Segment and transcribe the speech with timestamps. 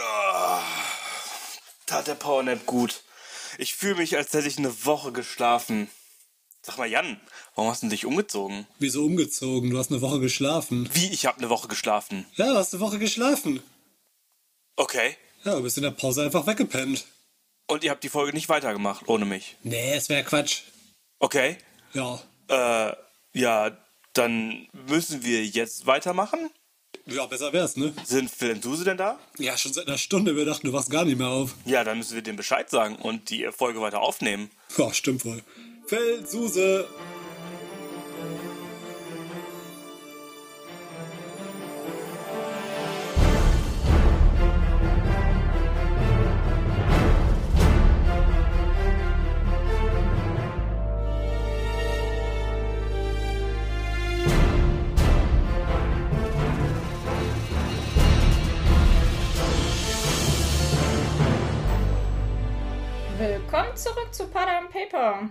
[0.00, 0.62] Ah,
[1.86, 3.02] tat der Powernap gut.
[3.58, 5.88] Ich fühle mich, als hätte ich eine Woche geschlafen.
[6.62, 7.20] Sag mal, Jan,
[7.54, 8.66] warum hast du dich umgezogen?
[8.78, 9.70] Wieso umgezogen?
[9.70, 10.88] Du hast eine Woche geschlafen.
[10.92, 12.26] Wie, ich habe eine Woche geschlafen?
[12.34, 13.62] Ja, du hast eine Woche geschlafen.
[14.76, 15.16] Okay.
[15.44, 17.06] Ja, du bist in der Pause einfach weggepennt.
[17.66, 19.56] Und ihr habt die Folge nicht weitergemacht, ohne mich?
[19.62, 20.62] Nee, es wäre Quatsch.
[21.18, 21.58] Okay.
[21.94, 22.20] Ja.
[22.48, 22.96] Äh,
[23.34, 23.76] ja,
[24.12, 26.50] dann müssen wir jetzt weitermachen?
[27.06, 27.94] Ja, besser wär's, ne?
[28.04, 29.18] Sind Phil und Suse denn da?
[29.38, 30.36] Ja, schon seit einer Stunde.
[30.36, 31.54] Wir dachten, du wachst gar nicht mehr auf.
[31.64, 34.50] Ja, dann müssen wir dem Bescheid sagen und die Folge weiter aufnehmen.
[34.76, 35.42] Ja, stimmt wohl.
[35.86, 36.86] Phil, Suse.
[63.58, 65.30] Willkommen zurück zu Pada and Paper.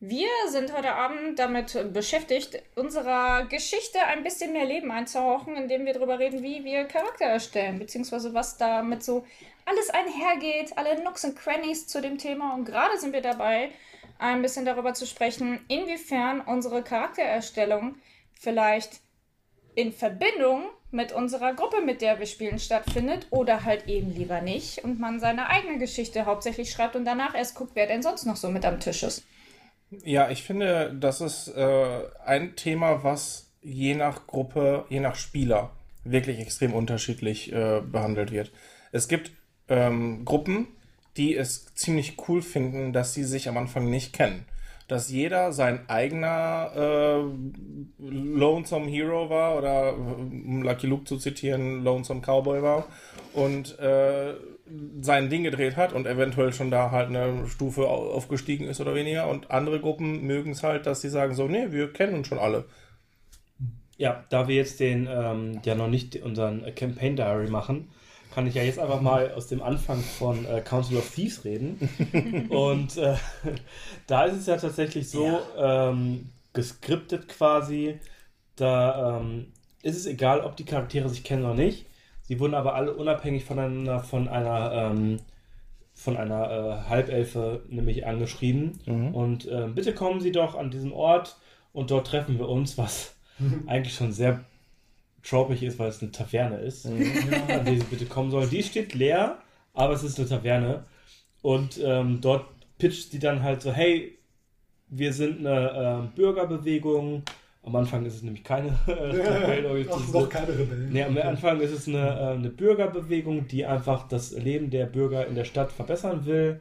[0.00, 5.92] Wir sind heute Abend damit beschäftigt, unserer Geschichte ein bisschen mehr Leben einzuhauchen, indem wir
[5.92, 9.24] darüber reden, wie wir Charakter erstellen, beziehungsweise was damit so
[9.66, 12.54] alles einhergeht, alle Nooks und Crannies zu dem Thema.
[12.54, 13.70] Und gerade sind wir dabei,
[14.18, 17.94] ein bisschen darüber zu sprechen, inwiefern unsere Charaktererstellung
[18.32, 18.98] vielleicht
[19.76, 24.84] in Verbindung mit unserer Gruppe, mit der wir spielen, stattfindet oder halt eben lieber nicht
[24.84, 28.36] und man seine eigene Geschichte hauptsächlich schreibt und danach erst guckt, wer denn sonst noch
[28.36, 29.24] so mit am Tisch ist.
[30.04, 35.70] Ja, ich finde, das ist äh, ein Thema, was je nach Gruppe, je nach Spieler
[36.04, 38.52] wirklich extrem unterschiedlich äh, behandelt wird.
[38.92, 39.32] Es gibt
[39.68, 40.68] ähm, Gruppen,
[41.16, 44.46] die es ziemlich cool finden, dass sie sich am Anfang nicht kennen.
[44.90, 47.22] Dass jeder sein eigener äh,
[48.02, 52.88] Lonesome Hero war oder um Lucky Luke zu zitieren, Lonesome Cowboy war
[53.32, 54.34] und äh,
[55.00, 58.96] sein Ding gedreht hat und eventuell schon da halt eine Stufe au- aufgestiegen ist oder
[58.96, 59.28] weniger.
[59.28, 62.40] Und andere Gruppen mögen es halt, dass sie sagen so, nee, wir kennen uns schon
[62.40, 62.64] alle.
[63.96, 67.90] Ja, da wir jetzt den, ähm, ja noch nicht unseren Campaign Diary machen,
[68.34, 71.88] kann ich ja jetzt einfach mal aus dem Anfang von äh, Council of Thieves reden.
[72.50, 73.16] Und äh,
[74.06, 77.98] da ist es ja tatsächlich so, ähm, geskriptet quasi,
[78.56, 79.52] da ähm,
[79.82, 81.86] ist es egal, ob die Charaktere sich kennen oder nicht.
[82.22, 85.18] Sie wurden aber alle unabhängig voneinander von einer ähm,
[85.94, 88.80] von einer äh, Halbelfe nämlich angeschrieben.
[89.12, 91.36] Und äh, bitte kommen Sie doch an diesen Ort
[91.72, 93.16] und dort treffen wir uns, was
[93.66, 94.44] eigentlich schon sehr
[95.22, 98.50] tropig ist, weil es eine Taverne ist, an die Sie bitte kommen sollen.
[98.50, 99.38] Die steht leer,
[99.74, 100.84] aber es ist eine Taverne.
[101.42, 102.46] Und ähm, dort
[102.78, 104.18] pitcht sie dann halt so, hey,
[104.88, 107.22] wir sind eine ähm, Bürgerbewegung.
[107.62, 110.22] Am Anfang ist es nämlich keine äh, Rebellenorganisation.
[110.22, 110.92] Noch keine Rebellen.
[110.92, 115.26] Nee, am Anfang ist es eine, äh, eine Bürgerbewegung, die einfach das Leben der Bürger
[115.26, 116.60] in der Stadt verbessern will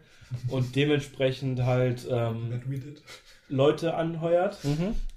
[0.49, 2.61] und dementsprechend halt ähm.
[3.49, 4.57] Leute anheuert.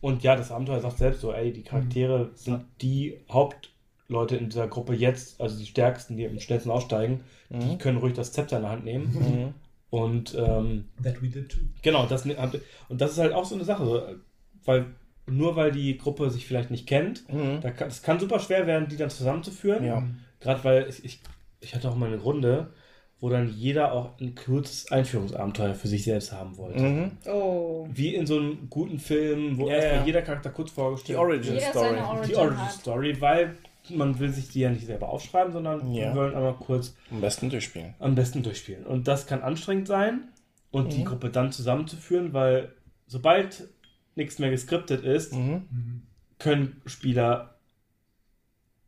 [0.01, 4.67] Und ja, das Abenteuer sagt selbst so, ey, die Charaktere sind die Hauptleute in dieser
[4.69, 7.21] Gruppe jetzt, also die stärksten, die am schnellsten aussteigen,
[7.51, 9.55] die können ruhig das Zepter in der Hand nehmen.
[9.91, 11.61] Und ähm, That we did too.
[11.83, 14.21] Genau, das, und das ist halt auch so eine Sache,
[14.65, 14.87] weil
[15.27, 17.25] nur weil die Gruppe sich vielleicht nicht kennt,
[17.61, 19.85] da kann, das kann super schwer werden, die dann zusammenzuführen.
[19.85, 20.03] Ja.
[20.41, 21.21] Gerade weil ich, ich,
[21.61, 22.73] ich hatte auch mal eine Runde,
[23.23, 27.13] wo dann jeder auch ein kurzes Einführungsabenteuer für sich selbst haben wollte.
[27.31, 27.87] Oh.
[27.91, 30.07] Wie in so einem guten Film, wo Ja, erstmal ja.
[30.07, 31.89] jeder Charakter kurz Die vorgestellt Origin Jeder Story.
[31.91, 32.73] seine Origin Die Origin hat.
[32.73, 33.57] Story, weil
[33.91, 36.09] man will sich die ja nicht selber aufschreiben, sondern Ja.
[36.11, 37.95] wir wollen einmal kurz Am besten durchspielen.
[38.01, 38.85] am besten durchspielen.
[38.85, 40.29] Und das kann anstrengend sein
[40.73, 40.91] und Mhm.
[40.91, 42.73] die Gruppe dann zusammenzuführen, weil
[43.07, 43.69] sobald
[44.17, 46.03] nichts mehr geskriptet ist, Mhm.
[46.41, 47.52] können Spieler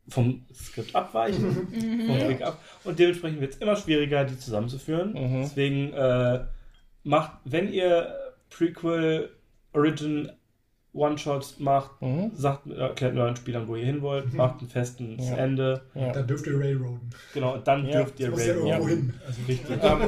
[0.09, 2.05] vom Skript abweichen, Mhm.
[2.07, 2.59] vom Weg ab.
[2.83, 5.13] Und dementsprechend wird es immer schwieriger, die zusammenzuführen.
[5.13, 5.41] Mhm.
[5.43, 6.41] Deswegen äh,
[7.03, 8.13] macht, wenn ihr
[8.49, 9.29] Prequel,
[9.73, 10.31] Origin,
[10.93, 12.31] One-Shots macht, Mhm.
[12.35, 15.35] sagt, erklärt euren Spielern, wo ihr hin wollt, macht ein festes Ja.
[15.35, 15.81] Ende.
[15.93, 17.09] Da dürft ihr Railroaden.
[17.33, 19.13] Genau, dann Ja, dürft ihr muss ja hin.
[19.27, 19.77] Also, Richtig.
[19.83, 20.01] ähm,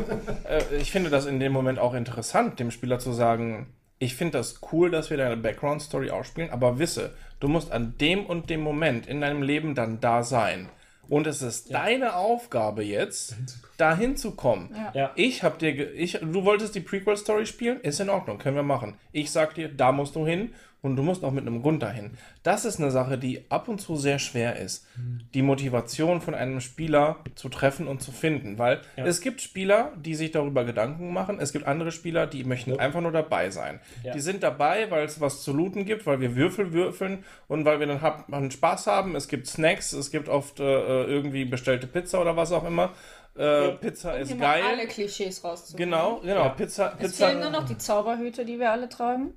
[0.47, 4.37] äh, ich finde das in dem Moment auch interessant, dem Spieler zu sagen, ich finde
[4.37, 8.61] das cool, dass wir deine Background-Story ausspielen, aber wisse, du musst an dem und dem
[8.61, 10.69] Moment in deinem Leben dann da sein.
[11.09, 13.37] Und es ist deine Aufgabe jetzt,
[13.77, 14.75] dahin zu kommen.
[14.93, 15.11] Ja.
[15.15, 18.95] Ich hab dir, ich, du wolltest die Prequel-Story spielen, ist in Ordnung, können wir machen.
[19.13, 22.11] Ich sag dir, da musst du hin und du musst auch mit einem Grund dahin.
[22.43, 24.85] Das ist eine Sache, die ab und zu sehr schwer ist,
[25.33, 29.05] die Motivation von einem Spieler zu treffen und zu finden, weil Ja.
[29.05, 33.01] es gibt Spieler, die sich darüber Gedanken machen, es gibt andere Spieler, die möchten einfach
[33.01, 33.79] nur dabei sein.
[34.03, 34.13] Ja.
[34.13, 37.79] Die sind dabei, weil es was zu looten gibt, weil wir Würfel würfeln und weil
[37.79, 39.15] wir dann hab, einen Spaß haben.
[39.15, 42.93] Es gibt Snacks, es gibt oft äh, irgendwie bestellte Pizza oder was auch immer.
[43.35, 44.63] Äh, Pizza ist geil.
[44.67, 45.77] alle Klischees rauszuholen.
[45.89, 46.43] Genau, genau.
[46.45, 46.49] Ja.
[46.49, 47.59] Pizza, Es fehlen nur Pizza.
[47.61, 49.33] noch die Zauberhüte, die wir alle tragen.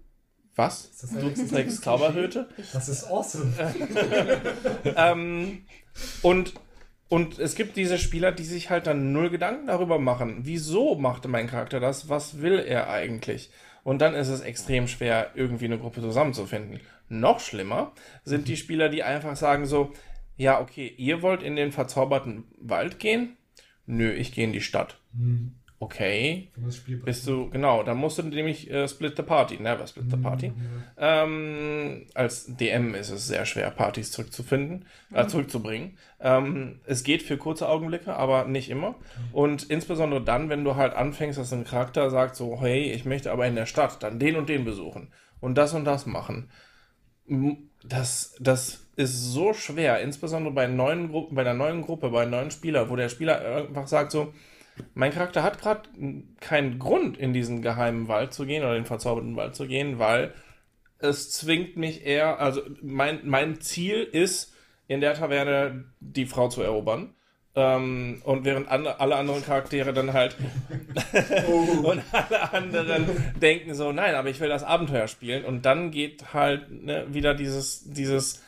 [0.61, 0.91] Was?
[1.01, 2.47] Das Du trägst Zauberhüte?
[2.75, 3.51] Das ist awesome.
[4.97, 5.63] ähm,
[6.21, 6.53] und,
[7.09, 10.41] und es gibt diese Spieler, die sich halt dann null Gedanken darüber machen.
[10.43, 12.11] Wieso machte mein Charakter das?
[12.11, 13.51] Was will er eigentlich?
[13.85, 16.81] Und dann ist es extrem schwer, irgendwie eine Gruppe zusammenzufinden.
[17.09, 17.93] Noch schlimmer
[18.25, 19.93] sind die Spieler, die einfach sagen so,
[20.37, 23.39] ja, okay, ihr wollt in den verzauberten Wald gehen?
[23.87, 25.01] Nö, ich gehe in die Stadt.
[25.83, 26.51] Okay,
[27.07, 30.53] bist du, genau, dann musst du nämlich äh, split the party, never split the party.
[30.99, 34.85] Ähm, als DM ist es sehr schwer, Partys zurückzufinden,
[35.15, 35.97] äh, zurückzubringen.
[36.21, 38.95] Ähm, es geht für kurze Augenblicke, aber nicht immer.
[39.33, 43.33] Und insbesondere dann, wenn du halt anfängst, dass ein Charakter sagt so, hey, ich möchte
[43.33, 45.09] aber in der Stadt dann den und den besuchen
[45.41, 46.51] und das und das machen.
[47.85, 52.33] Das, das ist so schwer, insbesondere bei neuen Gruppen, bei einer neuen Gruppe, bei einem
[52.33, 54.35] neuen Spieler, wo der Spieler einfach sagt so,
[54.95, 55.89] mein Charakter hat gerade
[56.41, 60.33] keinen Grund, in diesen geheimen Wald zu gehen oder den verzauberten Wald zu gehen, weil
[60.99, 64.55] es zwingt mich eher, also mein, mein Ziel ist,
[64.87, 67.15] in der Taverne die Frau zu erobern.
[67.55, 70.37] Ähm, und während andre, alle anderen Charaktere dann halt
[71.83, 73.07] und alle anderen
[73.41, 75.45] denken so, nein, aber ich will das Abenteuer spielen.
[75.45, 78.43] Und dann geht halt ne, wieder dieses, dieses,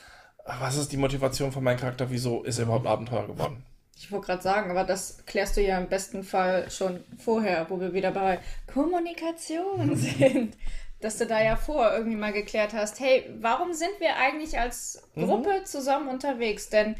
[0.45, 3.65] was ist die Motivation von meinem Charakter, wieso ist er überhaupt Abenteuer geworden?
[3.97, 7.81] Ich wollte gerade sagen, aber das klärst du ja im besten Fall schon vorher, wo
[7.81, 8.41] wir wieder bei
[8.73, 10.57] Kommunikation sind.
[11.01, 15.03] Dass du da ja vorher irgendwie mal geklärt hast, hey, warum sind wir eigentlich als
[15.15, 16.69] Gruppe zusammen unterwegs?
[16.69, 16.95] Denn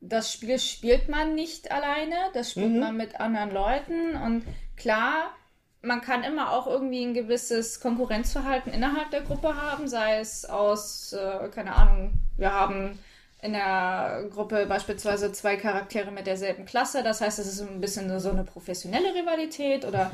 [0.00, 4.44] das Spiel spielt man nicht alleine, das spielt man mit anderen Leuten und
[4.76, 5.34] klar,
[5.82, 11.12] man kann immer auch irgendwie ein gewisses Konkurrenzverhalten innerhalb der Gruppe haben, sei es aus,
[11.12, 12.98] äh, keine Ahnung, wir haben
[13.46, 17.02] in der Gruppe beispielsweise zwei Charaktere mit derselben Klasse.
[17.02, 20.10] Das heißt, es ist ein bisschen so eine professionelle Rivalität oder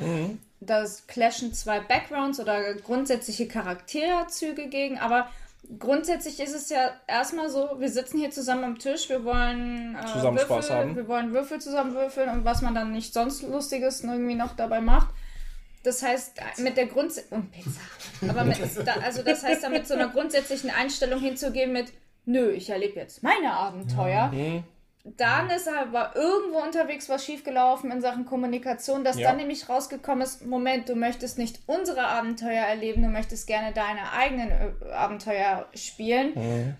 [0.61, 4.99] das clashen zwei Backgrounds oder grundsätzliche Charakterzüge gegen.
[4.99, 5.29] Aber
[5.79, 10.07] grundsätzlich ist es ja erstmal so, wir sitzen hier zusammen am Tisch, wir wollen äh,
[10.07, 10.97] Zusammen Würfel, Spaß haben.
[10.97, 14.81] wir wollen Würfel zusammen würfeln und was man dann nicht sonst Lustiges irgendwie noch dabei
[14.81, 15.09] macht.
[15.85, 17.81] Das heißt, mit der Grund und Pizza.
[18.29, 18.59] Aber mit,
[19.03, 21.93] also das heißt, da mit so einer grundsätzlichen Einstellung hinzugehen mit,
[22.25, 24.29] nö, ich erlebe jetzt meine Abenteuer.
[24.29, 24.65] Mhm.
[25.05, 29.29] Dann ist aber irgendwo unterwegs was schiefgelaufen in Sachen Kommunikation, dass Ja.
[29.31, 34.13] dann nämlich rausgekommen ist, Moment, du möchtest nicht unsere Abenteuer erleben, du möchtest gerne deine
[34.13, 36.33] eigenen äh, Abenteuer spielen.
[36.37, 36.75] Mhm.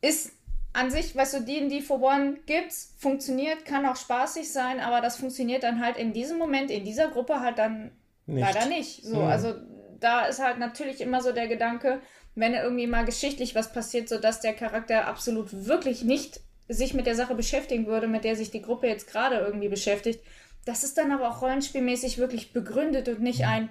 [0.00, 0.32] Ist
[0.72, 5.16] an sich, weißt du, D&D for One gibt's, funktioniert, kann auch spaßig sein, aber das
[5.18, 7.90] funktioniert dann halt in diesem Moment, in dieser Gruppe halt dann
[8.26, 8.40] Nicht.
[8.54, 9.04] leider nicht.
[9.04, 9.26] So, Mhm.
[9.28, 9.54] also
[10.00, 12.00] da ist halt natürlich immer so der Gedanke,
[12.36, 17.14] wenn irgendwie mal geschichtlich was passiert, sodass der Charakter absolut wirklich nicht sich mit der
[17.16, 20.20] Sache beschäftigen würde, mit der sich die Gruppe jetzt gerade irgendwie beschäftigt.
[20.64, 23.70] Das ist dann aber auch rollenspielmäßig wirklich begründet und nicht ein,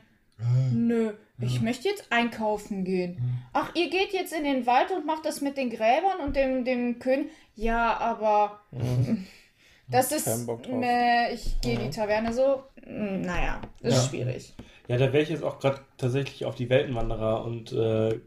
[0.71, 3.17] nö, ich möchte jetzt einkaufen gehen.
[3.53, 6.63] Ach, ihr geht jetzt in den Wald und macht das mit den Gräbern und dem,
[6.63, 7.27] dem König.
[7.55, 8.61] Ja, aber
[9.89, 10.27] das ist,
[10.69, 14.01] ne, ich gehe die Taverne so, mm, naja, ist Ja.
[14.09, 14.53] schwierig.
[14.87, 18.19] Ja, da wäre ich jetzt auch gerade tatsächlich auf die Weltenwanderer und äh,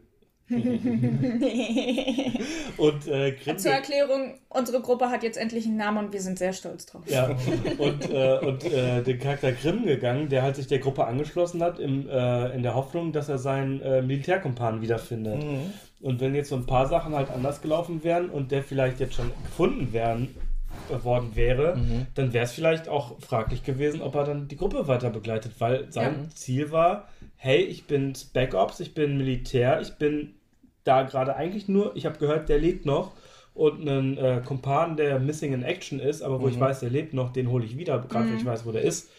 [2.77, 6.39] und äh, Grimge- Zur Erklärung, unsere Gruppe hat jetzt endlich einen Namen und wir sind
[6.39, 7.03] sehr stolz drauf.
[7.07, 7.35] Ja,
[7.77, 11.79] und, äh, und äh, den Charakter Grimm gegangen, der halt sich der Gruppe angeschlossen hat,
[11.79, 15.43] im, äh, in der Hoffnung, dass er seinen äh, Militärkumpan wiederfindet.
[16.01, 19.15] Und wenn jetzt so ein paar Sachen halt anders gelaufen wären und der vielleicht jetzt
[19.15, 20.29] schon gefunden wären,
[21.03, 21.77] worden wäre,
[22.15, 25.91] dann wäre es vielleicht auch fraglich gewesen, ob er dann die Gruppe weiter begleitet, weil
[25.91, 28.13] sein Ziel war, hey, ich bin
[28.53, 30.35] Ops, ich bin Militär, ich bin
[30.89, 33.13] da gerade eigentlich nur, ich habe gehört, der lebt noch
[33.53, 37.13] und einen äh, Kumpan, der missing in action ist, aber wo ich weiß, der lebt
[37.13, 39.09] noch, den hole ich wieder, gerade wenn ich weiß, wo der ist,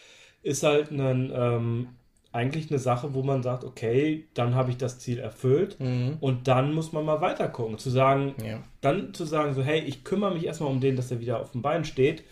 [0.43, 1.87] ist halt ein, ähm,
[2.33, 5.77] eigentlich eine Sache, wo man sagt, okay, dann habe ich das Ziel erfüllt
[6.21, 7.77] und dann muss man mal weiter gucken.
[7.77, 8.59] Zu sagen, Ja.
[8.81, 11.51] dann zu sagen, so, hey, ich kümmere mich erstmal um den, dass er wieder auf
[11.51, 12.23] dem Bein steht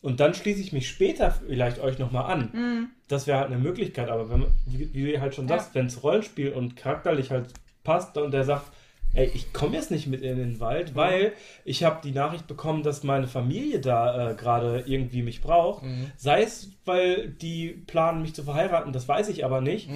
[0.00, 2.88] und dann schließe ich mich später vielleicht euch nochmal an.
[3.08, 5.58] Das wäre halt eine Möglichkeit, aber wenn man, wie, wie du halt schon Ja.
[5.58, 7.52] sagst, wenn es Rollenspiel und charakterlich halt
[7.84, 8.66] passt und der sagt,
[9.14, 11.32] ey, ich komme jetzt nicht mit in den Wald, weil
[11.64, 15.84] ich habe die Nachricht bekommen, dass meine Familie da äh, gerade irgendwie mich braucht.
[16.16, 19.88] Sei es, weil die planen, mich zu verheiraten, das weiß ich aber nicht.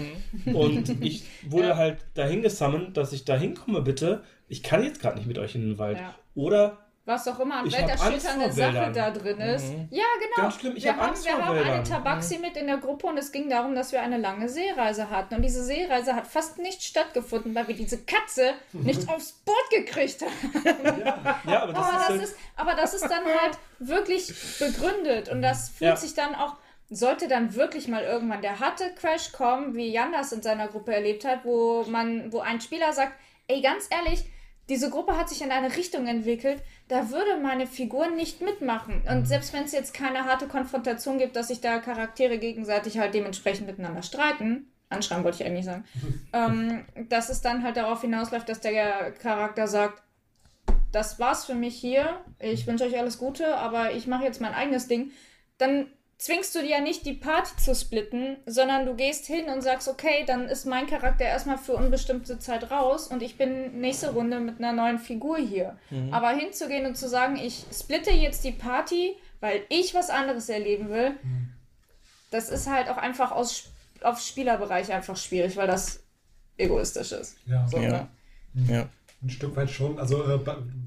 [0.52, 1.76] Und ich wurde Ja.
[1.76, 4.22] halt dahin gesammelt, dass ich da hinkomme, bitte.
[4.48, 5.98] Ich kann jetzt gerade nicht mit euch in den Wald.
[5.98, 6.14] Ja.
[6.34, 8.92] Oder Was auch immer an welterschütternde Sache Wäldern.
[8.94, 9.64] da drin ist.
[9.90, 10.36] Ja, genau.
[10.42, 11.82] Ganz schlimm, ich wir hab haben, Angst wir vor haben eine.
[11.82, 15.34] Tabaxi mit in der Gruppe und es ging darum, dass wir eine lange Seereise hatten.
[15.34, 20.22] Und diese Seereise hat fast nicht stattgefunden, weil wir diese Katze nicht aufs Boot gekriegt
[20.22, 20.64] haben.
[21.50, 25.28] ja, aber das aber, ist, das halt, ist, aber das ist dann halt wirklich begründet
[25.28, 25.96] und das fühlt Ja.
[25.96, 26.54] sich dann auch,
[26.88, 30.94] sollte dann wirklich mal irgendwann der harte Crash kommen, wie Jan das in seiner Gruppe
[30.94, 33.14] erlebt hat, wo man, wo ein Spieler sagt,
[33.48, 34.24] ey, ganz ehrlich,
[34.68, 39.02] diese Gruppe hat sich in eine Richtung entwickelt, da würde meine Figur nicht mitmachen.
[39.08, 43.14] Und selbst wenn es jetzt keine harte Konfrontation gibt, dass sich da Charaktere gegenseitig halt
[43.14, 45.84] dementsprechend miteinander streiten, anschreiben wollte ich eigentlich sagen,
[46.32, 50.02] ähm, dass es dann halt darauf hinausläuft, dass der Charakter sagt,
[50.92, 52.20] das war's für mich hier.
[52.38, 55.10] Ich wünsche euch alles Gute, aber ich mache jetzt mein eigenes Ding.
[55.56, 55.86] Dann
[56.22, 59.88] zwingst du dir ja nicht, die Party zu splitten, sondern du gehst hin und sagst,
[59.88, 64.38] okay, dann ist mein Charakter erstmal für unbestimmte Zeit raus und ich bin nächste Runde
[64.38, 65.76] mit einer neuen Figur hier.
[66.12, 70.90] Aber hinzugehen und zu sagen, ich splitte jetzt die Party, weil ich was anderes erleben
[70.90, 71.16] will,
[72.30, 73.70] das ist halt auch einfach aus,
[74.02, 76.04] auf Spielerbereich einfach schwierig, weil das
[76.56, 77.36] egoistisch ist.
[77.46, 77.90] Ja, So, Ja.
[77.90, 78.08] ne?
[78.68, 78.88] Ja.
[79.24, 79.98] ein Stück weit schon.
[79.98, 80.38] Also äh,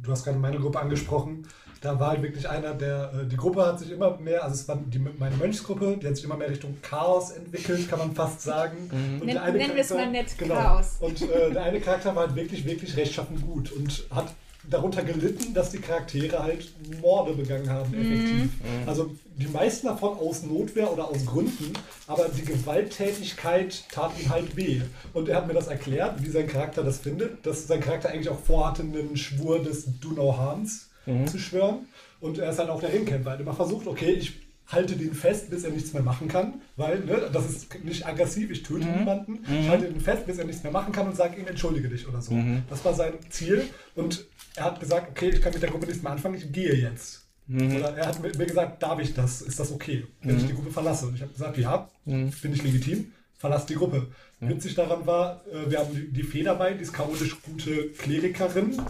[0.02, 1.46] du hast gerade meine Gruppe angesprochen.
[1.82, 4.68] Da war halt wirklich einer, der, äh, die Gruppe hat sich immer mehr, also es
[4.68, 8.42] war die, meine Mönchsgruppe, die hat sich immer mehr Richtung Chaos entwickelt, kann man fast
[8.42, 8.90] sagen.
[8.92, 10.56] Und Nenn- der eine nennen wir es Charakter- mal nett genau.
[10.56, 10.96] Chaos.
[11.00, 14.28] Und äh, der eine Charakter war halt wirklich, wirklich rechtschaffen gut und hat
[14.68, 16.68] darunter gelitten, dass die Charaktere halt
[17.00, 18.02] Morde begangen haben, Mhm.
[18.02, 18.50] effektiv.
[18.88, 21.72] Also die meisten davon aus Notwehr oder aus Gründen,
[22.08, 24.82] aber die Gewalttätigkeit tat ihm halt weh.
[25.14, 28.30] Und er hat mir das erklärt, wie sein Charakter das findet, dass sein Charakter eigentlich
[28.30, 30.88] auch vorhatte, einen Schwur des Do No Harms
[31.28, 31.88] zu schwören.
[32.20, 33.30] Und er ist halt auch der Ringkämpfer.
[33.30, 34.34] Er hat immer versucht, okay, ich
[34.68, 38.50] halte den fest, bis er nichts mehr machen kann, weil ne, das ist nicht aggressiv,
[38.50, 39.40] ich töte niemanden.
[39.62, 42.08] Ich halte den fest, bis er nichts mehr machen kann und sage ihm, entschuldige dich
[42.08, 42.34] oder so.
[42.70, 43.64] Das war sein Ziel
[43.96, 46.74] und er hat gesagt, okay, ich kann mit der Gruppe nichts mehr anfangen, ich gehe
[46.74, 47.26] jetzt.
[47.48, 49.44] Oder er hat mir gesagt, darf ich das?
[49.44, 51.06] Ist das okay, wenn ich die Gruppe verlasse?
[51.08, 54.08] Und ich habe gesagt, ja, finde ich legitim, verlass die Gruppe.
[54.40, 58.82] Witzig daran war, äh, wir haben die, die Fee dabei, die ist chaotisch gute Klerikerin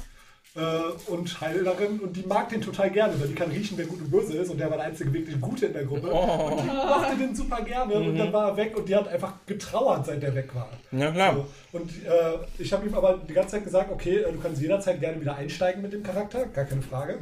[0.56, 4.00] äh, und Heilerin und die mag den total gerne, weil die kann riechen, wer gut
[4.00, 6.68] und böse ist und der war der einzige wirklich Gute in der Gruppe und die
[6.68, 10.24] mochte den super gerne und dann war er weg und die hat einfach getrauert, seit
[10.24, 10.70] er weg war.
[10.92, 11.36] Ja, klar.
[11.36, 11.78] So.
[11.78, 15.00] Und äh, ich habe ihm aber die ganze Zeit gesagt, okay, äh, du kannst jederzeit
[15.00, 17.18] gerne wieder einsteigen mit dem Charakter, gar keine Frage.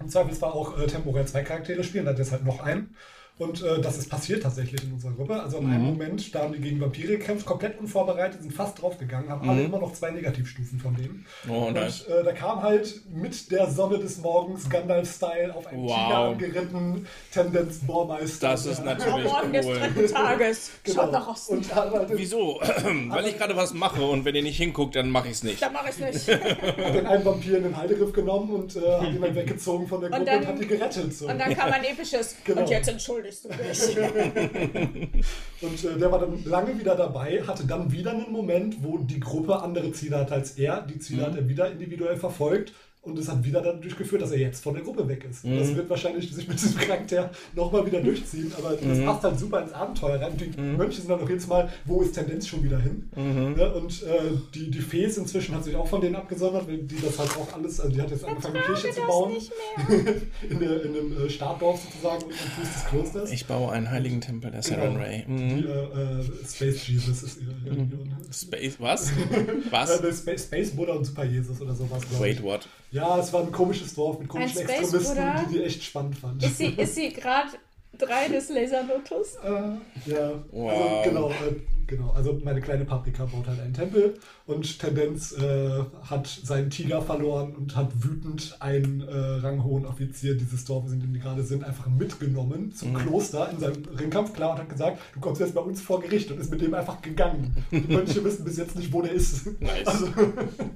[0.00, 2.94] Im Zweifelsfall auch äh, temporär zwei Charaktere spielen, dann hat jetzt halt noch einen.
[3.40, 5.42] Und äh, das ist passiert tatsächlich in unserer Gruppe.
[5.42, 9.30] Also in einem Moment, da haben die gegen Vampire gekämpft, komplett unvorbereitet, sind fast draufgegangen,
[9.30, 11.24] haben alle immer noch zwei Negativstufen von denen.
[11.48, 12.02] Oh, und nice.
[12.06, 15.96] äh, da kam halt mit der Sonne des Morgens Gandalf-Style auf einen Wow.
[15.96, 18.50] Tiger angeritten, Tendenz Bohrmeister.
[18.50, 18.84] Das ist Ja.
[18.84, 20.70] natürlich Morgen des dritten Tages.
[20.84, 21.02] Genau.
[21.02, 21.56] Schaut nach Osten.
[21.58, 22.60] Und halt Wieso?
[23.08, 25.62] Weil ich gerade was mache und wenn ihr nicht hinguckt, dann mache ich es nicht.
[25.62, 26.28] Da mache ich nicht.
[26.28, 30.00] hat den einen Vampir in den Haltegriff genommen und äh, hat ihn dann weggezogen von
[30.00, 31.14] der Und Gruppe und, dann- hat ihn gerettet.
[31.14, 31.28] So.
[31.28, 32.36] Und dann kam ein episches.
[32.44, 32.60] Genau.
[32.60, 33.96] Und jetzt entschuldigst du dich.
[35.62, 39.20] Und äh, der war dann lange wieder dabei, hatte dann wieder einen Moment, wo die
[39.20, 40.82] Gruppe andere Ziele hat als er.
[40.82, 42.72] Die Ziele hat er wieder individuell verfolgt.
[43.02, 45.42] Und es hat wieder dadurch geführt, dass er jetzt von der Gruppe weg ist.
[45.46, 49.38] Und Das wird wahrscheinlich sich mit diesem Charakter nochmal wieder durchziehen, aber das passt halt
[49.38, 50.32] super ins Abenteuer rein.
[50.36, 53.08] Die Mönche sind dann auch jedes Mal, wo ist Tendenz schon wieder hin?
[53.56, 54.20] Ja, und äh,
[54.54, 57.30] die, die Fee ist inzwischen hat sich auch von denen abgesondert, weil die das halt
[57.38, 59.32] auch alles, also die hat jetzt angefangen, eine Kirche zu bauen.
[60.50, 63.32] in, der, in einem äh, Startdorf sozusagen und am Fuß des Klosters.
[63.32, 65.24] Ich baue einen heiligen Tempel der Saren Ray.
[65.26, 65.64] Die, Mhm.
[65.66, 68.14] äh, äh, Space Jesus ist ihre Religion.
[68.30, 69.10] Space, was?
[69.30, 70.00] Äh, Was?
[70.00, 72.02] der Space, Space Buddha und Super Jesus oder sowas.
[72.18, 72.42] Wait, ich.
[72.42, 72.68] what?
[72.92, 75.44] Ja, es war ein komisches Dorf mit komischen Ein Space Extremisten, Buddha?
[75.48, 76.44] die die echt spannend fanden.
[76.44, 77.50] Ist sie, ist sie gerade
[77.96, 79.36] drei des Laserlotus?
[79.44, 80.70] Äh, ja, Wow.
[80.70, 81.54] also genau, äh,
[81.90, 82.10] genau.
[82.16, 84.14] Also meine kleine Paprika baut halt einen Tempel
[84.46, 90.64] und Tendenz äh, hat seinen Tiger verloren und hat wütend einen äh, ranghohen Offizier dieses
[90.64, 92.72] Dorfes, in dem die gerade sind, einfach mitgenommen Mhm.
[92.74, 96.00] zum Kloster in seinem Ringkampf klar und hat gesagt, du kommst jetzt bei uns vor
[96.00, 97.54] Gericht und ist mit dem einfach gegangen.
[97.70, 99.46] Die Mönche wissen bis jetzt nicht, wo der ist.
[99.60, 99.86] Nice.
[99.86, 100.08] Also,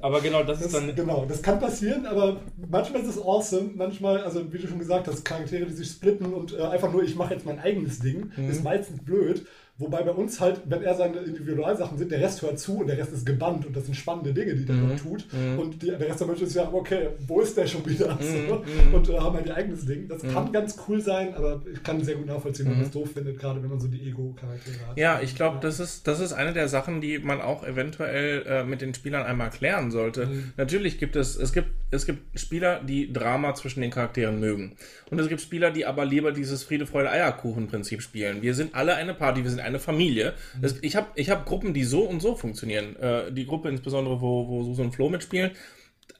[0.02, 0.94] aber genau das das, ist dann.
[0.94, 2.40] genau, das kann passieren, aber
[2.70, 3.70] manchmal ist es awesome.
[3.76, 7.02] Manchmal, also wie du schon gesagt hast, Charaktere, die sich splitten und äh, einfach nur,
[7.02, 8.50] ich mache jetzt mein eigenes Ding, Mhm.
[8.50, 9.46] ist meistens blöd.
[9.76, 12.96] Wobei bei uns halt, wenn er seine Individualsachen sind, der Rest hört zu und der
[12.96, 14.88] Rest ist gebannt und das sind spannende Dinge, die der Mhm.
[14.88, 15.26] dort tut.
[15.58, 18.14] Und die, der Rest der Menschen ist ja, okay, wo ist der schon wieder?
[18.14, 18.48] Mhm.
[18.48, 18.64] So.
[18.96, 20.06] Und äh, haben halt ihr eigenes Ding.
[20.06, 23.10] Das kann ganz cool sein, aber ich kann sehr gut nachvollziehen, wenn man das doof
[23.14, 24.96] findet, gerade wenn man so die Ego-Charaktere hat.
[24.96, 25.02] Mhm.
[25.02, 28.62] Ja, ich glaube, das ist, das ist eine der Sachen, die man auch eventuell äh,
[28.64, 30.28] mit den Spielern einmal klären sollte.
[30.56, 34.76] Natürlich gibt es, es gibt, es gibt Spieler, die Drama zwischen den Charakteren mögen.
[35.10, 38.40] Und es gibt Spieler, die aber lieber dieses Friede, Freude, Eierkuchen-Prinzip spielen.
[38.42, 40.34] Wir sind alle eine Party, wir sind eine Familie.
[40.62, 42.94] Es, ich habe ich hab Gruppen, die so und so funktionieren.
[42.96, 45.50] Äh, die Gruppe insbesondere, wo, wo Susan und Flo mitspielen,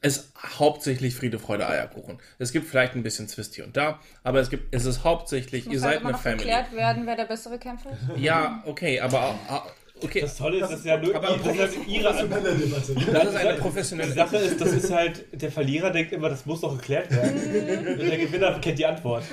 [0.02, 2.18] ist hauptsächlich Friede, Freude, Eierkuchen.
[2.38, 5.66] Es gibt vielleicht ein bisschen Zwist hier und da, aber es gibt, es ist hauptsächlich,
[5.66, 6.38] ihr Muss seid halt immer eine noch Family.
[6.44, 7.98] geklärt werden, wer der bessere Kämpfer ist.
[8.18, 9.66] Ja, okay, aber auch-
[10.02, 10.20] okay.
[10.22, 12.94] Das Tolle ist, das ist ja nur aber- das ist halt ihre Professionelle Debatte.
[13.12, 16.44] Das ist eine Die professionelle Sache ist, das ist halt, der Verlierer denkt immer, das
[16.46, 17.98] muss doch geklärt werden.
[17.98, 19.24] Und der Gewinner kennt die Antwort.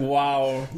[0.00, 0.68] Wow.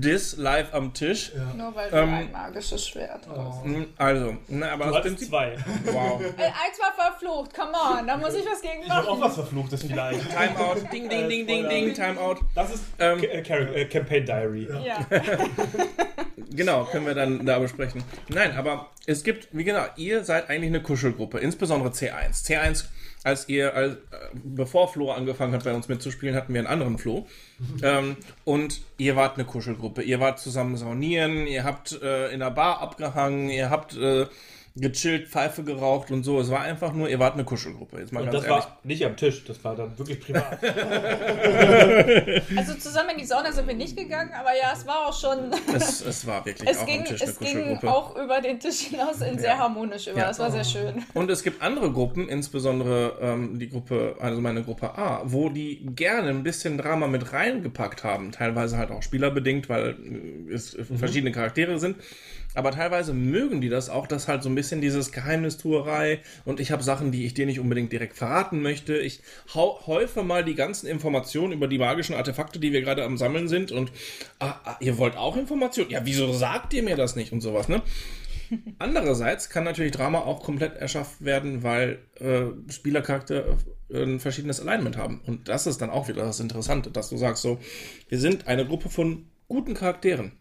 [0.00, 1.32] This live am Tisch.
[1.56, 3.64] Nur weil du Ähm, ein magisches Schwert hast.
[3.64, 5.28] Hm, Also, na, aber Du das hattest Prinzip.
[5.28, 5.56] zwei.
[5.86, 6.20] Wow.
[6.36, 9.28] Ey, eins war verflucht, come on, da muss ich was gegen Ich habe auch machen.
[9.28, 10.20] was Verfluchtes vielleicht.
[10.30, 10.88] Timeout.
[10.92, 11.94] Ding, ding, ding, ding, ding.
[11.94, 12.36] Timeout.
[12.54, 14.68] Das ist Ähm, äh, äh, Campaign Diary.
[14.84, 14.98] Ja.
[16.50, 18.02] Genau, können wir dann da besprechen.
[18.28, 22.44] Nein, aber es gibt, wie gesagt, ihr seid eigentlich eine Kuschelgruppe, insbesondere C1.
[22.44, 22.84] C1,
[23.24, 23.98] als ihr, als, äh,
[24.32, 27.26] bevor Flo angefangen hat, bei uns mitzuspielen, hatten wir einen anderen Flo.
[27.82, 30.02] Ähm, und ihr wart eine Kuschelgruppe.
[30.02, 34.26] Ihr wart zusammen saunieren, ihr habt äh, in der Bar abgehangen, ihr habt äh,
[34.80, 36.40] gechillt, Pfeife geraucht und so.
[36.40, 37.98] Es war einfach nur, ihr wart eine Kuschelgruppe.
[38.00, 38.64] Jetzt mal Und ganz das ehrlich.
[38.64, 40.58] war nicht am Tisch, das war dann wirklich privat.
[42.56, 45.50] Also zusammen in die Sauna sind wir nicht gegangen, aber ja, es war auch schon.
[45.74, 47.92] Es, es war wirklich Es auch ging, am Tisch eine es ging Kuschelgruppe.
[47.92, 50.18] auch über den Tisch hinaus in sehr harmonisch über.
[50.18, 50.28] Ja.
[50.28, 51.02] Das war sehr schön.
[51.14, 55.86] Und es gibt andere Gruppen, insbesondere ähm, die Gruppe, also meine Gruppe A, wo die
[55.94, 58.32] gerne ein bisschen Drama mit reingepackt haben.
[58.32, 59.96] Teilweise halt auch spielerbedingt, weil
[60.48, 61.96] äh, es verschiedene Charaktere sind.
[62.58, 66.72] Aber teilweise mögen die das auch, dass halt so ein bisschen dieses Geheimnistuerei und ich
[66.72, 68.98] habe Sachen, die ich dir nicht unbedingt direkt verraten möchte.
[68.98, 69.22] Ich
[69.54, 73.46] hau, häufe mal die ganzen Informationen über die magischen Artefakte, die wir gerade am Sammeln
[73.46, 73.92] sind und
[74.40, 75.90] ah, ah, ihr wollt auch Informationen?
[75.90, 77.80] Ja, wieso sagt ihr mir das nicht und sowas, ne?
[78.80, 83.56] Andererseits kann natürlich Drama auch komplett erschafft werden, weil äh, Spielercharakter
[83.88, 85.20] äh, ein verschiedenes Alignment haben.
[85.24, 87.60] Und das ist dann auch wieder das Interessante, dass du sagst so,
[88.08, 90.32] wir sind eine Gruppe von guten Charakteren.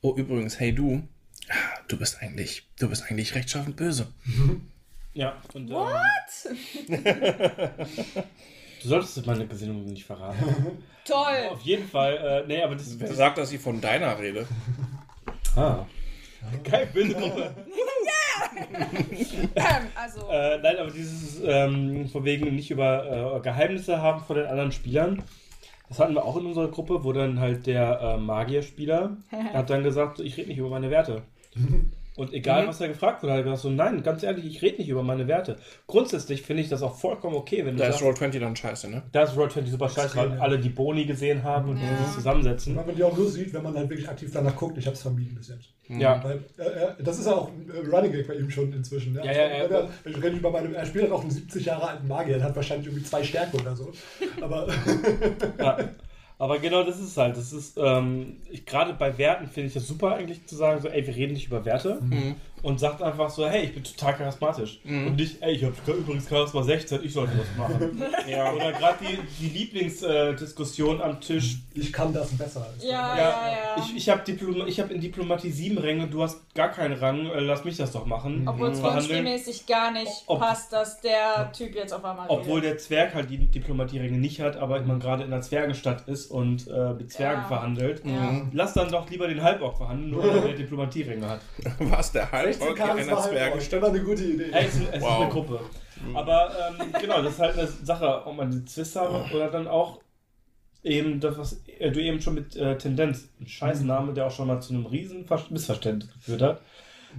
[0.00, 1.02] Oh, übrigens, hey du,
[1.88, 4.08] du bist eigentlich, du bist eigentlich rechtschaffend böse.
[5.16, 5.88] Ja, und, ähm, What?
[8.82, 10.44] du solltest meine Gesinnung nicht verraten.
[11.06, 11.48] Toll.
[11.48, 14.46] Auf jeden Fall, äh, nee, aber das Wer sagt, dass ich von deiner rede?
[15.56, 15.86] Ah.
[16.62, 17.54] Kein böse Gruppe.
[19.54, 24.36] Ähm, also, Äh, nein, aber dieses ähm, von wegen nicht über äh, Geheimnisse haben von
[24.36, 25.22] den anderen Spielern.
[25.88, 29.82] Das hatten wir auch in unserer Gruppe, wo dann halt der äh, Magierspieler hat dann
[29.82, 31.22] gesagt, ich rede nicht über meine Werte.
[32.16, 32.68] Und egal, Mhm.
[32.68, 35.02] was er gefragt wurde, hat er gesagt, so, nein, ganz ehrlich, ich rede nicht über
[35.02, 35.56] meine Werte.
[35.86, 38.88] Grundsätzlich finde ich das auch vollkommen okay, wenn du Da ist sagst, Roll20 dann scheiße,
[38.88, 39.02] ne?
[39.12, 40.38] da ist Roll20 super scheiße, weil ja.
[40.38, 41.94] alle die Boni gesehen haben und die Ja.
[42.06, 42.74] sich zusammensetzen.
[42.74, 44.78] Wenn man die auch nur sieht, wenn man halt wirklich aktiv danach guckt.
[44.78, 45.68] Ich habe es vermieden bis jetzt.
[45.88, 46.24] Ja.
[46.24, 49.12] Weil, äh, äh, das ist ja auch ein äh, Running Gag bei ihm schon inzwischen.
[49.12, 49.20] Ne?
[49.22, 49.64] Ja, ja, ja.
[49.64, 52.38] Wenn er- Ich rede über meine, er spielt halt auch einen 70 Jahre alten Magier,
[52.38, 53.92] der hat wahrscheinlich irgendwie zwei Stärke oder so.
[54.40, 54.66] Aber
[55.58, 55.76] Ja.
[56.38, 60.14] Aber genau das ist halt, das ist, ähm, gerade bei Werten finde ich das super
[60.16, 61.98] eigentlich zu sagen, so, ey, wir reden nicht über Werte
[62.62, 64.80] und sagt einfach so, hey, ich bin total charismatisch.
[64.84, 68.02] Und nicht, ey, ich habe übrigens Charisma 16, ich sollte das machen.
[68.28, 68.52] Ja.
[68.52, 71.58] Oder gerade die, die Lieblingsdiskussion am Tisch.
[71.74, 72.66] ich kann das besser.
[72.72, 73.76] Als ja, ja, ja.
[73.78, 77.26] Ich, ich habe Diploma, ich hab in Diplomatie sieben Ränge, du hast gar keinen Rang,
[77.26, 78.46] äh, lass mich das doch machen.
[78.48, 82.70] Obwohl es rollenspielmäßig gar nicht Ob- passt, dass der Typ jetzt auf einmal Obwohl redet.
[82.72, 86.66] der Zwerg halt die Diplomatieränge nicht hat, aber man gerade in einer Zwergenstadt ist und
[86.68, 87.48] äh, mit Zwergen Ja.
[87.48, 88.02] verhandelt.
[88.04, 88.42] Ja.
[88.52, 91.40] Lass dann doch lieber den Halborg verhandeln, nur weil der Diplomatieränge hat.
[91.78, 93.82] Was, der Halb 16 okay, K ist einer mal halb Zwergenstadt?
[93.82, 94.50] Das war eine gute Idee.
[94.52, 95.10] Es, ist- es Wow.
[95.10, 95.60] ist eine Gruppe.
[96.14, 99.66] Aber ähm, genau, das ist halt eine Sache, ob man den Zwist haben oder dann
[99.66, 100.00] auch
[100.82, 104.46] eben das, was äh, du eben schon mit äh, Tendenz, ein Scheißname, der auch schon
[104.46, 106.60] mal zu einem riesen Ver- Missverständnis geführt hat.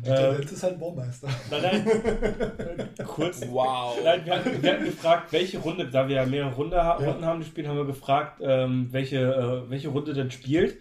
[0.05, 1.27] Die Äh, Tendenz ist halt ein Baumeister.
[1.49, 3.41] nein, nein, kurz.
[3.49, 3.97] Wow.
[4.03, 7.25] Nein, wir hatten, wir hatten gefragt, welche Runde, da wir ja mehrere Runde, ha- Runden
[7.25, 9.17] haben gespielt, haben wir gefragt, ähm, welche,
[9.65, 10.77] äh, welche Runde denn spielt.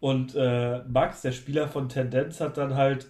[0.00, 3.08] Und äh, Max, der Spieler von Tendenz, hat dann halt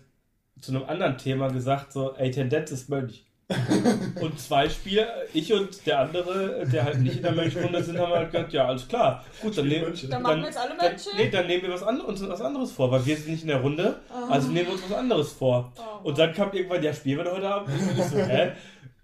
[0.61, 3.25] zu einem anderen Thema gesagt, so, ey, Tendenz ist Mönch.
[4.21, 8.13] und zwei Spieler, ich und der andere, der halt nicht in der Mönchsrunde sind, haben
[8.13, 9.25] halt gesagt, ja, alles klar.
[9.41, 10.07] Gut, dann nehmen Mönche.
[10.07, 11.09] Dann machen wir jetzt alle dann, Mönche?
[11.17, 13.49] nee, dann nehmen wir was an, uns was anderes vor, weil wir sind nicht in
[13.49, 15.73] der Runde, also nehmen wir uns was anderes vor.
[15.79, 16.09] Oh.
[16.09, 17.71] Und dann kam irgendwann, ja, spielen wir heute Abend.
[17.71, 18.53] Und ich so, hä?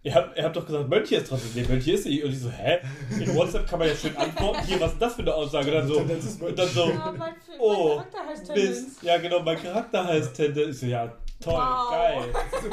[0.03, 1.63] Ihr habt, ihr habt doch gesagt, Mönche ist trotzdem.
[1.63, 2.23] Nee, Mönche ist nicht.
[2.23, 2.81] Und ich so, hä?
[3.19, 4.61] In WhatsApp kann man ja schön antworten.
[4.67, 5.69] Hier, was ist das für eine Aussage?
[5.69, 8.55] Und dann so, und dann so Ja, mein, mein oh, Charakter heißt Mist.
[8.55, 8.99] Tendenz.
[9.01, 10.75] Ja, genau, mein Charakter heißt Tendenz.
[10.75, 11.91] Ich so, ja, toll, Wow.
[11.91, 12.25] geil.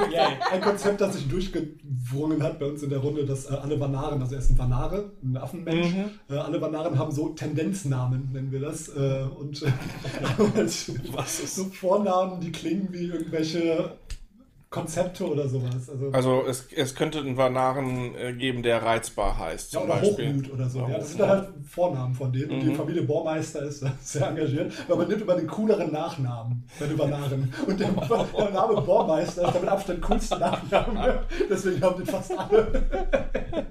[0.12, 0.38] Yay.
[0.52, 4.22] Ein Konzept, das sich durchgewrungen hat bei uns in der Runde, dass äh, alle Vanaren,
[4.22, 6.10] also er ist ein Vanare, ein Affenmensch, Mhm.
[6.30, 8.88] äh, alle Vanaren haben so Tendenznamen, nennen wir das.
[8.90, 9.72] Äh, und äh,
[11.14, 13.98] Was ist so Vornamen, die klingen wie irgendwelche
[14.72, 15.90] Konzepte oder sowas.
[15.90, 19.74] Also, Also es, es könnte einen Vanaren äh, geben, der reizbar heißt.
[19.74, 20.30] ja, oder Beispiel.
[20.30, 20.80] Hochmut oder so.
[20.80, 22.52] Ja, Ja, das sind dann halt Vornamen von denen.
[22.52, 24.72] Und die Familie Bormeister ist sehr engagiert.
[24.88, 27.54] Aber man nimmt immer den cooleren Nachnamen bei den Vanaren.
[27.68, 31.20] Und der, der Name Bormeister ist der mit Abstand coolste Nachname.
[31.50, 32.82] Deswegen haben den fast alle.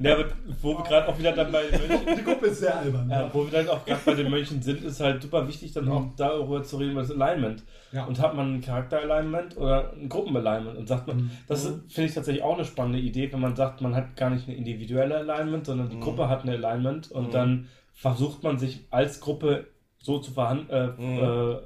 [0.01, 0.25] Ja, aber
[0.61, 3.09] wo wir gerade auch wieder dann bei den Mönchen, Die Gruppe ist sehr albern.
[3.09, 5.89] ja, wo wir dann auch gerade bei den Mönchen sind, ist halt super wichtig, dann
[5.89, 7.63] auch darüber zu reden, was ist Alignment.
[7.93, 8.05] Ja.
[8.05, 10.77] Und hat man ein Charakter-Alignment oder ein Gruppen-Alignment?
[10.79, 13.81] Und sagt man, das ist- finde ich tatsächlich auch eine spannende Idee, wenn man sagt,
[13.81, 17.67] man hat gar nicht eine individuelle Alignment, sondern die Gruppe hat eine Alignment und dann
[17.93, 19.67] versucht man sich als Gruppe
[19.99, 21.59] so zu, verhan äh, äh,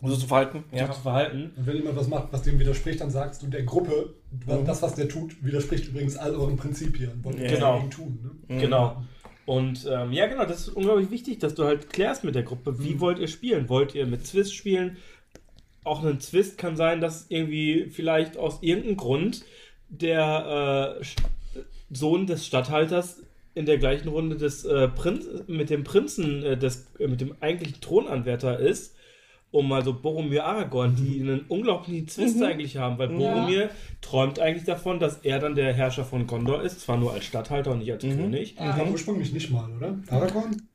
[0.00, 0.64] Um so zu verhalten?
[0.72, 1.52] so zu verhalten.
[1.56, 4.64] Und wenn jemand was macht, was dem widerspricht, dann sagst du der Gruppe, Mhm.
[4.66, 7.22] das, was der tut, widerspricht übrigens all euren Prinzipien.
[7.22, 7.82] Wollt ihr Genau.
[7.90, 8.18] tun.
[8.48, 8.60] Ne?
[8.60, 9.02] Genau.
[9.46, 12.80] Und ähm, ja, genau, das ist unglaublich wichtig, dass du halt klärst mit der Gruppe,
[12.82, 13.68] wie wollt ihr spielen?
[13.68, 14.96] Wollt ihr mit Zwist spielen?
[15.86, 19.44] Auch ein Zwist kann sein, dass irgendwie vielleicht aus irgendeinem Grund
[19.88, 21.04] der äh,
[21.90, 23.22] Sohn des Statthalters
[23.54, 27.34] in der gleichen Runde des äh, Prinz mit dem Prinzen äh, des äh, mit dem
[27.40, 28.94] eigentlichen Thronanwärter ist.
[29.52, 33.70] Um mal so Boromir Aragorn, die einen unglaublichen Zwist eigentlich haben, weil Boromir
[34.02, 37.70] träumt eigentlich davon, dass er dann der Herrscher von Gondor ist, zwar nur als Statthalter
[37.70, 38.50] und nicht als König.
[38.50, 39.98] Ich glaube ursprünglich nicht mal, oder?
[40.10, 40.68] Aragorn?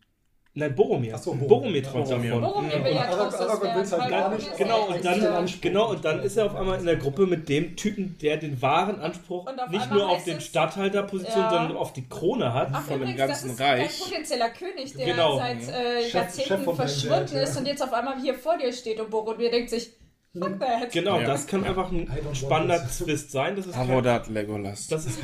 [0.53, 1.13] Nein, Boromir.
[1.15, 1.47] Ach so, Boromir.
[1.47, 2.29] Boromir träumt Boromir.
[2.31, 2.43] davon.
[2.43, 6.03] Boromir will ja Arag- trotzdem Aragorn will's halt gar nicht, Genau, und dann, genau, und
[6.05, 9.47] dann ist er auf einmal in der Gruppe mit dem Typen, der den wahren Anspruch
[9.69, 11.49] nicht nur auf den es- Statthalterposition, Ja.
[11.51, 12.67] sondern auf die Krone hat.
[12.73, 13.81] Ach, von dem übrigens, ganzen das ist Reich.
[14.03, 15.37] ein potenzieller König, der Genau.
[15.37, 17.59] seit äh, Chef- Jahrzehnten Chef von verschwunden ist ja.
[17.61, 19.91] und jetzt auf einmal hier vor dir steht und Boromir denkt sich,
[20.37, 20.91] fuck that.
[20.91, 21.27] Genau, Ja.
[21.27, 22.79] das kann einfach ein spannender.
[22.87, 23.55] Twist sein.
[23.55, 24.87] Das ist kein, Avodat Legolas.
[24.87, 25.19] das ist,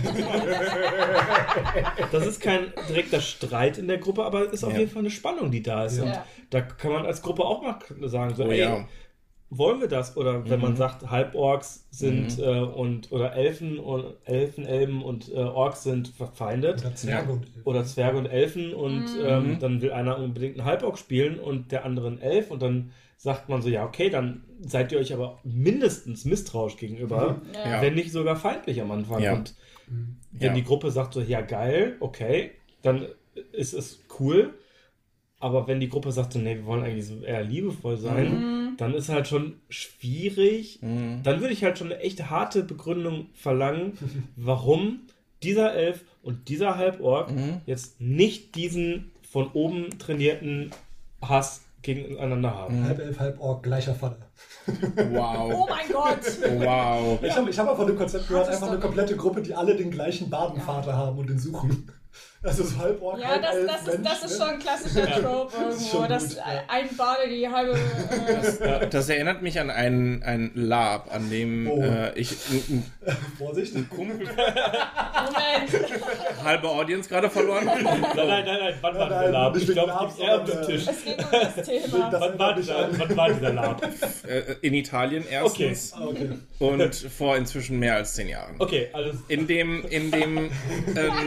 [2.12, 4.80] das ist kein direkter Streit in der Gruppe, aber es ist auf Ja.
[4.80, 6.00] jeden Fall eine Spannung, die da ist.
[6.00, 6.12] Und
[6.50, 7.78] da kann man als Gruppe auch mal
[8.10, 8.88] sagen, so, oh ey, ja.
[9.50, 10.17] wollen wir das?
[10.17, 10.78] Oder wenn man Mhm.
[10.78, 16.82] sagt, Halborgs sind äh, und oder Elfen und Elfen, Elben und äh, Orks sind verfeindet.
[16.82, 20.98] Oder Zwerge und Oder Zwerge und Elfen und ähm, dann will einer unbedingt einen Halborg
[20.98, 24.91] spielen und der andere einen Elf und dann sagt man so, ja, okay, dann seid
[24.91, 27.82] ihr euch aber mindestens misstrauisch gegenüber, Ja.
[27.82, 29.22] wenn nicht sogar feindlich am Anfang.
[29.22, 29.34] Ja.
[29.34, 29.54] Und
[30.32, 30.54] wenn Ja.
[30.54, 33.06] die Gruppe sagt so, ja, geil, okay, dann
[33.52, 34.54] ist es cool.
[35.39, 38.96] Aber wenn die Gruppe sagt so, nee, wir wollen eigentlich so eher liebevoll sein, dann
[38.96, 40.80] ist halt schon schwierig.
[40.82, 41.22] Mhm.
[41.24, 43.93] Dann würde ich halt schon eine echt harte Begründung verlangen,
[44.36, 45.02] warum
[45.43, 47.62] dieser Elf und dieser Halborg Mhm.
[47.67, 50.72] jetzt nicht diesen von oben trainierten
[51.22, 51.63] Hass
[51.95, 52.84] gegeneinander haben.
[52.84, 54.17] Halb Elf, Halb Ork, gleicher Vater.
[55.12, 55.54] Wow.
[55.54, 56.19] Oh mein Gott!
[56.60, 57.19] Wow.
[57.21, 59.89] Ich habe ich hab von dem Konzept gehört, einfach eine komplette Gruppe, die alle den
[59.89, 61.89] gleichen Badenvater haben und den suchen.
[62.43, 64.45] Also so halb Ork, Ja, halb das, das, ist, Mensch, das ist ne?
[64.45, 66.43] schon ein klassischer Trope ist irgendwo, dass gut, ja.
[66.67, 67.78] ein Bade die halbe...
[68.62, 71.82] Äh, Das erinnert mich an ein, ein Lab, an dem Oh.
[71.82, 72.84] äh, ich ein,
[73.38, 73.76] Vorsicht.
[73.76, 75.93] ein Kumpel, Moment,
[76.43, 77.65] halbe Audience gerade verloren.
[77.65, 79.58] Nein, nein, nein, nein, wann war dieser Lab?
[79.58, 80.88] Ich glaube, es gibt eher auf dem Tisch.
[80.88, 82.10] es geht um das Thema.
[82.12, 83.82] Das Wann war, dieser, an- wann war dieser Lab?
[84.28, 86.30] Äh, in Italien erstens Ah, okay.
[86.60, 88.56] und vor inzwischen mehr als zehn Jahren.
[88.60, 89.15] Okay, alles.
[89.28, 90.52] In dem, in dem äh,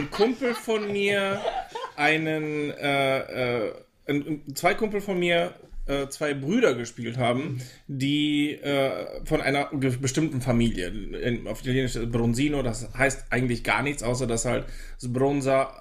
[0.09, 1.00] Kumpel von mir
[1.95, 3.73] einen, äh, äh,
[4.53, 5.53] zwei Kumpel von mir
[5.87, 12.61] äh, zwei Brüder gespielt haben, die äh, von einer bestimmten Familie, in, auf Italienisch Bronzino,
[12.61, 14.65] das heißt eigentlich gar nichts, außer dass halt
[15.01, 15.73] Bronza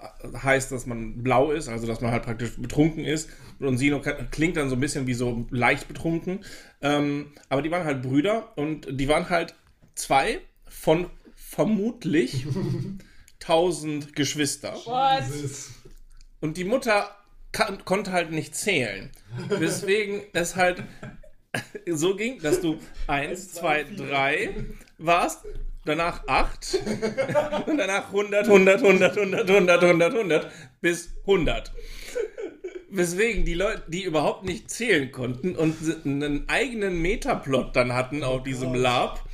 [0.42, 3.28] heißt, dass man blau ist, also dass man halt praktisch betrunken ist.
[3.58, 6.40] Bronzino klingt dann so ein bisschen wie so leicht betrunken,
[6.80, 9.54] ähm, aber die waren halt Brüder und die waren halt
[9.94, 12.46] zwei von vermutlich
[13.40, 14.74] 1000 Geschwister.
[14.84, 15.24] What?
[16.40, 17.10] Und die Mutter
[17.52, 19.10] kann, konnte halt nicht zählen.
[19.48, 20.84] Weswegen es halt
[21.86, 24.64] so ging, dass du 1, 2, 3
[24.98, 25.44] warst,
[25.84, 26.78] danach 8
[27.66, 31.72] und danach 100, 100, 100, 100, 100, 100, 100 bis 100.
[32.92, 38.42] Weswegen die Leute, die überhaupt nicht zählen konnten und einen eigenen Metaplot dann hatten auf
[38.42, 39.28] diesem Lab,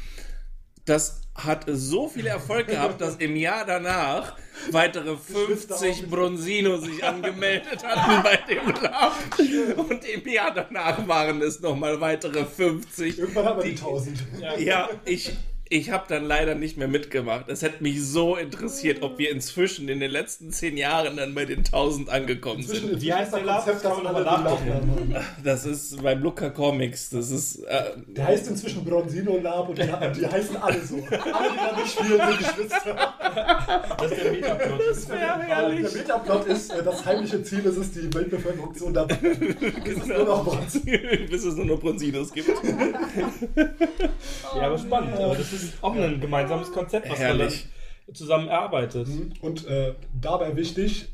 [0.84, 4.34] das hat so viel Erfolg gehabt, dass im Jahr danach
[4.70, 9.14] weitere 50 Bronzino sich angemeldet hatten bei dem Lab.
[9.76, 13.18] Und im Jahr danach waren es nochmal weitere 50.
[13.18, 14.18] Irgendwann haben wir die 1000.
[14.58, 15.32] Ja, ich,
[15.68, 17.48] Ich habe dann leider nicht mehr mitgemacht.
[17.48, 21.44] Es hätte mich so interessiert, ob wir inzwischen in den letzten zehn Jahren dann bei
[21.44, 23.02] den 1000 angekommen Inzwischen sind.
[23.02, 23.64] Wie heißt der Lab?
[23.64, 25.16] Konzept, Kann man Nachnamen haben.
[25.44, 27.10] Das ist beim Luca Comics.
[27.10, 27.64] Das ist.
[27.64, 30.96] Äh, Der heißt inzwischen Bronzino Lab und die, die heißen alle so.
[31.10, 32.96] Alle, die da mitspielen, sind Geschwister.
[33.98, 34.80] Das ist der Metaplot.
[34.88, 35.92] Das wäre Der herrlich.
[35.94, 39.56] Metaplot ist, äh, das heimliche Ziel ist es, die Weltbevölkerung zu unterbrechen.
[39.84, 40.80] Es ist nur noch Bronz.
[41.30, 42.48] Bis es nur noch Bronzinos gibt.
[44.54, 45.16] Ja, aber spannend.
[45.16, 47.64] Aber das ist auch ein gemeinsames Konzept, was Herrlich.
[47.64, 47.72] man
[48.06, 49.08] dann zusammen erarbeitet.
[49.40, 51.08] Und äh, dabei wichtig,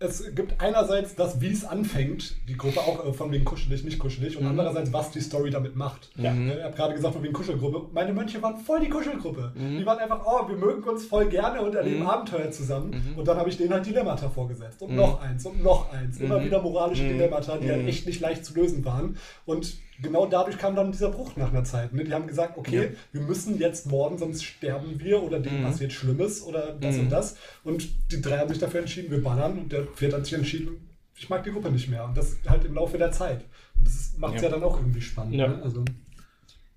[0.00, 3.98] es gibt einerseits das, wie es anfängt, die Gruppe auch äh, von wegen kuschelig, nicht
[3.98, 6.10] kuschelig, und andererseits, was die Story damit macht.
[6.16, 6.32] Ja.
[6.32, 7.88] Äh, Ich habe gerade gesagt, von wegen Kuschelgruppe.
[7.92, 9.52] Meine Mönche waren voll die Kuschelgruppe.
[9.56, 13.14] Die waren einfach, oh, wir mögen uns voll gerne und erleben Abenteuer zusammen.
[13.16, 14.82] Und dann habe ich denen halt Dilemmata vorgesetzt.
[14.82, 16.18] Und noch eins und noch eins.
[16.20, 19.16] Immer wieder moralische Dilemmata, die halt echt nicht leicht zu lösen waren.
[19.46, 21.92] Und genau dadurch kam dann dieser Bruch nach einer Zeit.
[21.92, 22.04] Ne?
[22.04, 26.42] Die haben gesagt, okay, wir müssen jetzt morden, sonst sterben wir oder dem passiert Schlimmes
[26.42, 27.36] oder das und das.
[27.62, 29.58] Und die drei haben sich dafür entschieden, wir ballern.
[29.58, 32.04] Und der vierte hat sich entschieden, ich mag die Gruppe nicht mehr.
[32.04, 33.44] Und das halt im Laufe der Zeit.
[33.76, 34.48] Und das macht es ja.
[34.48, 34.54] Ja.
[34.54, 35.34] dann auch irgendwie spannend.
[35.34, 35.48] Ja.
[35.48, 35.62] Ne?
[35.62, 35.84] Also,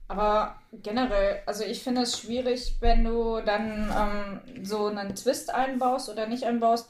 [0.07, 6.09] Aber generell, also ich finde es schwierig, wenn du dann ähm, so einen Twist einbaust
[6.09, 6.89] oder nicht einbaust.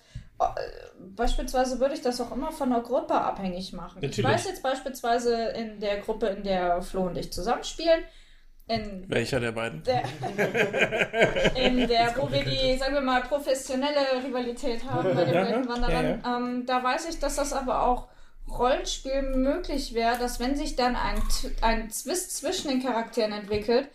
[1.16, 4.00] Beispielsweise würde ich das auch immer von der Gruppe abhängig machen.
[4.02, 4.32] Ich Natürlich.
[4.32, 8.04] weiß jetzt beispielsweise in der Gruppe, in der Flo und ich zusammenspielen,
[8.68, 9.82] in Welcher der beiden?
[9.84, 10.04] der,
[11.56, 16.22] in der wo wir die, sagen wir mal, professionelle Rivalität haben bei den Ja, Weltenwanderern,
[16.24, 18.10] ja, Ähm, da weiß ich, dass das aber auch
[18.50, 21.22] Rollenspiel möglich wäre, dass wenn sich dann ein,
[21.62, 23.90] ein Twist zwischen den Charakteren entwickelt,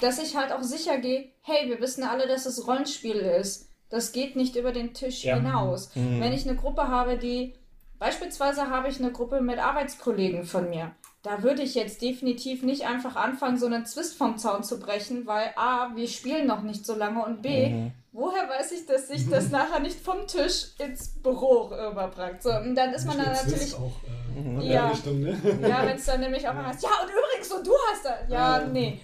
[0.00, 3.70] dass ich halt auch sicher gehe, hey, wir wissen alle, dass es Rollenspiel ist.
[3.88, 5.36] Das geht nicht über den Tisch Ja.
[5.36, 5.90] hinaus.
[5.94, 7.54] Wenn ich eine Gruppe habe, die
[7.98, 10.92] Beispielsweise habe ich eine Gruppe mit Arbeitskollegen von mir.
[11.22, 15.26] Da würde ich jetzt definitiv nicht einfach anfangen, so einen Zwist vom Zaun zu brechen,
[15.26, 19.28] weil A, wir spielen noch nicht so lange und B, woher weiß ich, dass sich
[19.28, 22.42] das nachher nicht vom Tisch ins Büro überbringt.
[22.42, 23.74] So, und dann ist man dann natürlich.
[23.74, 23.92] Auch
[24.34, 24.82] äh, in Ja.
[24.86, 25.38] der Richtung, ne?
[25.62, 28.16] Ja, wenn es dann nämlich auch mal heißt, ja, und übrigens, und du hast da.
[28.28, 29.00] Ja, nee.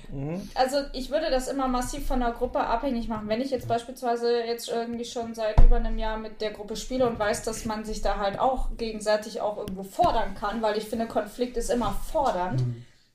[0.55, 3.29] Also ich würde das immer massiv von der Gruppe abhängig machen.
[3.29, 7.07] Wenn ich jetzt beispielsweise jetzt irgendwie schon seit über einem Jahr mit der Gruppe spiele
[7.07, 10.85] und weiß, dass man sich da halt auch gegenseitig auch irgendwo fordern kann, weil ich
[10.85, 12.63] finde, Konflikt ist immer fordernd.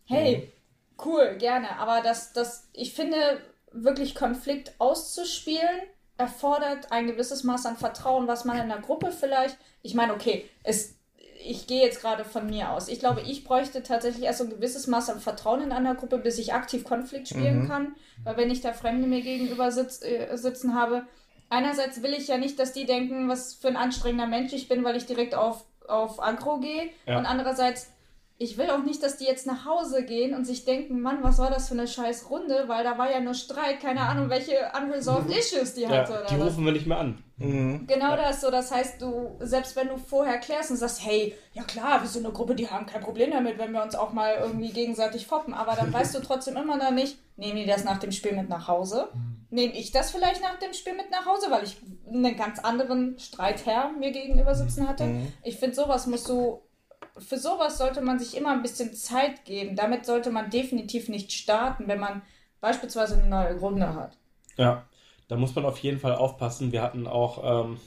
[0.06, 0.52] Hey,
[1.06, 1.78] cool, gerne.
[1.80, 3.18] Aber das, das, ich finde,
[3.84, 5.82] wirklich Konflikt auszuspielen,
[6.18, 9.58] erfordert ein gewisses Maß an Vertrauen, was man in der Gruppe vielleicht.
[9.82, 10.98] Ich meine, okay, es
[11.44, 12.88] ich gehe jetzt gerade von mir aus.
[12.88, 16.18] Ich glaube, ich bräuchte tatsächlich erst so ein gewisses Maß an Vertrauen in einer Gruppe,
[16.18, 17.96] bis ich aktiv Konflikt spielen kann.
[18.24, 21.04] Weil wenn ich da Fremde mir gegenüber sitz, äh, sitzen habe,
[21.50, 24.84] einerseits will ich ja nicht, dass die denken, was für ein anstrengender Mensch ich bin,
[24.84, 26.90] weil ich direkt auf, auf Agro gehe.
[27.06, 27.20] Ja.
[27.20, 27.92] Und andererseits,
[28.39, 31.39] ich will auch nicht, dass die jetzt nach Hause gehen und sich denken, Mann, was
[31.39, 34.54] war das für eine scheiß Runde, weil da war ja nur Streit, keine Ahnung, welche
[34.80, 36.47] unresolved issues die hatte Ja, oder die was.
[36.50, 37.23] rufen wir nicht mehr an.
[37.39, 38.50] Genau das so.
[38.50, 42.26] Das heißt, du, selbst wenn du vorher klärst und sagst, hey, ja klar, wir sind
[42.26, 45.54] eine Gruppe, die haben kein Problem damit, wenn wir uns auch mal irgendwie gegenseitig foppen,
[45.54, 48.50] aber dann weißt du trotzdem immer noch nicht, nehmen die das nach dem Spiel mit
[48.50, 49.10] nach Hause?
[49.50, 51.78] Nehme ich das vielleicht nach dem Spiel mit nach Hause, weil ich
[52.12, 55.04] einen ganz anderen Streitherr mir gegenüber sitzen hatte?
[55.43, 56.62] Ich finde, sowas musst du.
[57.20, 59.76] Für sowas sollte man sich immer ein bisschen Zeit geben.
[59.76, 62.22] Damit sollte man definitiv nicht starten, wenn man
[62.62, 64.18] beispielsweise eine neue Runde hat.
[64.58, 64.86] Ja,
[65.28, 66.72] da muss man auf jeden Fall aufpassen.
[66.72, 67.80] Wir hatten auch, ähm,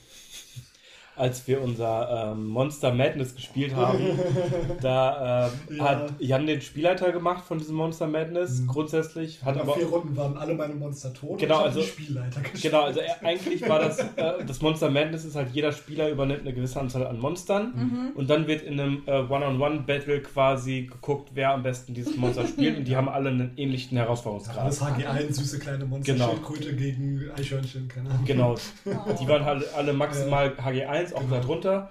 [1.17, 3.99] als wir unser ähm, Monster Madness gespielt haben,
[4.81, 5.85] da ähm, Ja.
[5.85, 9.43] hat Jan den Spielleiter gemacht von diesem Monster Madness grundsätzlich.
[9.45, 12.63] Hat Nach aber, vier Runden waren alle meine Monster tot Genau, also- Spielleiter gespielt.
[12.63, 16.53] genau, also eigentlich war das, äh, das Monster Madness ist halt jeder Spieler übernimmt eine
[16.55, 21.63] gewisse Anzahl an Monstern und dann wird in einem äh, One-on-One-Battle quasi geguckt, wer am
[21.63, 24.59] besten dieses Monster spielt und die haben alle einen ähnlichen Herausforderungsgrad.
[24.59, 26.29] Alles HG1, süße kleine Monster, Genau.
[26.31, 28.25] Schildkröte gegen Eichhörnchen, keine Ahnung.
[28.25, 28.55] Genau.
[29.21, 31.91] Die waren halt alle maximal HG1, auch darunter.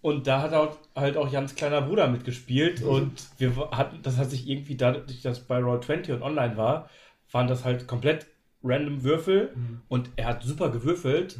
[0.00, 2.82] Und da hat auch, halt auch Jans kleiner Bruder mitgespielt.
[2.82, 6.88] Und wir hatten, das hat sich irgendwie dadurch, dass bei Roll20 und online war,
[7.32, 8.26] waren das halt komplett
[8.62, 9.50] random Würfel.
[9.88, 11.38] Und er hat super gewürfelt.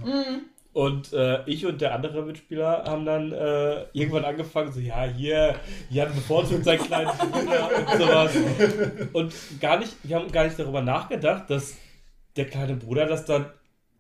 [0.72, 5.56] Und äh, ich und der andere Mitspieler haben dann äh, irgendwann angefangen, so, ja, hier,
[5.90, 8.36] Jan bevorzugt seinen kleinen Bruder und sowas.
[9.12, 11.74] Und gar nicht, wir haben gar nicht darüber nachgedacht, dass
[12.36, 13.46] der kleine Bruder das dann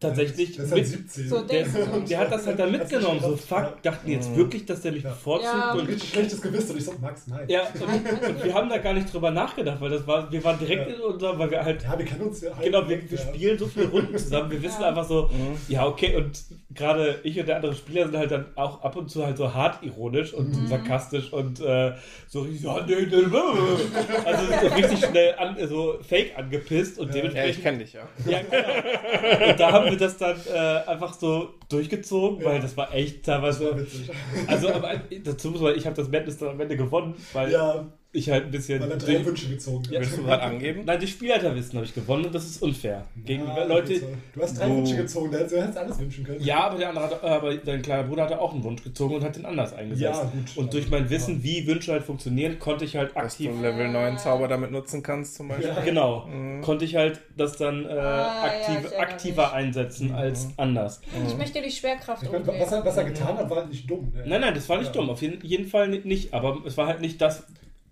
[0.00, 1.28] tatsächlich Das ist halt mit, 17.
[1.28, 1.64] So der,
[2.08, 3.20] der hat das halt dann mitgenommen.
[3.20, 5.10] So, fuck, dachten die jetzt wirklich, dass der mich Ja.
[5.10, 5.52] bevorzugt?
[5.52, 5.72] Ja.
[5.72, 6.70] ein Und, richtig schlechtes Gewissen.
[6.72, 7.44] Und ich so, Max, nein.
[7.48, 10.58] ja, und, und wir haben da gar nicht drüber nachgedacht, weil das war, wir waren
[10.58, 10.94] direkt Ja.
[10.94, 12.64] in unser, weil wir halt Ja, wir kennen uns ja halt.
[12.66, 13.24] Genau, wir, wir ja.
[13.26, 14.88] spielen so viele Runden zusammen, wir wissen Ja.
[14.88, 15.28] einfach so,
[15.68, 16.42] ja, okay, und
[16.74, 19.52] gerade ich und der andere Spieler sind halt dann auch ab und zu halt so
[19.52, 20.66] hart ironisch und Mhm.
[20.68, 21.92] sarkastisch und äh,
[22.28, 24.24] so richtig, ja, nee, nee, nee.
[24.24, 27.18] also so richtig schnell an, so fake angepisst und Ja.
[27.18, 27.62] Ja, ich dementsprechend.
[27.64, 28.00] kenne dich ja.
[28.26, 29.50] Ja, genau.
[29.50, 33.60] Und da haben wir das dann äh, einfach so durchgezogen, weil das war echt Das
[33.60, 33.76] war teilweise.
[33.78, 34.10] witzig.
[34.46, 37.86] Also, aber dazu muss man, ich habe das Madness dann am Ende gewonnen, weil Ja,
[38.12, 38.80] ich halt ein bisschen.
[38.80, 39.90] weil er drei Wünsche gezogen hat.
[39.90, 40.82] Willst du gerade angeben?
[40.86, 43.04] Nein, durch Spielleiterwissen habe ich gewonnen und das ist unfair.
[43.24, 44.06] Gegen Ah, Leute, okay, so.
[44.34, 46.40] Du hast drei Du- Wünsche gezogen, du hättest alles wünschen können.
[46.42, 49.24] Ja, aber der andere hat, aber dein kleiner Bruder hatte auch einen Wunsch gezogen und
[49.24, 50.02] hat den anders eingesetzt.
[50.02, 50.56] Ja, gut.
[50.56, 53.50] Und durch mein Wissen, wie Wünsche halt funktionieren, konnte ich halt Dass du aktiv.
[53.50, 55.68] einen Level 9 Zauber damit nutzen kannst, zum Beispiel.
[55.68, 55.80] Ja.
[55.84, 56.62] Genau, Mhm.
[56.62, 59.52] konnte ich halt das dann äh, Ah, ja, aktiv, erinnere aktiver mich.
[59.52, 61.02] einsetzen als anders.
[61.28, 62.54] Ich möchte die Schwerkraft Ich umgehen.
[62.58, 64.12] was, er, was er getan hat, war halt nicht dumm.
[64.14, 64.24] Ne?
[64.26, 65.00] Nein, nein, das war nicht Ja.
[65.00, 65.10] dumm.
[65.10, 67.44] Auf jeden, jeden Fall nicht, aber es war halt nicht das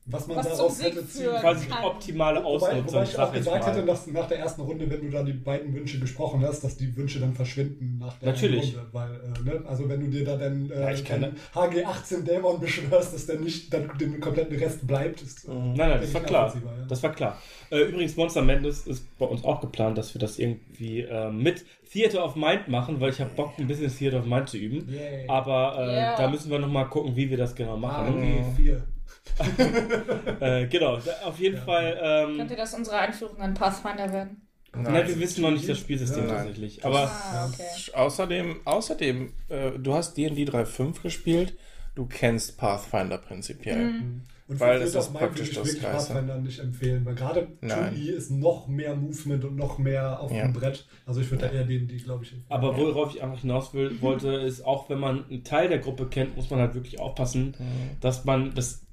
[0.08, 1.84] Was man Was daraus hätte ziehen quasi Kann.
[1.84, 2.86] optimale Wobei, Ausnutzung.
[2.86, 5.26] wobei ich sag auch ich gesagt hätte, dass nach der ersten Runde, wenn du dann
[5.26, 8.76] die beiden Wünsche gesprochen hast, dass die Wünsche dann verschwinden nach der Natürlich.
[8.76, 8.86] Runde.
[8.92, 12.22] Weil, äh, ne, also wenn du dir da dann Ja, äh, ich kann- den HG18
[12.22, 15.44] Dämon beschwörst, dass der nicht dann den kompletten Rest bleibt, ist.
[15.48, 16.54] äh, Nein, nein, das war ich, klar.
[16.54, 16.62] ja.
[16.88, 17.42] Das war klar.
[17.70, 21.64] Äh, übrigens, Monster Madness ist bei uns auch geplant, dass wir das irgendwie äh, mit
[21.90, 24.88] Theater of Mind machen, weil ich habe Bock, ein bisschen Theater of Mind zu üben.
[24.88, 25.26] Yay.
[25.28, 26.16] Aber äh, Yeah.
[26.16, 28.22] da müssen wir nochmal gucken, wie wir das genau machen.
[28.22, 28.82] HG4.
[30.40, 31.62] Äh, genau, auf jeden Ja.
[31.62, 31.98] Fall.
[32.02, 34.42] Ähm, Könnte das unsere Einführung in Pathfinder werden?
[34.74, 36.34] nein, wir wissen noch nicht das Spielsystem Ja.
[36.36, 36.84] tatsächlich.
[36.84, 37.92] Aber Ah, okay.
[37.94, 41.56] Außerdem, außerdem äh, du hast D&D 3.5 gespielt,
[41.94, 43.92] du kennst Pathfinder prinzipiell.
[43.92, 44.22] Mhm.
[44.48, 46.12] Und Weil das Fate ist praktisch ich das wirklich Geilste.
[46.12, 47.94] Pathfinder nicht empfehlen, weil gerade Nein.
[47.96, 50.42] 2E ist noch mehr Movement und noch mehr auf Ja.
[50.42, 50.86] dem Brett.
[51.04, 52.32] Also ich würde da eher den, die glaube ich.
[52.48, 56.06] Aber worauf ich einfach hinaus will, wollte, ist auch wenn man einen Teil der Gruppe
[56.06, 57.56] kennt, muss man halt wirklich aufpassen,
[58.00, 58.85] dass man, dass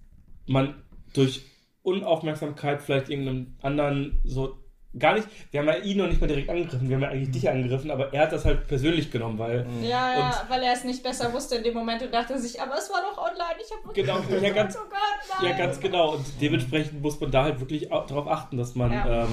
[0.45, 0.75] man
[1.13, 1.41] durch
[1.84, 4.58] Unaufmerksamkeit vielleicht irgendeinem anderen so
[4.97, 7.32] gar nicht, wir haben ja ihn noch nicht mal direkt angegriffen, wir haben ja eigentlich
[7.32, 10.84] dich angegriffen, aber er hat das halt persönlich genommen, weil Ja, ja, weil er es
[10.84, 13.71] nicht besser wusste in dem Moment und dachte sich, aber es war doch online, ich
[13.75, 15.49] habe Genau, ja, ganz- oh Gott, nein.
[15.51, 18.91] ja ganz genau und dementsprechend muss man da halt wirklich au- darauf achten, dass man
[18.93, 19.23] Ja.
[19.23, 19.29] ähm,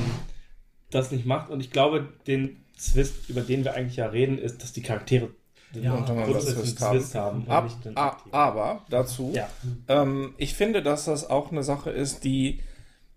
[0.91, 4.63] das nicht macht und ich glaube, den Zwist, über den wir eigentlich ja reden, ist,
[4.63, 5.29] dass die Charaktere
[5.73, 7.43] Ja, untereinander grundsätzlichen Zwist haben.
[7.43, 8.35] Und Ab, nicht den a, aktiven.
[8.35, 9.49] aber dazu, Ja.
[9.89, 12.61] ähm, ich finde, dass das auch eine Sache ist, die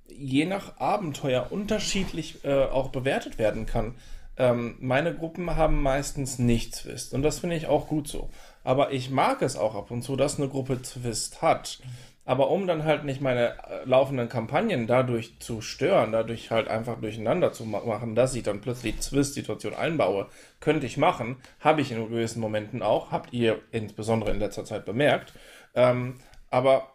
[0.08, 3.96] je nach Abenteuer unterschiedlich äh, auch bewertet werden kann.
[4.38, 8.30] Ähm, meine Gruppen haben meistens nicht Zwist und das finde ich auch gut so.
[8.64, 11.80] Aber ich mag es auch ab und zu, dass eine Gruppe Zwist hat.
[12.26, 17.00] Aber um dann halt nicht meine äh, laufenden Kampagnen dadurch zu stören, dadurch halt einfach
[17.02, 20.28] durcheinander zu ma machen, dass ich dann plötzlich Zwist-Situation einbaue,
[20.62, 24.86] könnte ich machen, habe ich in gewissen Momenten auch, habt ihr insbesondere in letzter Zeit
[24.86, 25.34] bemerkt.
[25.76, 26.16] Ähm,
[26.50, 26.94] aber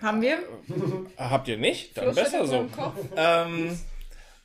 [0.00, 0.38] Haben wir?
[1.18, 1.98] habt ihr nicht?
[1.98, 2.66] Dann Flo besser so.
[3.16, 3.78] Ähm,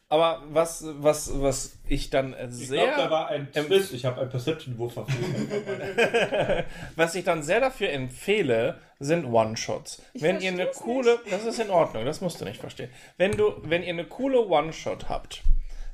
[0.07, 3.93] aber was, was, was ich dann äh, Ich sehr, glaube, da war ein Twist.
[3.93, 4.97] Ich habe ein Perception-Wurf
[6.95, 10.03] was ich dann sehr dafür empfehle, sind One-Shots.
[10.13, 12.89] Wenn ihr eine coole, das ist in Ordnung, das musst du nicht verstehen.
[13.17, 15.41] Wenn du, wenn ihr eine coole One-Shot habt,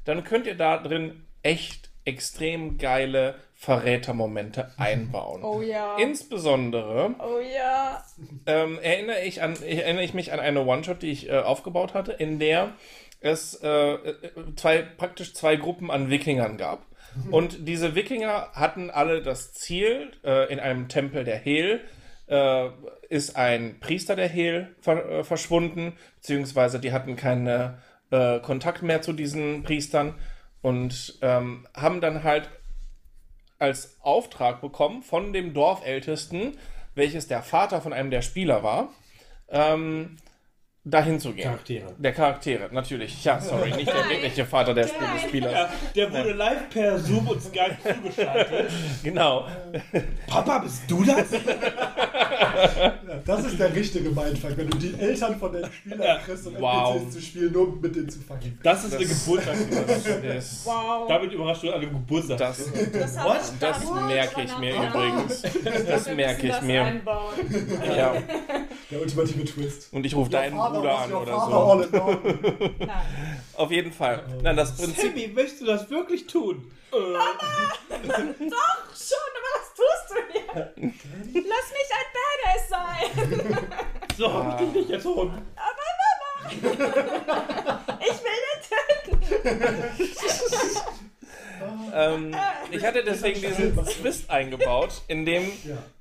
[0.04, 5.44] dann könnt ihr da drin echt extrem geile Verrätermomente einbauen.
[5.44, 5.96] Oh ja.
[5.98, 8.04] Insbesondere oh ja.
[8.46, 12.12] ähm, erinnere, ich an, erinnere ich mich an eine One-Shot, die ich äh, aufgebaut hatte,
[12.12, 12.74] in der
[13.22, 14.14] es äh, äh,
[14.56, 16.86] zwei, praktisch zwei Gruppen an Wikingern gab.
[17.30, 21.82] Und diese Wikinger hatten alle das Ziel, äh, in einem Tempel der Hel
[22.28, 22.70] äh,
[23.10, 27.76] ist ein Priester der Hel ver äh, verschwunden, beziehungsweise die hatten keinen
[28.12, 30.16] äh, Kontakt mehr zu diesen Priestern
[30.62, 32.50] und ähm, haben dann halt
[33.60, 36.58] als Auftrag bekommen von dem Dorfältesten,
[36.96, 38.90] welches der Vater von einem der Spieler war,
[39.50, 40.18] ähm,
[40.84, 41.44] dahin zu gehen.
[41.44, 41.94] Charaktere.
[41.98, 43.24] Der Charaktere, natürlich.
[43.24, 45.20] Ja, sorry, nicht der wirkliche Vater des Nein.
[45.28, 45.52] Spielers.
[45.54, 48.72] Ja, der wurde live per Zoom und Skype zugeschaltet.
[49.04, 49.48] Genau.
[50.28, 51.28] Papa, bist du das?
[53.26, 56.96] Das ist der richtige Mindfuck, wenn du die Eltern von den Spielern kriegst, um Wow.
[56.98, 58.58] NPCs zu spielen, nur um mit denen zu fucken.
[58.64, 60.22] Das ist eine Das- Geburtstagsüberraschung.
[60.24, 61.08] Das, Wow.
[61.08, 62.38] Damit überrascht du alle Geburtstag.
[62.38, 62.58] das,
[62.94, 65.42] das das nicht merke ich mir übrigens.
[65.88, 67.02] Das merke ich das mir.
[67.96, 68.14] Ja.
[68.90, 69.94] Der ultimative Twist.
[69.94, 72.18] Und ich rufe deinen Bruder an oder so.
[73.62, 74.24] Auf jeden Fall.
[74.42, 75.14] Nein, das Prinzip.
[75.14, 76.72] Timmy, möchtest du das wirklich tun?
[76.92, 76.96] Äh,
[77.90, 80.74] Doch, schon, aber was tust du hier?
[81.34, 83.68] Lass mich ein Badass sein.
[84.18, 85.42] so hab ich dich nicht erzogen.
[86.50, 86.64] Ich
[88.24, 88.60] will den
[89.14, 89.92] töten.
[91.94, 92.36] ähm,
[92.72, 95.52] ich hatte deswegen diesen Twist eingebaut, in dem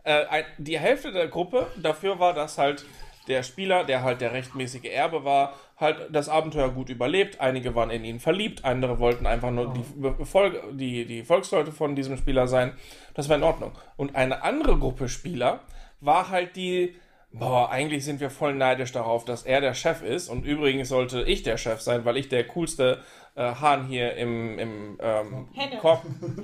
[0.05, 2.85] äh, die Hälfte der Gruppe dafür war, dass halt
[3.31, 7.41] der Spieler, der halt der rechtmäßige Erbe war, halt das Abenteuer gut überlebt.
[7.41, 11.97] Einige waren in ihn verliebt, andere wollten einfach nur die, Volk, die, die Volksleute von
[11.97, 12.75] diesem Spieler sein.
[13.15, 13.73] Das war in Ordnung.
[13.97, 15.61] Und eine andere Gruppe Spieler
[16.01, 16.97] war halt die,
[17.33, 20.29] boah, eigentlich sind wir voll neidisch darauf, dass er der Chef ist.
[20.29, 23.03] Und übrigens sollte ich der Chef sein, weil ich der coolste
[23.35, 25.49] äh, Hahn hier im, im ähm.
[25.81, 26.03] Korb.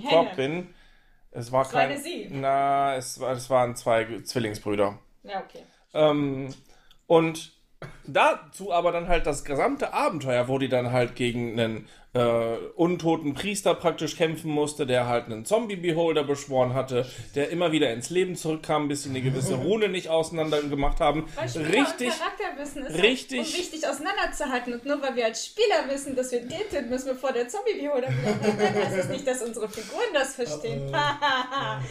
[0.08, 0.68] Korb bin.
[1.30, 1.96] Es war kein.
[1.98, 2.28] Sie.
[2.30, 4.98] Na, es, es waren zwei Zwillingsbrüder.
[5.24, 5.62] Ja, okay.
[5.92, 6.54] Ähm,
[7.06, 7.52] und
[8.06, 13.34] dazu aber dann halt das gesamte Abenteuer, wo die dann halt gegen einen äh, untoten
[13.34, 18.36] Priester praktisch kämpfen musste, der halt einen Zombie-Beholder beschworen hatte, der immer wieder ins Leben
[18.36, 21.26] zurückkam, bis sie eine gewisse Rune nicht auseinander gemacht haben.
[21.36, 24.72] Weil Richtig, und Charakterwissen ist richtig- halt unwichtig auseinanderzuhalten.
[24.74, 28.08] Und nur weil wir als Spieler wissen, dass wir den töten müssen, bevor der Zombie-Beholder
[28.08, 30.90] wieder heißt es nicht, dass unsere Figuren das verstehen.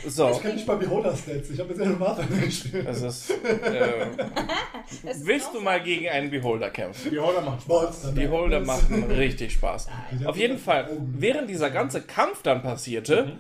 [0.08, 0.30] so.
[0.32, 1.50] Ich kenne nicht mal Beholder-Stats.
[1.50, 2.86] Ich habe bisher nur Martha gespielt.
[2.96, 4.08] Es ist, äh,
[5.06, 7.12] Es ist willst du mal gegen einen Beholder kämpfen?
[7.12, 8.12] Die Holder macht Monster.
[8.12, 9.88] Beholder machen richtig Spaß.
[10.12, 10.88] Die Auf jeden Fall,
[11.18, 13.34] während dieser ganze Kampf dann passierte,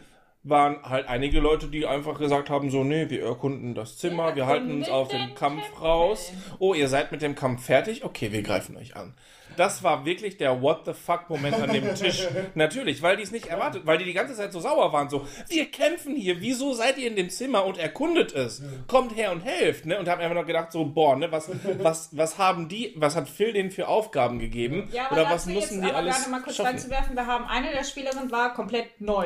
[0.47, 4.35] waren halt einige Leute, die einfach gesagt haben, so, nee, wir erkunden das Zimmer, wir,
[4.35, 5.81] Wir halten uns auf den Kampf Tempel.
[5.83, 6.31] raus.
[6.59, 8.03] Oh, ihr seid mit dem Kampf fertig?
[8.03, 9.15] Okay, wir greifen euch an.
[9.57, 12.27] Das war wirklich der What the fuck Moment an dem Tisch.
[12.55, 15.25] Natürlich, weil die es nicht erwartet, weil die die ganze Zeit so sauer waren, so,
[15.47, 18.61] wir kämpfen hier, wieso seid ihr in dem Zimmer und erkundet es?
[18.87, 19.97] Kommt her und helft, ne?
[19.97, 23.29] Und haben einfach noch gedacht, so, boah, ne, was, was, was haben die, was hat
[23.29, 24.89] Phil denen für Aufgaben gegeben?
[24.91, 26.67] Ja, aber Oder was müssen jetzt die aber alles gerade mal kurz schaffen?
[26.71, 29.25] reinzuwerfen, wir haben eine der Spielerinnen war komplett neu.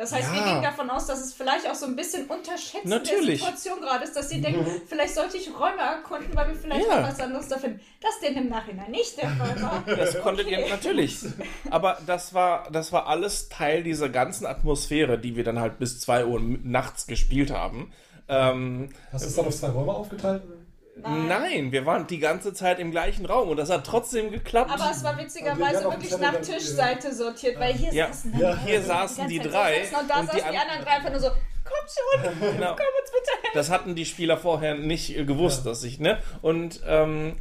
[0.00, 0.46] Das heißt, wir Ja.
[0.54, 3.40] gehen davon aus, dass es vielleicht auch so ein bisschen unterschätzen Natürlich.
[3.40, 6.88] der Situation gerade ist, dass sie denken, vielleicht sollte ich Räume erkunden, weil wir vielleicht
[6.88, 7.02] Ja.
[7.02, 7.80] noch was anderes da finden.
[8.00, 9.84] Das denn im Nachhinein nicht der Fall war.
[9.94, 11.18] Das konntet ihr natürlich.
[11.70, 16.00] Aber das war, das war alles Teil dieser ganzen Atmosphäre, die wir dann halt bis
[16.00, 17.92] 2 Uhr nachts gespielt haben.
[18.26, 20.42] Ähm, Hast du es dann auf zwei Räume aufgeteilt?
[21.02, 21.72] Nein.
[21.72, 24.70] wir waren die ganze Zeit im gleichen Raum und das hat trotzdem geklappt.
[24.72, 28.06] Aber es war witzigerweise die haben auch wirklich die nach Tischseite sortiert, weil hier Ja.
[28.08, 28.54] saßen Ja.
[28.54, 30.90] die Hier saßen die Zeit drei Und da und die saßen die, an- anderen drei
[30.92, 31.28] einfach nur so,
[31.64, 32.76] komm schon, Genau.
[32.76, 33.50] komm uns bitte helfen.
[33.54, 36.18] Das hatten die Spieler vorher nicht äh, gewusst, dass ich, ne?
[36.42, 37.36] Und ähm,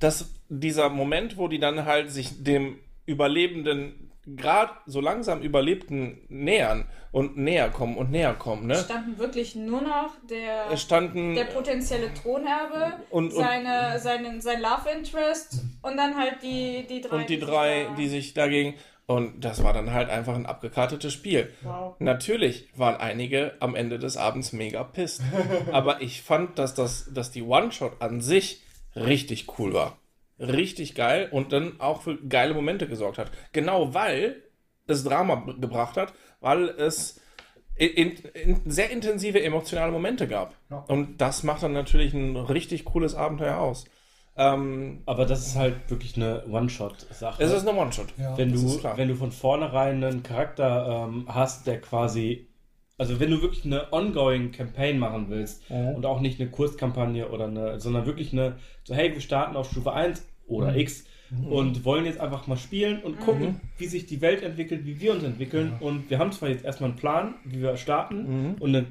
[0.00, 6.84] das, dieser Moment, wo die dann halt sich dem Überlebenden, gerade so langsam Überlebten nähern
[7.12, 8.74] und näher kommen und näher kommen, ne?
[8.76, 14.60] standen wirklich nur noch der, Es standen der potenzielle Thronerbe, Und- und- seine, seine, sein
[14.60, 17.16] Love Interest und dann halt die, die drei.
[17.16, 18.74] und die sich drei, da- die sich dagegen.
[19.08, 21.52] Und das war dann halt einfach ein abgekartetes Spiel.
[21.62, 21.94] Wow.
[22.00, 25.22] Natürlich waren einige am Ende des Abends mega pisst.
[25.72, 28.62] Aber ich fand, dass, das, dass die One-Shot an sich
[28.96, 29.96] richtig cool war.
[30.38, 33.30] Richtig geil und dann auch für geile Momente gesorgt hat.
[33.52, 34.42] Genau weil
[34.86, 37.20] es Drama gebracht hat, weil es
[37.76, 40.54] in, in, sehr intensive emotionale Momente gab.
[40.70, 40.84] Ja.
[40.88, 43.84] Und das macht dann natürlich ein richtig cooles Abenteuer aus.
[44.36, 47.42] Ähm, Aber das ist halt wirklich eine One-Shot-Sache.
[47.42, 48.08] es ist eine One-Shot.
[48.18, 48.36] Ja.
[48.36, 52.48] wenn du, wenn du von vornherein einen Charakter ähm, hast, der quasi,
[52.98, 55.88] also wenn du wirklich eine ongoing Campaign machen willst Mhm.
[55.96, 59.70] und auch nicht eine Kurzkampagne oder eine, sondern wirklich eine, so hey, wir starten auf
[59.70, 60.78] Stufe 1 oder Mhm.
[60.78, 61.04] X
[61.50, 65.12] und wollen jetzt einfach mal spielen und gucken, wie sich die Welt entwickelt, wie wir
[65.12, 68.18] uns entwickeln und wir haben zwar jetzt erstmal einen Plan, wie wir starten
[68.50, 68.54] Mhm.
[68.60, 68.86] und ein,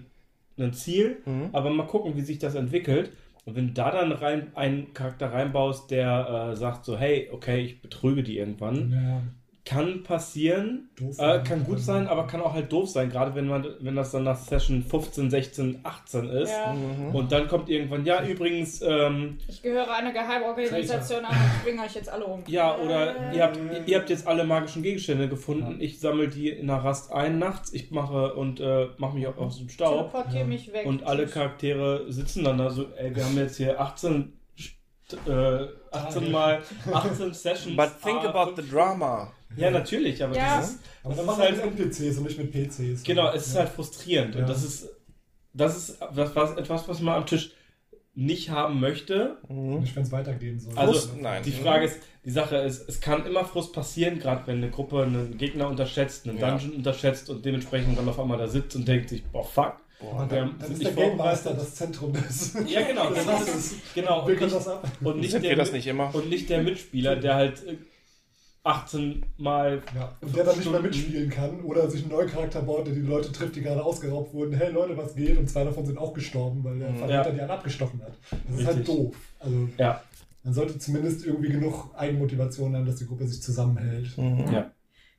[0.58, 1.18] ein Ziel,
[1.54, 3.12] aber mal gucken, wie sich das entwickelt.
[3.46, 7.60] Und wenn du da dann rein einen Charakter reinbaust, der äh, sagt so, hey, okay,
[7.62, 9.22] ich betrüge die irgendwann, Ja.
[9.66, 13.48] Kann passieren, Doof äh, kann gut sein, aber kann auch halt doof sein, gerade wenn
[13.48, 16.52] man, wenn das dann nach Session 15, 16, 18 ist.
[16.52, 16.76] Ja.
[17.12, 21.96] Und dann kommt irgendwann, ja, übrigens, ähm, Ich gehöre einer Geheimorganisation an und bringe euch
[21.96, 22.44] jetzt alle um.
[22.48, 26.68] ja, oder ihr habt, ihr habt jetzt alle magischen Gegenstände gefunden, ich sammle die in
[26.68, 30.12] der Rast ein nachts, ich mache und äh, mache mich auch aus dem Staub.
[30.12, 30.86] Teleportier mich weg.
[30.86, 31.26] Und alle.
[31.26, 34.32] Charaktere sitzen dann da so, ey, wir haben jetzt hier 18,
[35.14, 37.76] äh, 18 mal 18 Sessions.
[37.78, 39.32] But think ah, about the drama.
[39.56, 40.58] Ja, natürlich, aber Ja.
[40.58, 43.04] das ist, Aber das dann ist machen halt mit NPCs und nicht mit PCs.
[43.04, 43.62] Genau, es ist Ja.
[43.62, 44.36] halt frustrierend.
[44.36, 44.42] Ja.
[44.42, 44.90] Und das ist,
[45.54, 47.52] das ist was, was, etwas, was man am Tisch
[48.18, 49.38] nicht haben möchte.
[49.50, 50.74] Nicht, wenn es weitergehen soll.
[50.78, 51.18] Also, Frust?
[51.22, 51.44] Nein.
[51.44, 55.04] Die Frage ist, die Sache ist, es kann immer Frust passieren, gerade wenn eine Gruppe
[55.04, 56.50] einen Gegner unterschätzt, einen Ja.
[56.52, 59.76] Dungeon unterschätzt und dementsprechend dann auf einmal da sitzt und denkt sich, boah, fuck.
[60.00, 62.54] Und wir dann, dann ist der Game Master das Zentrum des.
[62.68, 63.94] Ja, genau, das Das ist ist es.
[63.94, 64.88] Genau, und nicht, das ab.
[65.02, 66.14] und nicht der, das nicht immer?
[66.14, 67.78] Und nicht der Mitspieler, der halt äh,
[68.64, 72.62] 18 Mal Ja, und der dann nicht mehr mitspielen kann oder sich einen neuen Charakter
[72.64, 74.54] baut, der die Leute trifft, die gerade ausgeraubt wurden.
[74.54, 75.38] Hey Leute, was geht?
[75.38, 78.14] Und zwei davon sind auch gestorben, weil der Verräter die alle abgestochen hat.
[78.50, 79.16] Das ist halt doof.
[79.40, 80.02] Also Ja,
[80.44, 84.08] man sollte zumindest irgendwie genug Eigenmotivation haben, dass die Gruppe sich zusammenhält.
[84.18, 84.72] ja.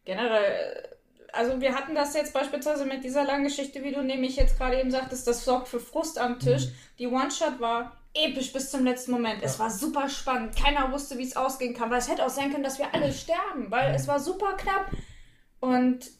[0.04, 0.88] Generell,
[1.36, 4.80] also wir hatten das jetzt beispielsweise mit dieser langen Geschichte, wie du nämlich jetzt gerade
[4.80, 6.68] eben sagtest, das sorgt für Frust am Tisch.
[6.98, 9.42] Die One-Shot war episch bis zum letzten Moment.
[9.42, 10.56] Es war super spannend.
[10.56, 13.12] Keiner wusste, wie es ausgehen kann, weil es hätte auch sein können, dass wir alle
[13.12, 14.90] sterben, weil es war super knapp.
[15.60, 16.10] Und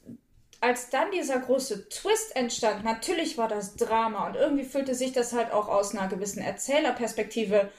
[0.61, 5.33] als dann dieser große Twist entstand, natürlich war das Drama und irgendwie fühlte sich das
[5.33, 7.71] halt auch aus einer gewissen Erzählerperspektive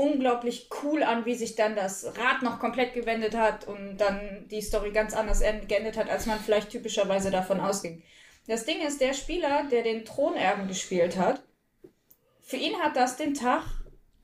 [0.00, 4.62] unglaublich cool an, wie sich dann das Rad noch komplett gewendet hat und dann die
[4.62, 8.02] Story ganz anders end- geendet hat, als man vielleicht typischerweise davon ausging.
[8.48, 11.42] Das Ding ist, der Spieler, der den Thronerben gespielt hat,
[12.40, 13.62] für ihn hat das den Tag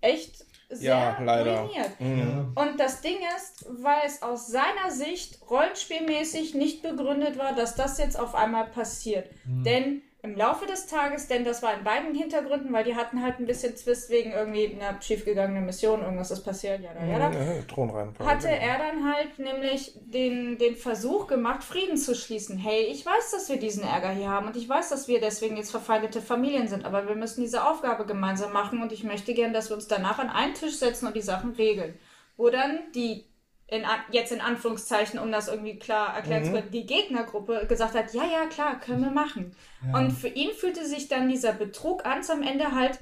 [0.01, 1.61] echt sehr Ja, leider.
[1.61, 2.01] ruiniert.
[2.01, 2.53] Mhm.
[2.57, 7.99] Und das Ding ist, weil es aus seiner Sicht rollenspielmäßig nicht begründet war, dass das
[7.99, 9.31] jetzt auf einmal passiert.
[9.45, 13.39] Denn im Laufe des Tages, denn das war in beiden Hintergründen, weil die hatten halt
[13.39, 17.31] ein bisschen Zwist wegen irgendwie einer schiefgegangenen Mission, irgendwas ist passiert, ja, ja, ja.
[17.31, 18.31] Ja, Thronreihenfolge.
[18.31, 22.59] Hatte er dann halt nämlich den, den Versuch gemacht, Frieden zu schließen.
[22.59, 25.57] Hey, ich weiß, dass wir diesen Ärger hier haben und ich weiß, dass wir deswegen
[25.57, 29.53] jetzt verfeindete Familien sind, aber wir müssen diese Aufgabe gemeinsam machen und ich möchte gern,
[29.53, 31.95] dass wir uns danach an einen Tisch setzen und die Sachen regeln.
[32.37, 33.25] Wo dann die,
[33.69, 37.95] in, An- jetzt in Anführungszeichen, um das irgendwie klar erklären zu können, die Gegnergruppe gesagt
[37.95, 39.55] hat, ja, ja, klar, können wir machen.
[39.93, 43.01] Und für ihn fühlte sich dann dieser Betrug ganz am Ende halt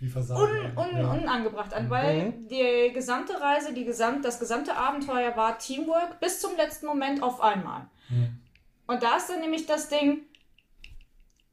[0.00, 1.12] un, un, ja.
[1.12, 6.56] unangebracht an, weil die gesamte Reise, die gesamt, das gesamte Abenteuer war Teamwork bis zum
[6.56, 7.86] letzten Moment auf einmal.
[8.86, 10.20] Und da ist dann nämlich das Ding,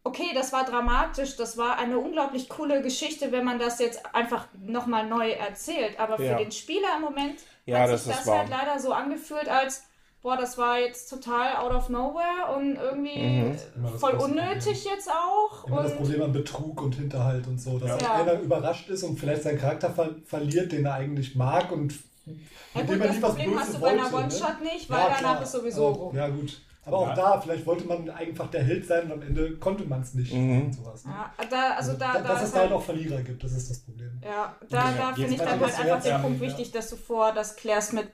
[0.03, 4.47] okay, das war dramatisch, das war eine unglaublich coole Geschichte, wenn man das jetzt einfach
[4.59, 5.99] nochmal neu erzählt.
[5.99, 6.38] Aber für Ja.
[6.38, 8.39] den Spieler im Moment Ja, hat das sich ist das wahr.
[8.39, 9.84] halt leider so angefühlt, als
[10.22, 13.57] boah, das war jetzt total out of nowhere und irgendwie Mhm.
[13.84, 15.66] Das voll unnötig jetzt auch.
[15.68, 18.18] Immer das und Problem an Betrug und Hinterhalt und so, dass Ja.
[18.18, 21.93] halt einer überrascht ist und vielleicht seinen Charakter ver verliert, den er eigentlich mag und
[22.26, 24.16] ja, mit gut, dem das Problem hast du bei einer ne?
[24.16, 26.16] One-Shot nicht, weil Ja, danach ist sowieso aber, rum.
[26.16, 26.62] Ja, gut.
[26.84, 27.15] Aber auch Ja.
[27.15, 30.34] da, vielleicht wollte man einfach der Held sein und am Ende konnte man es nicht.
[30.34, 30.61] Mhm.
[30.65, 31.11] Und sowas, ne?
[31.11, 33.69] Ja, da, also da, da dass es ist da halt auch Verlierer gibt, das ist
[33.69, 34.19] das Problem.
[34.23, 36.47] ja, da, da finde ich dann halt das einfach den Punkt ja.
[36.47, 38.07] wichtig, dass du vor das klärst mit,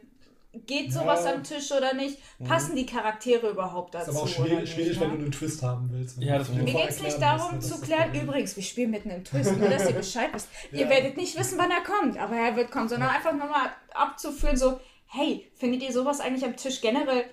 [0.65, 1.33] geht sowas Ja.
[1.35, 2.17] am Tisch oder nicht?
[2.45, 4.11] Passen die Charaktere überhaupt Das dazu?
[4.11, 5.01] ist aber auch schwierig, nicht, schwierig ne?
[5.05, 6.21] wenn du einen Twist haben willst.
[6.21, 8.91] Ja, das Mir geht es nicht darum musst, zu das das klären, übrigens, wir spielen
[8.91, 10.49] mitten im Twist, nur dass ihr Bescheid wisst.
[10.73, 10.89] Ihr Ja.
[10.89, 14.79] werdet nicht wissen, wann er kommt, aber er wird kommen, sondern einfach nochmal abzuführen, so,
[15.05, 17.23] hey, findet ihr sowas eigentlich am Tisch generell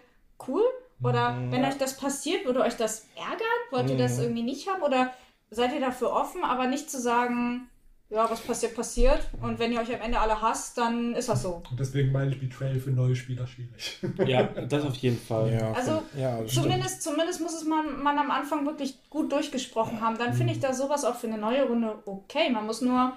[0.46, 0.62] cool?
[1.04, 1.52] Oder Mhm.
[1.52, 3.38] wenn euch das passiert, würde euch das ärgern?
[3.70, 4.82] Wollt ihr das irgendwie nicht haben?
[4.82, 5.12] Oder
[5.50, 7.68] seid ihr dafür offen, aber nicht zu sagen,
[8.10, 9.28] ja, was passiert, passiert.
[9.42, 11.62] Und wenn ihr euch am Ende alle hasst, dann ist das so.
[11.70, 13.98] Und deswegen meine ich Betrayal für neue Spieler schwierig.
[14.26, 15.52] Ja, das auf jeden Fall.
[15.52, 16.50] Ja, Also, ja, stimmt.
[16.50, 20.16] Zumindest, zumindest muss es man, man am Anfang wirklich gut durchgesprochen haben.
[20.18, 22.50] Dann finde ich da sowas auch für eine neue Runde okay.
[22.50, 23.16] Man muss nur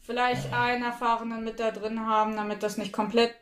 [0.00, 3.34] vielleicht einen Erfahrenen mit da drin haben, damit das nicht komplett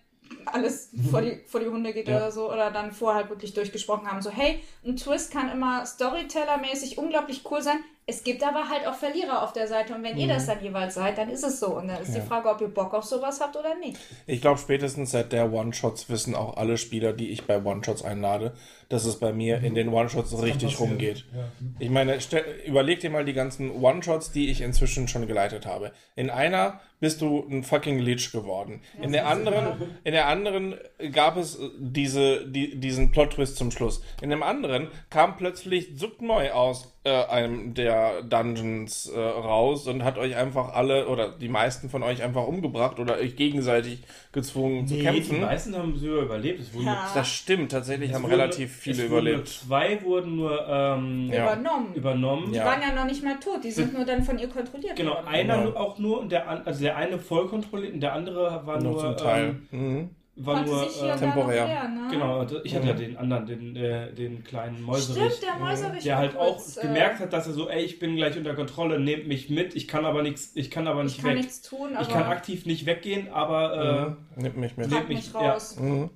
[0.47, 2.16] alles vor die, vor die Hunde geht Ja.
[2.16, 2.53] oder so.
[2.53, 4.22] Oder dann vorher halt wirklich durchgesprochen haben.
[4.22, 7.79] So, hey, ein Twist kann immer Storyteller-mäßig unglaublich cool sein.
[8.09, 9.93] Es gibt aber halt auch Verlierer auf der Seite.
[9.93, 11.77] Und wenn ihr das dann jeweils seid, dann ist es so.
[11.77, 13.99] Und dann ist die Frage, ob ihr Bock auf sowas habt oder nicht.
[14.29, 18.55] Ich glaube, spätestens seit der One-Shots wissen auch alle Spieler, die ich bei One-Shots einlade,
[18.89, 21.25] dass es bei mir in den One-Shots richtig rumgeht.
[21.35, 21.49] Ja.
[21.81, 25.91] Ich meine, stell, überleg dir mal die ganzen One-Shots, die ich inzwischen schon geleitet habe.
[26.15, 28.81] In einer bist du ein fucking Leech geworden.
[29.03, 30.77] In der anderen, in der anderen
[31.13, 34.03] gab es äh, diese, die, diesen Plot-Twist zum Schluss.
[34.23, 40.19] In dem anderen kam plötzlich Zuckmoy aus äh, einem der Dungeons äh, raus und hat
[40.19, 44.03] euch einfach alle oder die meisten von euch einfach umgebracht oder euch gegenseitig
[44.33, 45.37] gezwungen zu Nee, kämpfen.
[45.37, 46.61] die meisten haben sogar überlebt.
[46.61, 47.11] Es wurden Ja.
[47.15, 49.49] Das stimmt, tatsächlich es haben wurden- relativ viele es wurden nur überlebt.
[49.49, 51.45] Zwei wurden nur ähm, Ja.
[51.55, 51.95] Übernommen.
[51.95, 52.51] übernommen.
[52.53, 52.65] Die Ja.
[52.67, 53.63] waren ja noch nicht mal tot.
[53.63, 55.29] Die sind nur dann von ihr kontrolliert Genau, worden.
[55.29, 55.69] einer Genau.
[55.71, 58.93] nur- auch nur und der also der eine voll kontrolliert und der andere war Nur
[58.93, 59.57] nur zum Teil.
[59.73, 60.11] Ähm, Mhm.
[60.39, 61.66] War Konnte nur noch temporär.
[61.66, 62.09] wehren, ne?
[62.11, 65.32] genau, ich hatte ja den anderen, den, äh, den kleinen Mäuserich.
[65.34, 67.99] Stimmt, der Mäuserich der halt kurz, auch äh, gemerkt hat, dass er so, ey, ich
[67.99, 71.16] bin gleich unter Kontrolle, nehmt mich mit, ich kann aber nichts, ich kann aber nicht
[71.16, 71.39] Ich kann weg.
[71.39, 74.43] nichts tun, aber ich kann aktiv nicht weggehen, aber Mhm.
[74.43, 74.91] Nimm mich mit.
[74.91, 75.53] Trag mich mich- ja.
[75.53, 75.76] raus.
[75.80, 76.11] Mhm.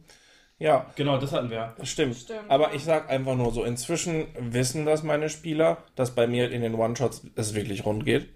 [0.58, 1.74] Ja, äh, genau, das hatten wir.
[1.84, 2.16] stimmt.
[2.16, 2.74] Stimmt, Aber ja.
[2.74, 6.74] ich sag einfach nur so, inzwischen wissen das meine Spieler, dass bei mir in den
[6.74, 8.28] One-Shots es wirklich rund geht.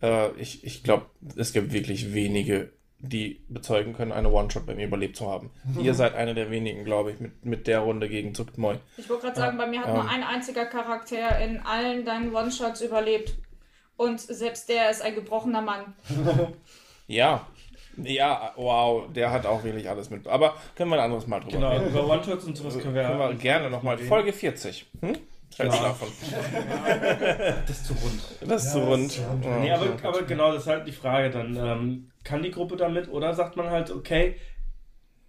[0.00, 2.70] Äh, ich ich glaube, es gibt wirklich wenige,
[3.02, 5.50] die bezeugen können, eine One-Shot bei mir überlebt zu haben.
[5.80, 8.76] Ihr seid eine der wenigen, glaube ich, mit, mit der Runde gegen Zucktmoy.
[8.96, 9.94] Ich wollte gerade sagen, bei mir hat ähm.
[9.94, 13.34] nur ein einziger Charakter in allen deinen One-Shots überlebt.
[13.96, 15.94] Und selbst der ist ein gebrochener Mann.
[17.08, 17.46] Ja.
[17.98, 20.26] Ja, wow, der hat auch wirklich alles mit.
[20.26, 21.88] Aber können wir ein anderes Mal drüber Genau, reden.
[21.88, 23.98] über One-Shots und sowas können wir, Können wir gerne nochmal.
[23.98, 24.86] Folge 40.
[25.00, 25.18] Hm?
[25.54, 26.08] Feldschlafen.
[27.66, 28.22] Das ist zu rund.
[28.48, 29.06] Das ist Ja, zu rund.
[29.06, 29.44] ist zu rund.
[29.44, 29.58] Ja.
[29.58, 31.56] Nee, aber, aber genau, das ist halt die Frage dann.
[31.56, 34.36] Ähm, kann die Gruppe damit oder sagt man halt, okay,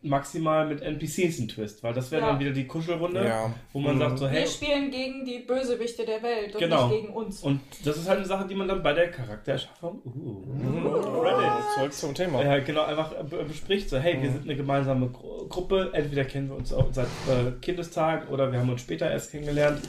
[0.06, 2.28] maximal mit NPCs einen Twist, weil das wäre Ja.
[2.32, 3.54] dann wieder die Kuschelrunde, Ja.
[3.72, 4.00] wo man Mhm.
[4.00, 6.90] sagt so, hey, Wir spielen gegen die Bösewichte der Welt und Genau.
[6.90, 7.42] nicht gegen uns.
[7.42, 11.52] und das ist halt eine Sache, die man dann bei der Charaktererschaffung, uh, Credit.
[11.76, 12.44] Zurück zum Thema.
[12.44, 13.14] Ja, genau, einfach
[13.48, 17.08] bespricht so, hey, wir sind eine gemeinsame Gru Gruppe, entweder kennen wir uns auch seit
[17.30, 19.82] äh, Kindestagen oder wir haben uns später erst kennengelernt,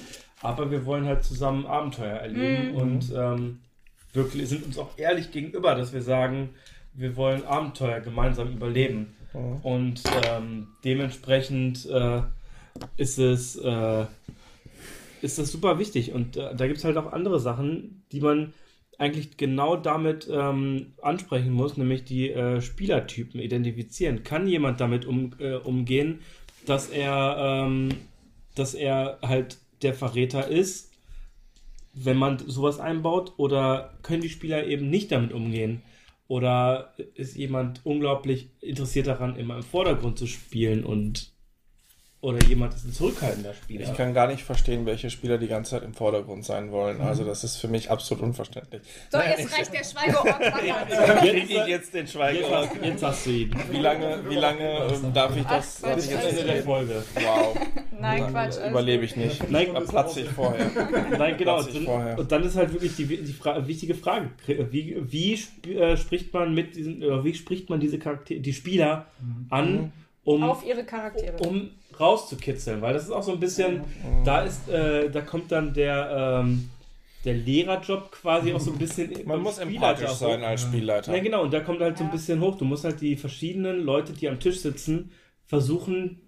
[0.43, 3.61] aber wir wollen halt zusammen Abenteuer erleben und ähm,
[4.13, 6.51] wirklich sind uns auch ehrlich gegenüber, dass wir sagen,
[6.95, 9.15] wir wollen Abenteuer gemeinsam überleben.
[9.63, 12.23] Und ähm, dementsprechend äh,
[12.97, 14.07] ist es äh,
[15.23, 16.13] ist das super wichtig.
[16.13, 18.53] Und äh, da gibt es halt auch andere Sachen, die man
[18.99, 24.23] eigentlich genau damit ähm, ansprechen muss, nämlich die äh, Spielertypen identifizieren.
[24.23, 26.21] Kann jemand damit um, äh, umgehen,
[26.67, 27.89] dass er, ähm,
[28.55, 30.93] dass er halt der Verräter ist,
[31.93, 35.83] wenn man sowas einbaut, oder können die Spieler eben nicht damit umgehen?
[36.27, 41.34] Oder ist jemand unglaublich interessiert daran, immer im Vordergrund zu spielen und
[42.25, 43.85] oder jemand ist ein zurückhaltender Spieler?
[43.85, 47.03] Ich kann gar nicht verstehen, welche Spieler die ganze Zeit im Vordergrund sein wollen.
[47.03, 48.81] Also das ist für mich absolut unverständlich.
[49.11, 50.41] So, jetzt reicht der Schweigeort.
[51.21, 52.71] Krieg ich jetzt den Schweigeort?
[52.77, 53.55] Jetzt, jetzt hast du ihn.
[53.71, 55.83] Wie lange, wie lange ähm, darf ich das?
[55.85, 57.05] Ach, ich Quatsch, jetzt Ende der Folge.
[57.15, 57.59] Wow.
[58.01, 58.57] Nein, Quatsch.
[58.57, 59.51] alles Überlebe ich nicht.
[59.51, 60.71] Nein, Da platze ich vorher.
[61.19, 61.57] Nein, genau.
[61.57, 62.19] Platz ich Und, vorher.
[62.19, 66.33] und dann ist halt wirklich die, die Fra wichtige Frage: Wie, wie sp äh, spricht
[66.33, 69.07] man mit diesen, oder wie spricht man diese Charaktere, die Spieler
[69.51, 69.93] an,
[70.25, 71.37] um, Auf ihre Charaktere.
[71.47, 71.71] um
[72.01, 72.83] rauszukitzeln?
[72.83, 73.83] Weil das ist auch so ein bisschen,
[74.25, 76.71] da ist, äh, da kommt dann der, ähm,
[77.25, 79.13] der Lehrerjob quasi auch so ein bisschen.
[79.27, 81.15] Man muss empathisch auch sein als Spielleiter.
[81.15, 82.57] Ja, genau, und da kommt halt so ein bisschen hoch.
[82.57, 85.11] Du musst halt die verschiedenen Leute, die am Tisch sitzen,
[85.47, 86.21] versuchen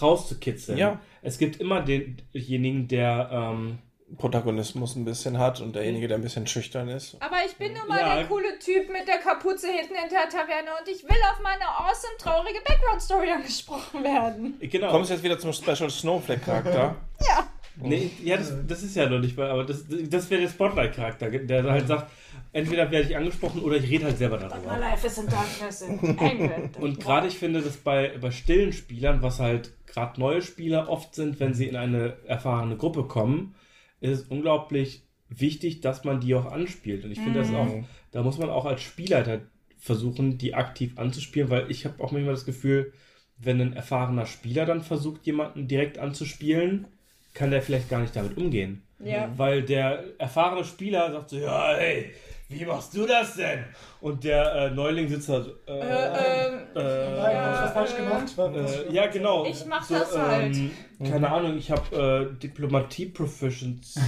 [0.00, 0.78] rauszukitzeln.
[0.78, 1.00] Ja.
[1.22, 3.78] Es gibt immer denjenigen, der ähm,
[4.16, 7.16] Protagonismus ein bisschen hat und derjenige, der ein bisschen schüchtern ist.
[7.20, 8.14] Aber ich bin nun mal Ja.
[8.16, 11.64] der coole Typ mit der Kapuze hinten in der Taverne und ich will auf meine
[11.66, 14.54] awesome, traurige Background-Story angesprochen werden.
[14.60, 14.90] genau.
[14.90, 16.96] Kommst du jetzt wieder zum Special Snowflake-Charakter?
[17.76, 21.28] Nee, ja, das, das ist ja noch nicht mal, aber das, das wäre der Spotlight-Charakter,
[21.28, 22.08] der halt sagt,
[22.52, 24.78] entweder werde ich angesprochen oder ich rede halt selber My darüber.
[24.78, 26.76] life is in darkness in England.
[26.80, 31.16] Und gerade ich finde, dass bei, bei stillen Spielern, was halt gerade neue Spieler oft
[31.16, 33.56] sind, wenn sie in eine erfahrene Gruppe kommen,
[34.04, 37.04] ist es unglaublich wichtig, dass man die auch anspielt.
[37.04, 39.40] Und ich finde das auch, da muss man auch als Spielleiter
[39.78, 42.92] versuchen, die aktiv anzuspielen, weil ich habe auch manchmal das Gefühl,
[43.38, 46.86] wenn ein erfahrener Spieler dann versucht, jemanden direkt anzuspielen,
[47.32, 48.82] kann der vielleicht gar nicht damit umgehen.
[49.00, 49.32] Ja.
[49.36, 52.12] Weil der erfahrene Spieler sagt so, ja, hey,
[52.58, 53.64] wie machst du das denn?
[54.00, 57.72] Und der äh, Neuling sitzt da so, äh, Äh, ähm, äh, Nein, hab ich was
[57.72, 58.32] falsch gemacht?
[58.36, 59.46] Was- äh, ja, genau.
[59.46, 60.54] Ich mach das halt.
[61.02, 64.00] Keine Ahnung, ich habe äh, Diplomatie-Proficiency.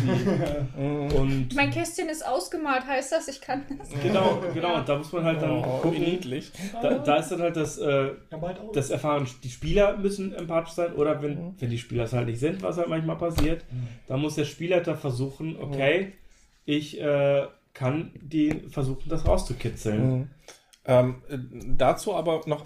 [0.77, 3.89] und mein Kästchen ist ausgemalt, heißt das, ich kann das?
[4.03, 6.01] genau, genau, und da muss man halt dann Oh, wie gucken.
[6.05, 6.53] niedlich.
[6.83, 8.73] Da, da ist dann halt das, äh, Ja, bald auch.
[8.73, 12.41] das Erfahren, die Spieler müssen empathisch sein oder wenn, wenn die Spieler es halt nicht
[12.41, 13.65] sind, was halt manchmal passiert,
[14.07, 16.13] dann muss der Spielleiter versuchen, okay,
[16.65, 17.47] ich äh,
[17.79, 20.31] kann die versuchen, das rauszukitzeln.
[20.89, 21.37] Ähm, äh,
[21.77, 22.65] dazu aber noch.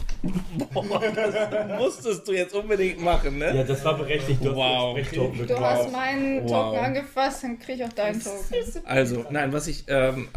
[0.74, 3.56] Boah, das musstest du jetzt unbedingt machen, ne?
[3.56, 4.44] Ja, das war berechtigt.
[4.44, 4.98] Du hast Wow.
[4.98, 5.66] Sprechtoken Du bekommen.
[5.66, 6.50] hast meinen Wow.
[6.50, 8.84] Token angefasst, dann krieg ich auch deinen Token.
[8.84, 9.84] Also, nein, was ich.
[9.88, 10.28] Ähm,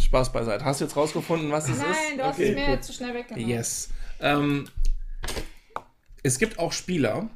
[0.00, 0.64] Spaß beiseite.
[0.64, 1.82] Hast du jetzt rausgefunden, was es ist?
[1.82, 2.84] Nein, du hast Okay, es mir gut.
[2.84, 3.48] zu schnell weggenommen.
[3.48, 3.90] Yes.
[4.20, 4.66] Ähm,
[6.22, 7.28] es gibt auch Spieler,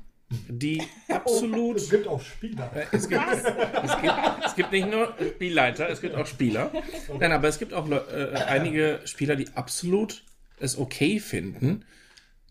[0.48, 1.76] die absolut.
[1.76, 2.70] Es gibt auch Spieler.
[2.74, 4.14] Äh, Es gibt, es, gibt,
[4.46, 6.70] es gibt nicht nur Spielleiter, es gibt auch Spieler.
[7.18, 10.24] Nein, aber es gibt auch äh, einige Spieler, die absolut
[10.58, 11.84] es okay finden,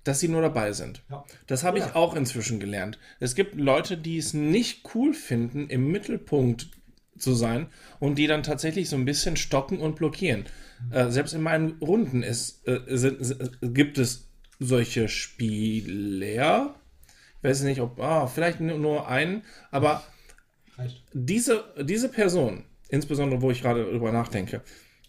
[0.04, 1.02] dass sie nur dabei sind.
[1.10, 1.24] Ja.
[1.48, 3.00] Das habe ich auch inzwischen gelernt.
[3.20, 6.68] Es gibt Leute, die es nicht cool finden, im Mittelpunkt
[7.18, 7.68] zu sein
[8.00, 10.46] und die dann tatsächlich so ein bisschen stoppen und blockieren.
[10.92, 14.28] Äh, selbst in meinen Runden ist, äh, sind, sind, gibt es
[14.60, 16.76] solche Spieler.
[17.44, 20.02] Ich weiß nicht, ob, ah, vielleicht nur- einen, aber
[20.78, 21.04] Reicht.
[21.12, 24.62] diese, diese Person, insbesondere wo ich gerade drüber nachdenke,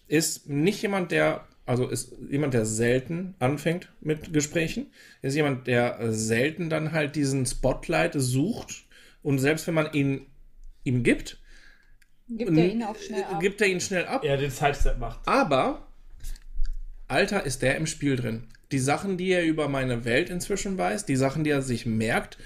[0.09, 4.87] ist nicht jemand, der, also ist jemand, der selten anfängt mit Gesprächen,
[5.21, 8.83] ist jemand, der selten dann halt diesen Spotlight sucht
[9.23, 10.25] und selbst wenn man ihn
[10.83, 11.39] ihm gibt,
[12.27, 13.39] Gibt er ihn auch schnell ab.
[13.39, 14.23] gibt er ihn schnell ab.
[14.25, 15.25] Er den Sidestep macht.
[15.25, 15.87] Aber
[17.07, 18.47] Alter ist der im Spiel drin.
[18.71, 22.37] Die Sachen, die er über meine Welt inzwischen weiß, die Sachen, die er sich merkt,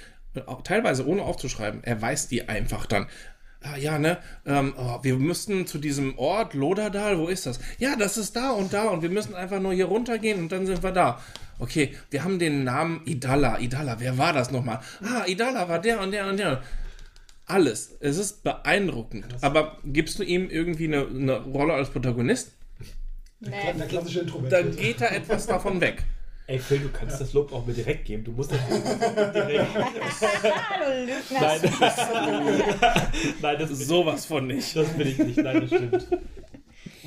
[0.45, 3.07] auch teilweise ohne aufzuschreiben, er weiß die einfach dann.
[3.61, 4.19] Ah, ja, ne?
[4.45, 7.59] Ähm, oh, wir müssten zu diesem Ort, Loderdal, wo ist das?
[7.77, 10.65] Ja, das ist da und da und wir müssen einfach nur hier runtergehen und dann
[10.65, 11.19] sind wir da.
[11.59, 13.59] Okay, wir haben den Namen Idala.
[13.59, 14.79] Idala, wer war das nochmal?
[15.01, 16.63] Ah, Idala war der und der und der.
[17.45, 17.97] Alles.
[17.99, 19.25] Es ist beeindruckend.
[19.41, 22.53] Aber gibst du ihm irgendwie eine, eine Rolle als Protagonist?
[23.41, 23.51] Nee.
[23.77, 24.51] Der klassische Introvert.
[24.51, 26.03] dann geht da etwas davon weg.
[26.47, 28.23] Ey, Phil, du kannst das Lob auch mir direkt geben.
[28.23, 28.83] Du musst das nicht
[29.35, 29.67] direkt.
[30.69, 31.39] Hallo, Lügner.
[31.39, 32.63] Nein.
[33.41, 34.75] Nein, das ist Sowas von nicht.
[34.75, 36.07] Das bin ich nicht, nein, das stimmt.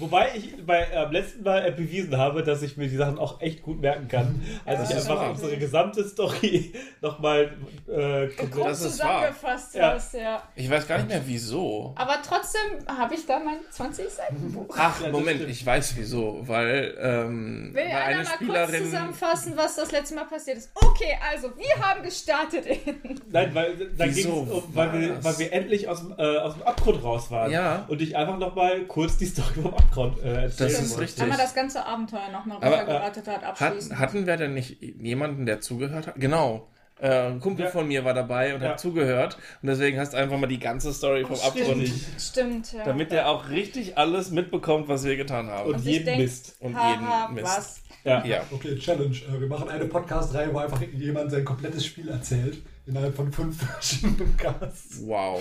[0.02, 3.18] Wobei ich bei äh, am letzten Mal äh, bewiesen habe, dass ich mir die Sachen
[3.18, 4.42] auch echt gut merken kann.
[4.64, 5.30] Als Ja, ich einfach wahr.
[5.30, 7.52] unsere gesamte Story nochmal
[7.88, 8.74] äh, Grob wahr.
[8.74, 9.92] zusammengefasst Ja.
[9.94, 10.42] hast, ja.
[10.56, 11.94] Ich weiß gar nicht mehr wieso.
[11.96, 14.74] Aber trotzdem habe ich da mein 20 Seiten Buch.
[14.76, 15.50] Ach, Ja, Moment, stimmt.
[15.52, 16.40] ich weiß wieso.
[16.42, 18.84] Weil, ähm, Will weil einer eine mal kurz Spielerin.
[18.84, 20.70] zusammenfassen, was das letzte Mal passiert ist?
[20.74, 23.20] Okay, also wir haben gestartet in.
[23.30, 26.38] Nein, weil da ging es Wieso um, weil wir, weil wir endlich aus, dem, äh,
[26.38, 27.50] aus dem Abgrund raus waren.
[27.52, 27.84] Ja.
[27.88, 31.22] Und ich einfach nochmal kurz die Story vom Abgrund äh, erzählen Das ist richtig.
[31.22, 33.92] Wenn man das ganze Abenteuer nochmal äh, runtergeratet hat, abschließen.
[33.92, 36.14] Hat, hatten wir denn nicht jemanden, der zugehört hat?
[36.16, 36.68] Genau.
[37.00, 37.70] Äh, ein Kumpel Ja.
[37.72, 38.70] von mir war dabei und Ja.
[38.70, 39.36] hat zugehört.
[39.60, 41.90] Und deswegen hast du einfach mal die ganze Story vom Abgrund.
[42.18, 42.84] Stimmt, ja.
[42.84, 45.68] Damit er auch richtig alles mitbekommt, was wir getan haben.
[45.68, 46.56] Und Und jeden ich denk- Mist.
[46.60, 47.44] Und Haha, jeden Mist.
[47.46, 47.82] was?
[48.04, 48.24] Ja.
[48.24, 48.42] Ja.
[48.52, 49.16] Okay, Challenge.
[49.16, 52.58] Äh, Wir machen eine Podcast-Reihe, wo einfach jemand sein komplettes Spiel erzählt.
[52.86, 55.00] Innerhalb von fünf verschiedenen Casts.
[55.04, 55.40] Wow.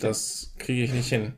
[0.00, 1.34] Das kriege ich nicht hin.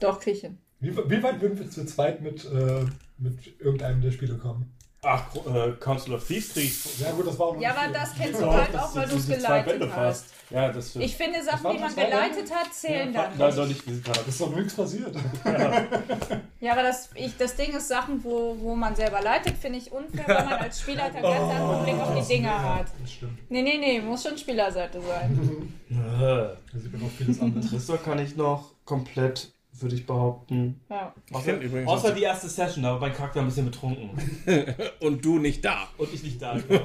[0.00, 0.52] Doch, Küche.
[0.80, 2.84] Wie, wie weit würden wir zu zweit mit, äh,
[3.18, 4.72] mit irgendeinem der Spiele kommen?
[5.02, 6.98] Ach, äh, Council of Thieves krieg ich.
[7.00, 8.96] Ja gut, das war auch noch Ja, aber das kennst Ja, du halt das auch,
[8.96, 10.26] weil du es geleitet Bände hast.
[10.50, 10.96] Ja, das.
[10.96, 13.82] Ich finde, Sachen, die man geleitet hat, zählen Nein, dann doch nicht.
[13.86, 15.14] Das ist doch nichts passiert.
[16.60, 19.92] Ja, aber das, ich, das Ding ist, Sachen, wo, wo man selber leitet, finde ich
[19.92, 22.86] unfair, weil man als Spielleiter ganz anderen Blick auf die Dinge hat.
[23.00, 23.38] Das stimmt.
[23.48, 25.72] Nee, nee, nee, muss schon Spielerseite sein.
[25.88, 27.70] Da sieht man noch vieles anderes.
[27.70, 29.52] Tristor kann ich noch komplett,
[29.82, 30.80] würde ich behaupten.
[30.90, 31.14] Ja.
[31.32, 34.10] Außer, übrigens außer die erste Session, da war mein Charakter ein bisschen betrunken.
[35.00, 35.88] Und du nicht da.
[35.98, 36.56] Und ich nicht da.
[36.68, 36.80] Genau.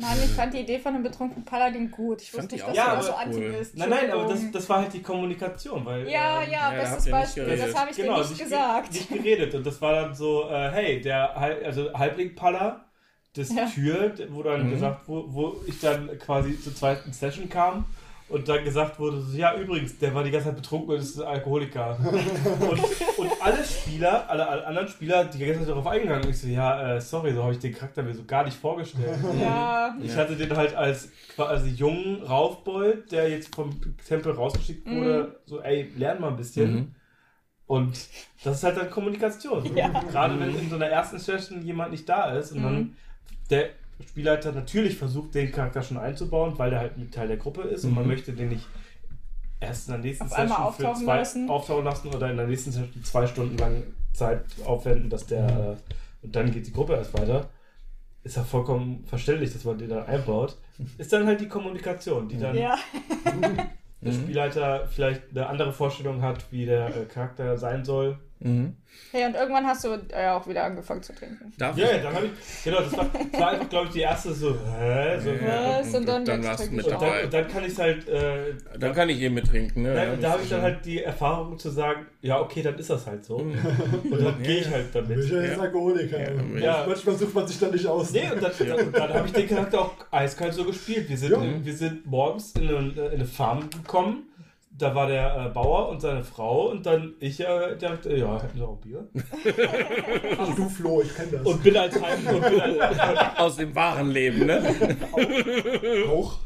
[0.00, 2.22] Mann, ich fand die Idee von einem betrunkenen Paladin gut.
[2.22, 3.52] Ich fand wusste nicht, auch dass Ja, du da so anti cool.
[3.58, 3.76] bist.
[3.76, 6.08] nein, nein, aber das, das war halt die Kommunikation, weil.
[6.08, 7.56] Ja, ähm, ja, Ja, bestes ihr nicht Beispiel.
[7.56, 8.92] Das habe ich genau, dir nicht nicht, gesagt.
[8.92, 9.54] Nicht geredet.
[9.54, 12.84] Und das war dann so, äh, hey, der also Halbling-Paller,
[13.34, 13.66] das Ja.
[13.66, 14.70] Tür, wo dann Mhm.
[14.70, 17.84] gesagt, wo, wo ich dann quasi zur zweiten Session kam
[18.30, 21.20] und dann gesagt wurde, so, ja, übrigens, der war die ganze Zeit betrunken und ist
[21.20, 21.98] ein Alkoholiker.
[22.60, 26.40] und, und alle Spieler, alle, alle anderen Spieler, die ganze Zeit darauf eingegangen sind, ich
[26.40, 29.18] so, ja, äh, sorry, so habe ich den Charakter mir so gar nicht vorgestellt.
[29.40, 33.70] Ja, Ich hatte den halt als quasi jungen Raufbold, der jetzt vom
[34.06, 36.72] Tempel rausgeschickt wurde, so, ey, lern mal ein bisschen.
[36.74, 36.94] Mhm.
[37.66, 38.08] Und
[38.42, 39.76] das ist halt dann Kommunikation.
[39.76, 39.88] Ja.
[40.10, 42.94] Gerade wenn in so einer ersten Session jemand nicht da ist und dann Mhm.
[44.00, 47.62] Der Spielleiter natürlich versucht, den Charakter schon einzubauen, weil der halt mit Teil der Gruppe
[47.62, 48.10] ist und man Mhm.
[48.10, 48.66] möchte den nicht
[49.60, 51.50] erst in der nächsten Auf Session einmal für auftauchen zwei lassen.
[51.50, 53.82] auftauchen lassen oder in der nächsten Session zwei Stunden lang
[54.12, 55.76] Zeit aufwenden, dass der äh,
[56.26, 57.48] und dann geht die Gruppe erst weiter.
[58.24, 60.56] Ist ja vollkommen verständlich, dass man den dann einbaut.
[60.98, 62.76] Ist dann halt die Kommunikation, die dann ja.
[63.24, 63.70] der
[64.12, 64.12] Mhm.
[64.12, 68.18] Spielleiter vielleicht eine andere Vorstellung hat, wie der äh, Charakter sein soll.
[68.40, 68.74] Mhm.
[69.12, 71.52] Hey, und irgendwann hast du äh, auch wieder angefangen zu trinken.
[71.58, 71.92] Darf Ja, ich?
[71.96, 74.50] ja, dann habe ich, genau, das war, das war einfach, glaube ich, die erste so,
[74.54, 75.18] hä?
[75.20, 75.94] So, Ja, Was?
[75.94, 77.24] Und dann dann jetzt warst du mit ich und, dann, dabei.
[77.24, 79.82] und dann kann ich halt, äh, Dann kann ich eh mittrinken.
[79.82, 79.94] Ne?
[79.94, 82.90] da, Ja, da habe ich dann halt die Erfahrung zu sagen, ja, okay, dann ist
[82.90, 83.38] das halt so.
[83.38, 83.54] Mhm.
[84.10, 85.16] Und dann gehe ich halt damit.
[85.18, 85.62] Michael ist Ja.
[85.62, 86.20] Alkoholiker.
[86.20, 86.84] Ja, Und ja.
[86.86, 88.12] Manchmal sucht man sich da nicht aus.
[88.12, 91.08] Nee, und dann, dann, dann habe ich den Charakter auch eiskalt so gespielt.
[91.08, 91.40] Wir sind, Ja.
[91.64, 94.24] wir sind morgens in eine, in eine Farm gekommen.
[94.80, 98.40] Da war der äh, Bauer und seine Frau und dann ich, äh, der, äh, ja,
[98.42, 99.06] hätten Sie auch ein Bier?
[100.38, 101.46] Ach du Flo, ich kenne das.
[101.46, 102.98] Und bin als Heim und bin als,
[103.38, 104.74] Aus dem wahren Leben, ne?
[106.10, 106.38] auch.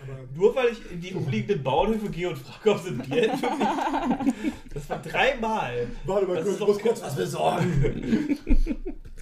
[0.00, 3.36] Aber Nur weil ich in die umliegenden Bauernhöfe gehe und frage, ob sie ein Bier
[3.36, 4.52] für mich.
[4.72, 5.86] Das war dreimal.
[6.06, 8.38] warte mal Das kurz, ich muss kurz was besorgen.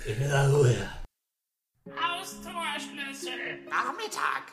[0.06, 0.76] Ich bin da Ruhe.
[1.90, 3.32] Austorschlüssel.
[3.68, 4.52] Nachmittag.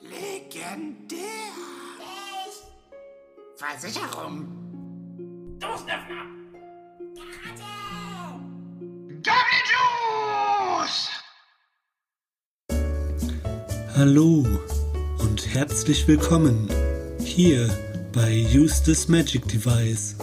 [0.00, 1.26] Legendär.
[3.56, 4.46] Versicherung.
[5.58, 6.26] Dosenöffner.
[9.22, 11.08] Double Juice.
[13.96, 14.46] Hallo
[15.20, 16.68] und herzlich willkommen
[17.24, 17.70] hier
[18.12, 20.16] bei Use This Magic Device.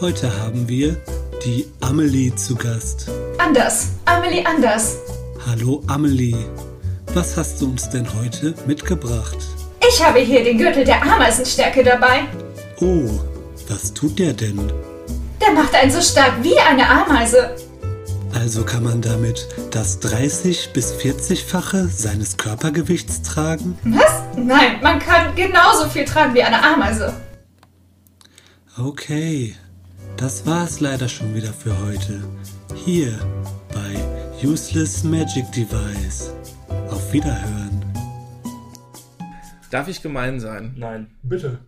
[0.00, 1.00] Heute haben wir
[1.44, 3.08] die Amelie zu Gast.
[3.38, 3.92] Anders.
[4.06, 4.98] Amelie Anders.
[5.46, 6.44] Hallo Amelie,
[7.12, 9.53] was hast du uns denn heute mitgebracht?
[9.88, 12.20] Ich habe hier den Gürtel der Ameisenstärke dabei.
[12.80, 13.20] Oh,
[13.68, 14.72] was tut der denn?
[15.40, 17.56] Der macht einen so stark wie eine Ameise.
[18.34, 23.78] Also kann man damit das 30 bis 40-fache seines Körpergewichts tragen?
[23.84, 24.22] Was?
[24.36, 27.12] Nein, man kann genauso viel tragen wie eine Ameise.
[28.76, 29.54] Okay,
[30.16, 32.24] das war's leider schon wieder für heute.
[32.74, 33.18] Hier
[33.72, 36.32] bei Useless Magic Device.
[36.90, 37.63] Auf Wiederhören.
[39.70, 40.74] Darf ich gemein sein?
[40.76, 41.58] Nein, Bitte.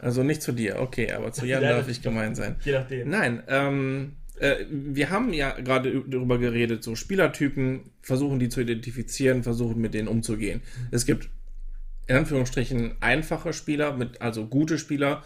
[0.00, 2.56] Also nicht zu dir, okay, aber zu Jan Ja, darf ich gemein sein.
[2.64, 3.08] je nachdem.
[3.08, 9.42] Nein, ähm, äh, wir haben ja gerade darüber geredet, so Spielertypen, versuchen die zu identifizieren,
[9.42, 10.60] versuchen mit denen umzugehen.
[10.90, 11.30] Es gibt
[12.08, 15.24] in Anführungsstrichen einfache Spieler, mit, also gute Spieler,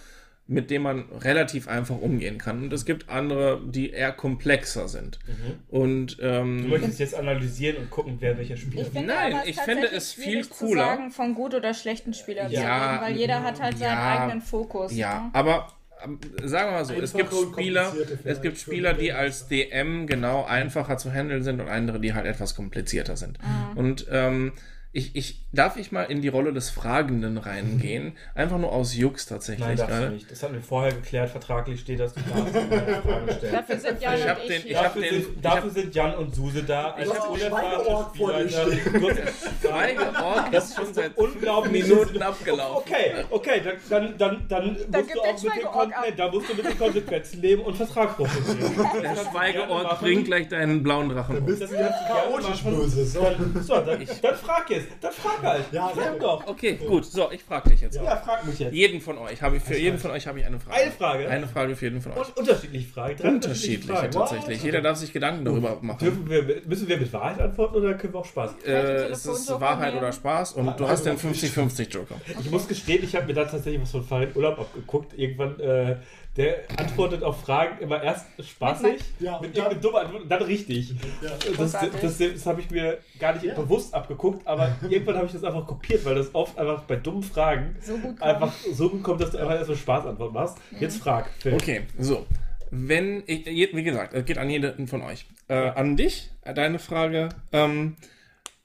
[0.50, 2.64] mit denen man relativ einfach umgehen kann.
[2.64, 5.20] Und es gibt andere, die eher komplexer sind.
[5.68, 9.56] Und Du ähm, möchtest jetzt analysieren und gucken, wer welcher Spieler finde Nein, aber, ich
[9.60, 10.82] finde es viel cooler.
[10.82, 13.92] Zu sagen, von gut oder schlechten Spieler zu Ja, reden, weil jeder hat halt seinen
[13.92, 14.92] ja, eigenen Fokus.
[14.92, 15.30] Ja, ne?
[15.34, 15.68] aber
[16.04, 17.92] ähm, sagen wir mal so, es gibt und Spieler,
[18.24, 22.26] es gibt Spieler, die als DM genau einfacher zu handeln sind und andere, die halt
[22.26, 23.38] etwas komplizierter sind.
[23.38, 23.78] Mhm.
[23.78, 24.52] Und ähm,
[24.92, 28.16] ich, ich, darf ich mal in die Rolle des Fragenden reingehen?
[28.34, 30.30] Einfach nur aus Jux tatsächlich Nein, darfst du nicht.
[30.30, 31.30] Das hatten wir vorher geklärt.
[31.30, 33.52] Vertraglich steht, dass du darfst eine Frage stellen.
[33.52, 36.34] Dafür sind Jan Ich und den- ich ich Dafür, den- sind, dafür sind Jan und
[36.34, 36.90] Suse da.
[36.94, 42.76] Einen unerfahrene Schweigeorg vor dir hast- Schweigeorg ist schon seit unglaublich Minuten abgelaufen.
[42.92, 46.04] Okay, okay, dann, dann, dann, dann musst du auch mit den, Schweigeorg Kon ab.
[46.08, 48.74] nee, da musst du mit den Konsequenzen leben und Vertragsbruch begehen.
[49.02, 51.46] Der Schweigeorg bringt gleich deinen blauen Drachen um.
[51.46, 53.06] Bist Das du gerne chaotisch böse?
[53.06, 53.20] So.
[53.22, 54.79] Dann, dann, dann frag jetzt.
[55.00, 55.64] Dann frag halt.
[55.72, 56.46] Ja, frag doch.
[56.46, 57.04] Okay, gut.
[57.04, 57.96] So, ich frage dich jetzt.
[57.96, 58.72] Ja, frag mich jetzt.
[58.72, 60.76] Jeden von euch habe ich für jeden von euch habe ich eine Frage.
[60.76, 61.28] Eine Frage?
[61.28, 62.18] Eine Frage für jeden von euch.
[62.18, 63.16] Und unterschiedliche Fragen.
[63.16, 64.10] Drei Unterschiedliche Fragen.
[64.10, 64.62] tatsächlich.
[64.62, 66.28] Jeder darf sich Gedanken darüber machen.
[66.28, 68.50] Wir, müssen wir mit Wahrheit antworten oder können wir auch Spaß?
[68.66, 68.70] Äh,
[69.10, 72.16] es ist Wahrheit oder Spaß und du hast den 50-50 Joker.
[72.40, 75.18] Ich muss gestehen, ich habe mir da tatsächlich was von Farin Urlaub abgeguckt.
[75.18, 75.96] Irgendwann, äh,
[76.36, 80.42] der antwortet auf Fragen immer erst spaßig, Ja, mit und irgendeiner dummen Antwort und dann
[80.42, 80.90] richtig.
[81.22, 81.30] Ja.
[81.56, 85.32] Das, das, das, das habe ich mir gar nicht bewusst abgeguckt, aber irgendwann habe ich
[85.32, 88.22] das einfach kopiert, weil das oft einfach bei dummen Fragen So gut kommt.
[88.22, 90.58] einfach so gut kommt, dass du einfach erstmal Spaßantwort machst.
[90.78, 91.30] Jetzt frag.
[91.40, 91.54] Phil.
[91.54, 92.26] Okay, so.
[92.70, 95.26] Wenn, ich, wie gesagt, es geht an jeden von euch.
[95.48, 97.30] Äh, an dich, äh, deine Frage.
[97.50, 97.96] Ähm,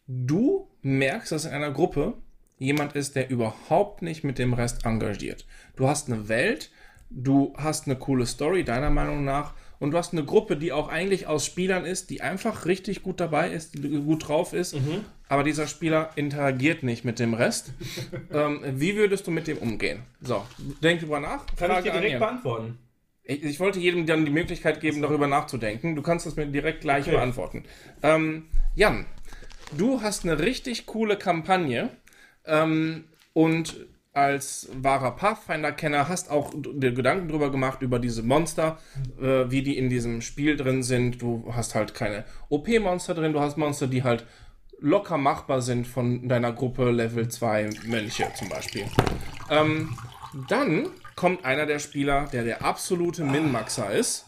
[0.08, 2.14] du merkst, dass in einer Gruppe
[2.60, 5.46] jemand ist, der überhaupt nicht mit dem Rest engagiert.
[5.76, 6.70] Du hast eine Welt,
[7.10, 10.88] du hast eine coole Story, deiner Meinung nach, und du hast eine Gruppe, die auch
[10.88, 14.76] eigentlich aus Spielern ist, die einfach richtig gut dabei ist, die gut drauf ist,
[15.28, 17.74] aber dieser Spieler interagiert nicht mit dem Rest.
[18.32, 20.04] ähm, wie würdest du mit dem umgehen?
[20.22, 20.46] So,
[20.82, 21.46] denk drüber nach.
[21.58, 22.78] Kann ich Frage dir an direkt beantworten?
[23.24, 25.96] Ich, ich wollte jedem dann die Möglichkeit geben, darüber nachzudenken.
[25.96, 27.16] Du kannst das mir direkt gleich Okay.
[27.16, 27.64] beantworten.
[28.04, 28.46] Ähm,
[28.76, 29.06] Jan,
[29.76, 31.90] du hast eine richtig coole Kampagne
[32.46, 38.80] ähm, und als wahrer Pathfinder-Kenner hast auch dir Gedanken drüber gemacht, über diese Monster,
[39.22, 41.22] äh, wie die in diesem Spiel drin sind.
[41.22, 44.26] Du hast halt keine OP-Monster drin, du hast Monster, die halt
[44.80, 48.86] locker machbar sind von deiner Gruppe Level 2 Mönche zum Beispiel.
[49.50, 49.98] Ähm,
[50.48, 54.26] dann kommt einer der Spieler, der der absolute Min-Maxer ist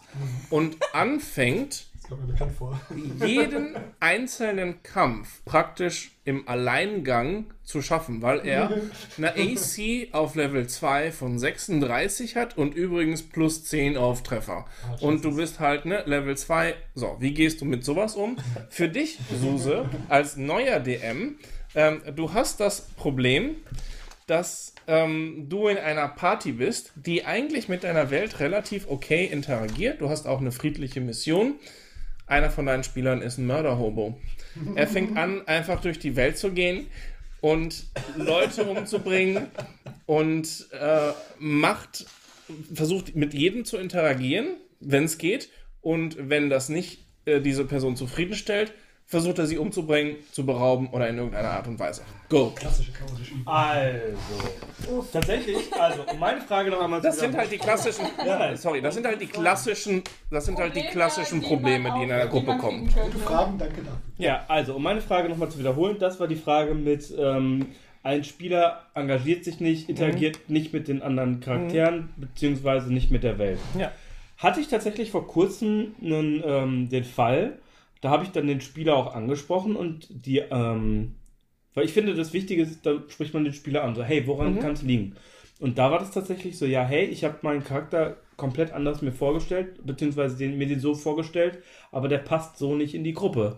[0.50, 2.80] und anfängt, kommt mir bekannt vor.
[3.26, 8.72] jeden einzelnen Kampf praktisch im Alleingang zu schaffen, weil er
[9.18, 14.66] eine AC auf Level 2 von 36 hat und übrigens plus 10 auf Treffer.
[15.02, 16.76] Und du bist halt, ne, Level 2.
[16.96, 18.38] So, wie gehst du mit sowas um?
[18.70, 21.38] Für dich, Suse, als neuer DM,
[21.76, 23.56] ähm, du hast das Problem,
[24.28, 30.02] dass ähm, du in einer Party bist, die eigentlich mit deiner Welt relativ okay interagiert.
[30.02, 31.56] Du hast auch eine friedliche Mission.
[32.28, 34.20] Einer von deinen Spielern ist ein Mörderhobo.
[34.76, 36.88] Er fängt an, einfach durch die Welt zu gehen
[37.42, 37.86] und
[38.18, 39.48] Leute umzubringen
[40.06, 42.06] und äh, macht,
[42.74, 45.50] versucht mit jedem zu interagieren, wenn es geht.
[45.82, 48.74] Und wenn das nicht äh, diese Person zufriedenstellt,
[49.08, 52.02] versucht er sie umzubringen, zu berauben oder in irgendeiner Art und Weise.
[52.28, 52.52] Go.
[52.54, 53.48] Klassische chaotische Übung.
[53.48, 58.06] Also, tatsächlich, also, um meine Frage noch einmal zu Das sind halt die klassischen,
[58.56, 62.28] sorry, das sind halt die klassischen, das sind halt die klassischen Probleme, die in einer
[62.28, 62.88] Gruppe kommen.
[62.88, 63.98] Gute Fragen, danke dafür.
[64.18, 67.68] Ja, also, um meine Frage nochmal zu wiederholen, das war die Frage mit, ähm,
[68.04, 73.38] ein Spieler engagiert sich nicht, interagiert nicht mit den anderen Charakteren, beziehungsweise nicht mit der
[73.40, 73.60] Welt.
[73.80, 73.92] Ja.
[74.38, 77.58] Hatte ich tatsächlich vor kurzem einen, ähm, den Fall,
[78.02, 81.16] da habe ich dann den Spieler auch angesprochen und die, ähm,
[81.74, 84.60] weil ich finde, das Wichtige ist, da spricht man den Spieler an, so, hey, woran
[84.60, 85.16] kann es liegen?
[85.60, 89.12] Und da war das tatsächlich so, ja, hey, ich habe meinen Charakter komplett anders mir
[89.12, 91.60] vorgestellt, beziehungsweise den, mir den so vorgestellt,
[91.92, 93.58] aber der passt so nicht in die Gruppe.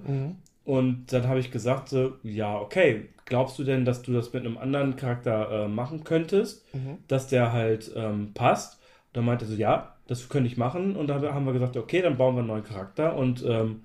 [0.63, 4.45] Und dann habe ich gesagt, so, ja, okay, glaubst du denn, dass du das mit
[4.45, 6.65] einem anderen Charakter äh, machen könntest,
[7.07, 8.75] dass der halt ähm, passt?
[9.07, 10.95] Und dann meinte er so, ja, das könnte ich machen.
[10.95, 13.81] Und da haben wir gesagt, okay, dann bauen wir einen neuen Charakter und ähm,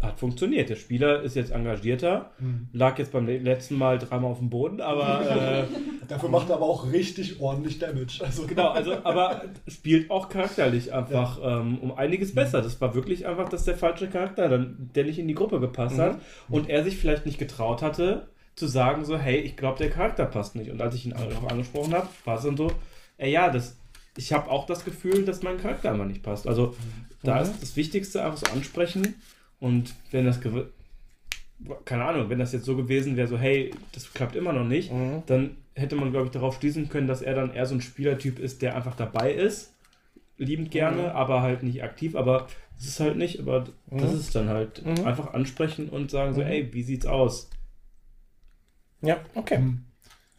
[0.00, 0.70] hat funktioniert.
[0.70, 2.30] Der Spieler ist jetzt engagierter,
[2.72, 6.64] lag jetzt beim letzten Mal dreimal auf dem Boden, aber äh, Dafür macht er aber
[6.66, 8.20] auch richtig ordentlich Damage.
[8.24, 12.62] Also genau, also aber spielt auch charakterlich einfach ähm, um einiges besser.
[12.62, 15.98] Das war wirklich einfach, dass der falsche Charakter dann, der nicht in die Gruppe gepasst
[15.98, 19.90] hat und er sich vielleicht nicht getraut hatte, zu sagen so, hey, ich glaube, der
[19.90, 20.70] Charakter passt nicht.
[20.70, 22.72] Und als ich ihn darauf angesprochen habe, war es dann so,
[23.18, 23.76] ey, ja, das
[24.16, 26.46] ich habe auch das Gefühl, dass mein Charakter immer nicht passt.
[26.48, 26.74] Also
[27.22, 27.42] da Mhm.
[27.42, 29.14] ist das Wichtigste einfach so ansprechen
[29.60, 30.40] und wenn das
[31.84, 34.90] keine Ahnung, wenn das jetzt so gewesen wäre, so hey, das klappt immer noch nicht,
[34.92, 35.22] Mhm.
[35.26, 38.38] dann hätte man glaube ich darauf schließen können, dass er dann eher so ein Spielertyp
[38.38, 39.74] ist, der einfach dabei ist,
[40.38, 41.08] liebend gerne, Mhm.
[41.08, 42.46] aber halt nicht aktiv, aber
[42.76, 44.18] das ist halt nicht, aber das Mhm.
[44.18, 45.04] ist dann halt Mhm.
[45.06, 46.46] einfach ansprechen und sagen so, Mhm.
[46.46, 47.50] ey, wie sieht's aus?
[49.02, 49.62] Ja, okay.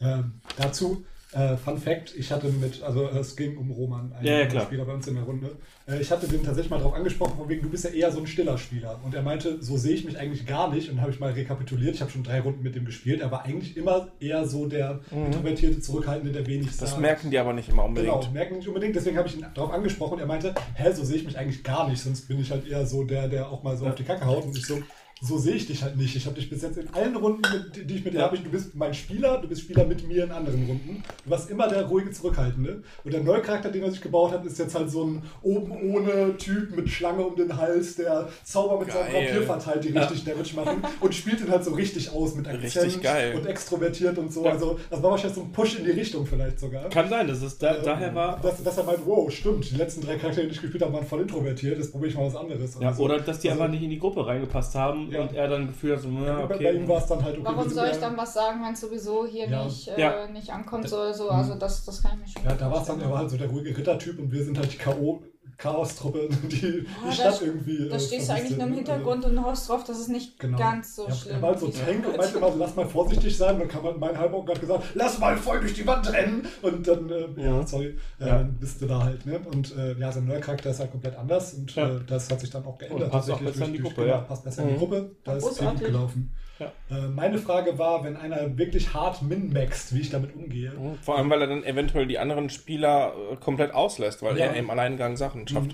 [0.02, 4.48] Ähm, dazu, äh, Fun Fact, ich hatte mit, also es ging um Roman, einen Ja,
[4.48, 4.62] ja.
[4.62, 5.56] Spieler bei uns in der Runde.
[5.92, 8.20] Äh, ich hatte den tatsächlich mal darauf angesprochen, von wegen, du bist ja eher so
[8.20, 9.00] ein stiller Spieler.
[9.04, 10.90] Und er meinte, so sehe ich mich eigentlich gar nicht.
[10.90, 13.22] Und dann habe ich mal rekapituliert, ich habe schon drei Runden mit dem gespielt.
[13.22, 16.72] Er war eigentlich immer eher so der introvertierte, zurückhaltende, der wenig Mhm.
[16.80, 17.02] Das sagt.
[17.02, 18.14] merken die aber nicht immer unbedingt.
[18.14, 18.96] Genau, merken nicht unbedingt.
[18.96, 20.20] Deswegen habe ich ihn darauf angesprochen.
[20.20, 22.02] Er meinte, hä, so sehe ich mich eigentlich gar nicht.
[22.02, 24.46] Sonst bin ich halt eher so der, der auch mal so auf die Kacke haut.
[24.46, 24.82] Und ich so,
[25.24, 26.16] so sehe ich dich halt nicht.
[26.16, 28.50] Ich habe dich bis jetzt in allen Runden, mit, die ich mit dir habe, du
[28.50, 31.04] bist mein Spieler, du bist Spieler mit mir in anderen Runden.
[31.24, 32.82] Du warst immer der ruhige, zurückhaltende.
[33.04, 35.72] Und der neue Charakter, den er sich gebaut hat, ist jetzt halt so ein oben
[35.94, 39.26] ohne Typ mit Schlange um den Hals, der Zauber mit seinem Geil.
[39.28, 42.64] Papier verteilt, die richtig Damage machen und spielt ihn halt so richtig aus mit Akzent
[42.86, 43.36] Richtig geil.
[43.36, 44.44] und extrovertiert und so.
[44.44, 44.54] Ja.
[44.54, 46.90] Also das war wahrscheinlich so ein Push in die Richtung vielleicht sogar.
[46.90, 48.40] Kann sein, dass es da, Ähm, daher war.
[48.42, 51.06] Dass, dass er meint, wow, stimmt, die letzten drei Charaktere, die ich gespielt habe, waren
[51.06, 52.76] voll introvertiert, jetzt probiere ich mal was anderes.
[52.80, 53.04] Ja, so.
[53.04, 55.22] oder dass die Also, einfach nicht in die Gruppe reingepasst haben Ja.
[55.22, 56.88] und er dann Gefühl hat, so, ja, Bei, bei ihm okay.
[56.88, 57.46] war es dann halt okay.
[57.46, 59.64] Warum soll ich dann was sagen, wenn es sowieso hier Ja.
[59.66, 61.30] nicht, äh, nicht ankommt oder so?
[61.30, 63.30] Also das, das kann ich mir schon Ja, da war es dann, er war halt
[63.30, 65.24] so der ruhige Rittertyp und wir sind halt die K.O.
[65.62, 67.88] Chaos-Truppe, die die da Stadt st- irgendwie.
[67.90, 68.74] Da äh, stehst du eigentlich nur im.
[68.74, 70.58] Hintergrund und hoffst drauf, dass es nicht Genau.
[70.58, 71.86] ganz so ja, schlimm Er war halt so ist.
[71.86, 73.60] Tank und meinte immer so, lass mal vorsichtig sein.
[73.60, 76.48] Dann kam halt mein Halbaugen hat gesagt, lass mal voll durch die Wand rennen.
[76.62, 78.38] Und dann, äh, ja, sorry, äh, Ja.
[78.40, 79.26] dann bist du da halt.
[79.26, 79.40] Ne?
[79.54, 81.90] Und äh, ja, sein neuer Charakter ist halt komplett anders und Ja.
[81.96, 83.04] äh, das hat sich dann auch geändert.
[83.04, 84.22] Und passt auch tatsächlich besser in die durch- Gruppe, genau, ja.
[84.24, 84.80] Passt besser in die Mhm.
[84.80, 85.12] Gruppe.
[85.24, 86.32] Da ist viel gut gelaufen.
[86.62, 86.72] Ja.
[86.96, 90.72] Äh, meine Frage war, wenn einer wirklich hart min-maxt, wie ich damit umgehe.
[91.02, 94.46] Vor allem, weil er dann eventuell die anderen Spieler äh, komplett auslässt, weil Ja.
[94.46, 95.72] er im Alleingang Sachen schafft.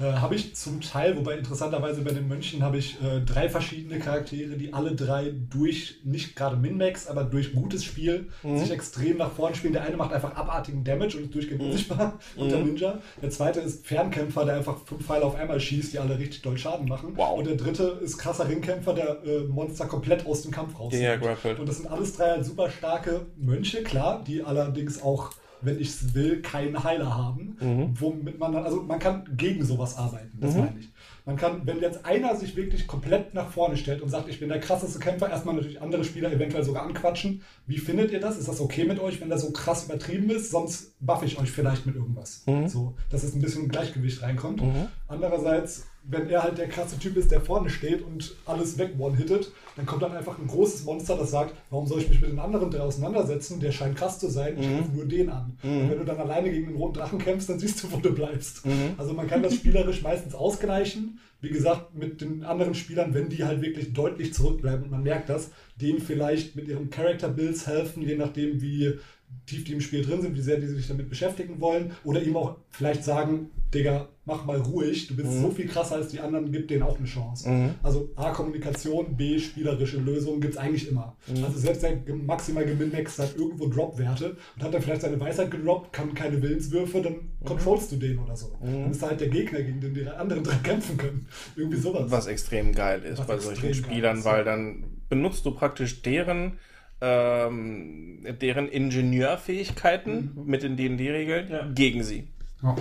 [0.00, 3.98] Äh, habe ich zum Teil, wobei interessanterweise bei den Mönchen habe ich äh, drei verschiedene
[3.98, 9.32] Charaktere, die alle drei durch, nicht gerade Min-Max, aber durch gutes Spiel sich extrem nach
[9.32, 9.72] vorn spielen.
[9.72, 12.98] Der eine macht einfach abartigen Damage und ist durchgehend unsichtbar und der Ninja.
[13.20, 16.56] Der zweite ist Fernkämpfer, der einfach fünf Pfeile auf einmal schießt, die alle richtig doll
[16.56, 17.12] Schaden machen.
[17.16, 17.38] Wow.
[17.38, 21.02] Und der dritte ist krasser Ringkämpfer, der äh, Monster komplett aus dem Kampf rauszieht.
[21.16, 21.58] Grappelt.
[21.58, 25.30] Und das sind alles drei halt super starke Mönche, klar, die allerdings auch,
[25.62, 27.56] wenn ich es will, keinen Heiler haben.
[27.98, 30.88] Womit man dann, also man kann gegen sowas arbeiten, das meine ich.
[31.26, 34.48] Man kann, wenn jetzt einer sich wirklich komplett nach vorne stellt und sagt, ich bin
[34.48, 37.42] der krasseste Kämpfer, erstmal natürlich andere Spieler eventuell sogar anquatschen.
[37.66, 38.38] Wie findet ihr das?
[38.38, 40.50] Ist das okay mit euch, wenn das so krass übertrieben ist?
[40.50, 42.44] Sonst buffe ich euch vielleicht mit irgendwas.
[42.66, 44.62] So, dass es ein bisschen Gleichgewicht reinkommt.
[45.08, 49.52] Andererseits, wenn er halt der krasse Typ ist, der vorne steht und alles weg one-hittet,
[49.76, 52.38] dann kommt dann einfach ein großes Monster, das sagt, warum soll ich mich mit den
[52.38, 53.60] anderen drei auseinandersetzen?
[53.60, 55.56] Der scheint krass zu sein, ich rufe nur den an.
[55.62, 58.12] Und wenn du dann alleine gegen den roten Drachen kämpfst, dann siehst du, wo du
[58.12, 58.62] bleibst.
[58.98, 61.18] Also man kann das spielerisch meistens ausgleichen.
[61.42, 65.30] Wie gesagt, mit den anderen Spielern, wenn die halt wirklich deutlich zurückbleiben und man merkt
[65.30, 68.98] das, denen vielleicht mit ihren Character-Builds helfen, je nachdem, wie
[69.46, 71.92] tief die im Spiel drin sind, wie sehr die sich damit beschäftigen wollen.
[72.04, 76.08] Oder ihm auch vielleicht sagen, Digga, mach mal ruhig, du bist so viel krasser als
[76.08, 77.72] die anderen, gib denen auch eine Chance.
[77.82, 81.16] Also A, Kommunikation, B, spielerische Lösungen gibt es eigentlich immer.
[81.42, 85.92] Also selbst der maximal geminmaxt hat irgendwo Drop-Werte und hat dann vielleicht seine Weisheit gedroppt,
[85.92, 88.56] kann keine Willenswürfe, dann controlst du den oder so.
[88.60, 91.26] Dann ist da halt der Gegner, gegen den die anderen drei kämpfen können.
[91.56, 92.10] Irgendwie sowas.
[92.10, 96.58] Was extrem geil ist Was bei solchen Spielern, ist, weil dann benutzt du praktisch deren,
[97.00, 101.66] ähm, deren Ingenieurfähigkeiten mit den D&D-Regeln Ja.
[101.74, 102.28] gegen sie.
[102.62, 102.76] Ja.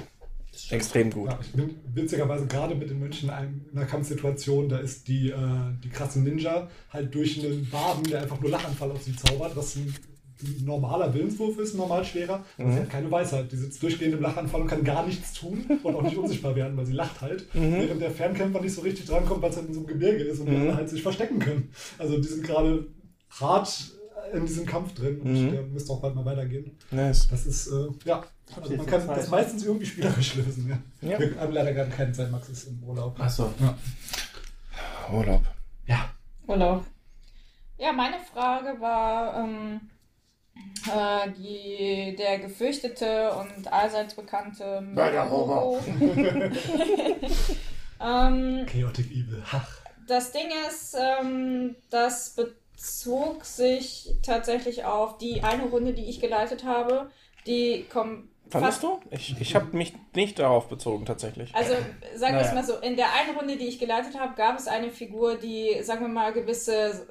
[0.71, 1.29] Extrem gut.
[1.29, 5.35] Ja, ich bin witzigerweise gerade mit den Mönchen in einer Kampfsituation, da ist die, äh,
[5.83, 9.77] die krasse Ninja halt durch einen Baden, der einfach nur Lachanfall auf sie zaubert, was
[9.77, 9.93] ein
[10.65, 12.43] normaler Willenswurf ist, normal schwerer.
[12.57, 13.51] Und sie hat keine Weisheit.
[13.51, 16.75] Die sitzt durchgehend im Lachanfall und kann gar nichts tun und auch nicht unsichtbar werden,
[16.77, 17.45] weil sie lacht halt.
[17.53, 20.39] Während der Fernkämpfer nicht so richtig drankommt, weil es halt in so einem Gebirge ist
[20.39, 21.69] und die alle halt sich verstecken können.
[21.97, 22.87] Also die sind gerade
[23.39, 23.91] hart
[24.33, 26.77] in diesem Kampf drin und der müsste auch bald mal weitergehen.
[26.91, 27.27] Nice.
[27.27, 28.23] Das ist, äh, ja,
[28.55, 29.17] also man kann Zeit.
[29.17, 30.69] das meistens irgendwie spielerisch lösen.
[31.01, 31.09] Ja.
[31.09, 31.19] Ja.
[31.19, 33.19] Wir haben leider gerade keine Zeit, Max ist im Urlaub.
[33.19, 33.53] Achso.
[35.11, 35.43] Urlaub.
[35.85, 36.09] Ja.
[36.47, 36.85] Urlaub.
[37.77, 39.79] Ja, meine Frage war ähm,
[40.87, 45.79] äh, die, der gefürchtete und allseits bekannte Mörderhobo.
[48.01, 49.43] ähm, Chaotic Evil.
[49.51, 49.79] Ach.
[50.07, 52.35] das Ding ist, ähm, das
[52.79, 57.11] bezog sich tatsächlich auf die eine Runde, die ich geleitet habe.
[57.45, 58.99] Die kommt Fandest du?
[59.11, 61.53] Ich, ich habe mich nicht darauf bezogen, tatsächlich.
[61.53, 61.73] Also
[62.15, 62.53] sagen wir es Naja.
[62.55, 65.83] mal so, in der einen Runde, die ich geleitet habe, gab es eine Figur, die,
[65.83, 67.05] sagen wir mal, gewisse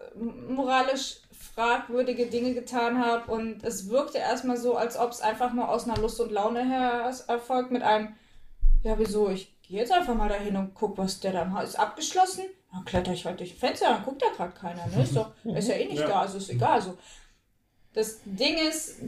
[0.48, 1.18] moralisch
[1.54, 5.84] fragwürdige Dinge getan habe und es wirkte erstmal so, als ob es einfach nur aus
[5.84, 8.16] einer Lust und Laune her erfolgt mit einem,
[8.82, 11.64] ja wieso, ich gehe jetzt einfach mal dahin und guck, was der da macht.
[11.64, 12.46] Ist abgeschlossen?
[12.72, 14.86] Dann kletter ich halt durch das Fenster, dann guckt da gerade keiner.
[14.86, 15.02] Ne?
[15.02, 16.08] Ist, doch, ist ja eh nicht Ja.
[16.08, 16.72] da, also ist egal.
[16.72, 16.98] Also,
[17.94, 19.00] das Ding ist,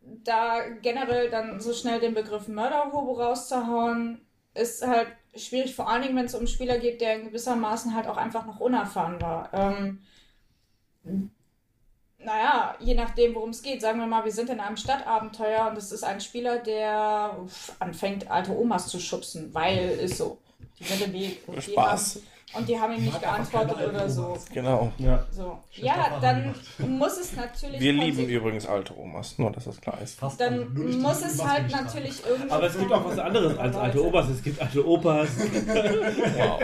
[0.00, 4.20] da generell dann so schnell den Begriff Mörderhobo rauszuhauen,
[4.54, 7.94] ist halt schwierig, vor allen Dingen, wenn es um einen Spieler geht, der in gewissermaßen
[7.94, 9.50] halt auch einfach noch unerfahren war.
[9.52, 10.00] Ähm,
[12.18, 13.82] naja, je nachdem, worum es geht.
[13.82, 17.72] Sagen wir mal, wir sind in einem Stadtabenteuer und es ist ein Spieler, der uff,
[17.80, 20.38] anfängt, alte Omas zu schubsen, weil ist so.
[20.78, 21.42] Die sind im Weg.
[21.60, 22.16] Spaß.
[22.16, 22.26] Haben,
[22.56, 24.26] und die haben ihm nicht geantwortet oder so.
[24.26, 24.46] Omas.
[24.52, 24.92] Genau.
[24.98, 25.26] Ja.
[25.30, 25.58] so.
[25.72, 27.80] Ja, dann muss es natürlich.
[27.80, 30.18] Wir lieben übrigens alte Omas, nur dass das klar ist.
[30.18, 30.40] Fast.
[30.40, 32.54] Dann die, muss es halt natürlich irgendwo.
[32.54, 34.28] Aber es gibt auch was anderes als alte Opas.
[34.28, 35.28] Es gibt alte Opas.
[36.34, 36.60] Wow.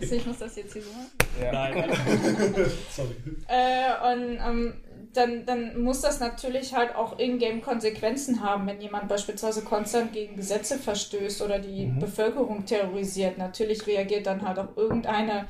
[0.00, 1.10] Ich muss das jetzt hier so machen.
[1.40, 1.52] Ja.
[1.52, 1.74] Nein.
[2.90, 3.14] Sorry.
[3.48, 4.74] Äh, und ähm,
[5.12, 10.36] dann, dann muss das natürlich halt auch in-game Konsequenzen haben, wenn jemand beispielsweise konstant gegen
[10.36, 13.38] Gesetze verstößt oder die Bevölkerung terrorisiert.
[13.38, 15.46] Natürlich reagiert dann halt auch irgendeine,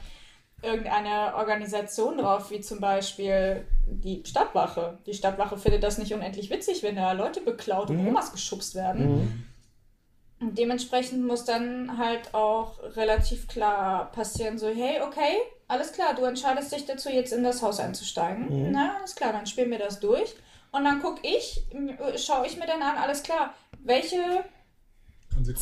[0.62, 4.98] irgendeine Organisation drauf, wie zum Beispiel die Stadtwache.
[5.06, 9.44] Die Stadtwache findet das nicht unendlich witzig, wenn da Leute beklaut und Omas geschubst werden.
[10.40, 15.36] Und dementsprechend muss dann halt auch relativ klar passieren, so, hey, okay,
[15.70, 18.46] alles klar, du entscheidest dich dazu, jetzt in das Haus einzusteigen.
[18.72, 20.34] Na, alles klar, dann spielen wir das durch.
[20.72, 24.44] Und dann guck ich, m- schaue ich mir dann an, alles klar, welche.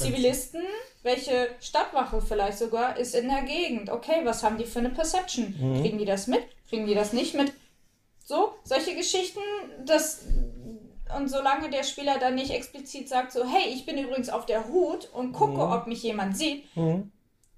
[0.07, 0.63] Zivilisten,
[1.03, 3.91] welche Stadtwache vielleicht sogar ist in der Gegend.
[3.91, 5.55] Okay, was haben die für eine Perception?
[5.83, 6.43] Kriegen die das mit?
[6.69, 7.53] Kriegen die das nicht mit?
[8.25, 9.41] So, solche Geschichten,
[9.85, 10.23] das.
[11.17, 14.69] Und solange der Spieler dann nicht explizit sagt, so, hey, ich bin übrigens auf der
[14.69, 16.65] Hut und gucke, ob mich jemand sieht,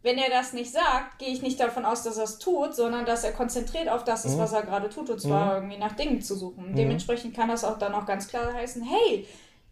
[0.03, 3.05] wenn er das nicht sagt, gehe ich nicht davon aus, dass er es tut, sondern
[3.05, 6.23] dass er konzentriert auf das ist, was er gerade tut, und zwar irgendwie nach Dingen
[6.23, 6.75] zu suchen.
[6.75, 9.27] Dementsprechend kann das auch dann auch ganz klar heißen, hey,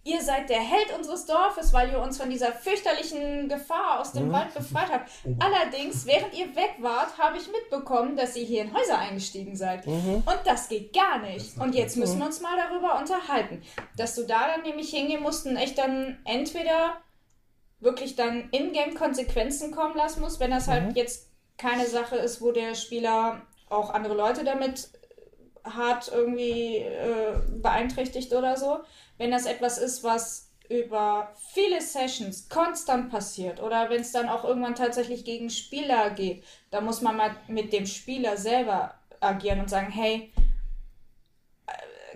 [0.05, 4.33] ihr seid der Held unseres Dorfes, weil ihr uns von dieser fürchterlichen Gefahr aus dem
[4.33, 5.11] Wald befreit habt.
[5.39, 9.87] Allerdings, während ihr weg wart, habe ich mitbekommen, dass ihr hier in Häuser eingestiegen seid.
[9.87, 11.59] Und das geht gar nicht.
[11.59, 13.63] Und jetzt müssen wir uns mal darüber unterhalten.
[13.97, 16.97] Dass du da dann nämlich hingehen musst und echt dann entweder
[17.81, 22.53] wirklich dann in-game Konsequenzen kommen lassen muss, wenn das halt jetzt keine Sache ist, wo
[22.53, 24.91] der Spieler auch andere Leute damit
[25.65, 28.79] hart irgendwie äh, beeinträchtigt oder so.
[29.19, 34.45] Wenn das etwas ist, was über viele Sessions konstant passiert oder wenn es dann auch
[34.45, 39.71] irgendwann tatsächlich gegen Spieler geht, da muss man mal mit dem Spieler selber agieren und
[39.71, 40.48] sagen, hey, äh,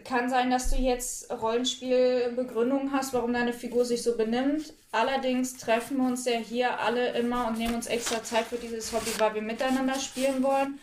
[0.05, 4.75] kann sein, dass du jetzt Rollenspielbegründungen hast, warum deine Figur sich so benimmt.
[4.91, 8.93] Allerdings treffen wir uns ja hier alle immer und nehmen uns extra Zeit für dieses
[8.93, 10.79] Hobby, weil wir miteinander spielen wollen.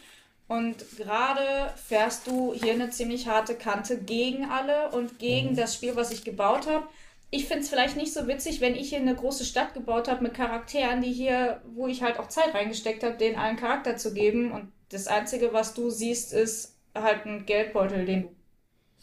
[0.47, 5.95] Und gerade fährst du hier eine ziemlich harte Kante gegen alle und gegen das Spiel,
[5.95, 6.87] was ich gebaut habe.
[7.29, 10.23] Ich finde es vielleicht nicht so witzig, wenn ich hier eine große Stadt gebaut habe
[10.23, 14.11] mit Charakteren, die hier, wo ich halt auch Zeit reingesteckt habe, denen allen Charakter zu
[14.11, 14.51] geben.
[14.51, 18.38] Und das Einzige, was du siehst, ist halt ein Geldbeutel, den du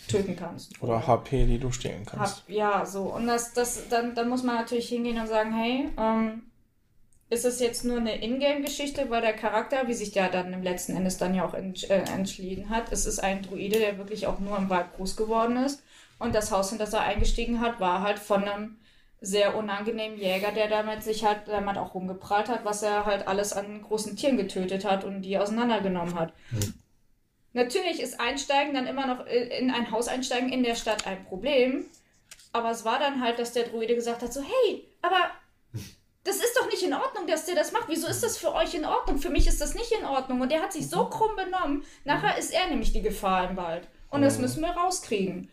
[0.08, 0.80] töten kannst.
[0.82, 2.42] Oder HP, die du stehlen kannst.
[2.42, 3.02] Hab, ja, so.
[3.02, 6.42] Und das, das, dann, dann muss man natürlich hingehen und sagen, hey, ähm,
[7.28, 10.96] ist es jetzt nur eine Ingame-Geschichte, weil der Charakter, wie sich der dann im letzten
[10.96, 14.38] Endes dann ja auch entsch äh, entschieden hat, es ist ein Druide, der wirklich auch
[14.38, 15.82] nur im Wald groß geworden ist.
[16.18, 18.76] Und das Haus, in das er eingestiegen hat, war halt von einem
[19.20, 23.52] sehr unangenehmen Jäger, der damit sich halt damit auch rumgeprallt hat, was er halt alles
[23.52, 26.32] an großen Tieren getötet hat und die auseinandergenommen hat.
[27.56, 31.24] Natürlich ist Einsteigen dann immer noch äh, in ein Haus einsteigen in der Stadt ein
[31.24, 31.86] Problem.
[32.52, 35.30] Aber es war dann halt, dass der Druide gesagt hat: so, hey, aber
[36.22, 37.88] das ist doch nicht in Ordnung, dass der das macht.
[37.88, 39.16] Wieso ist das für euch in Ordnung?
[39.16, 40.42] Für mich ist das nicht in Ordnung.
[40.42, 41.82] Und der hat sich so krumm benommen.
[42.04, 43.88] Nachher ist er nämlich die Gefahr im Wald.
[44.10, 45.50] Und das müssen wir rauskriegen.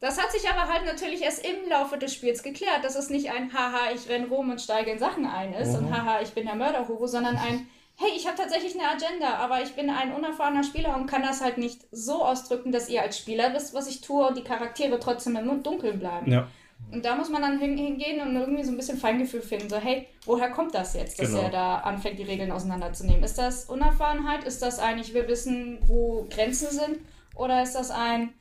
[0.00, 3.30] Das hat sich aber halt natürlich erst im Laufe des Spiels geklärt, dass es nicht
[3.30, 6.46] ein Haha, ich renn rum und steige in Sachen ein ist und Haha, ich bin
[6.46, 7.68] der Mörderhobo, sondern ein
[7.98, 11.40] Hey, ich habe tatsächlich eine Agenda, aber ich bin ein unerfahrener Spieler und kann das
[11.40, 15.00] halt nicht so ausdrücken, dass ihr als Spieler wisst, was ich tue und die Charaktere
[15.00, 16.30] trotzdem im Dunkeln bleiben.
[16.30, 16.46] Ja.
[16.92, 19.70] Und da muss man dann hin, hingehen und irgendwie so ein bisschen Feingefühl finden.
[19.70, 21.40] So, hey, woher kommt das jetzt, dass Genau.
[21.40, 23.24] er da anfängt, die Regeln auseinanderzunehmen?
[23.24, 24.44] Ist das Unerfahrenheit?
[24.44, 26.98] Ist das ein, ich will wissen, wo Grenzen sind?
[27.34, 28.34] Oder ist das ein,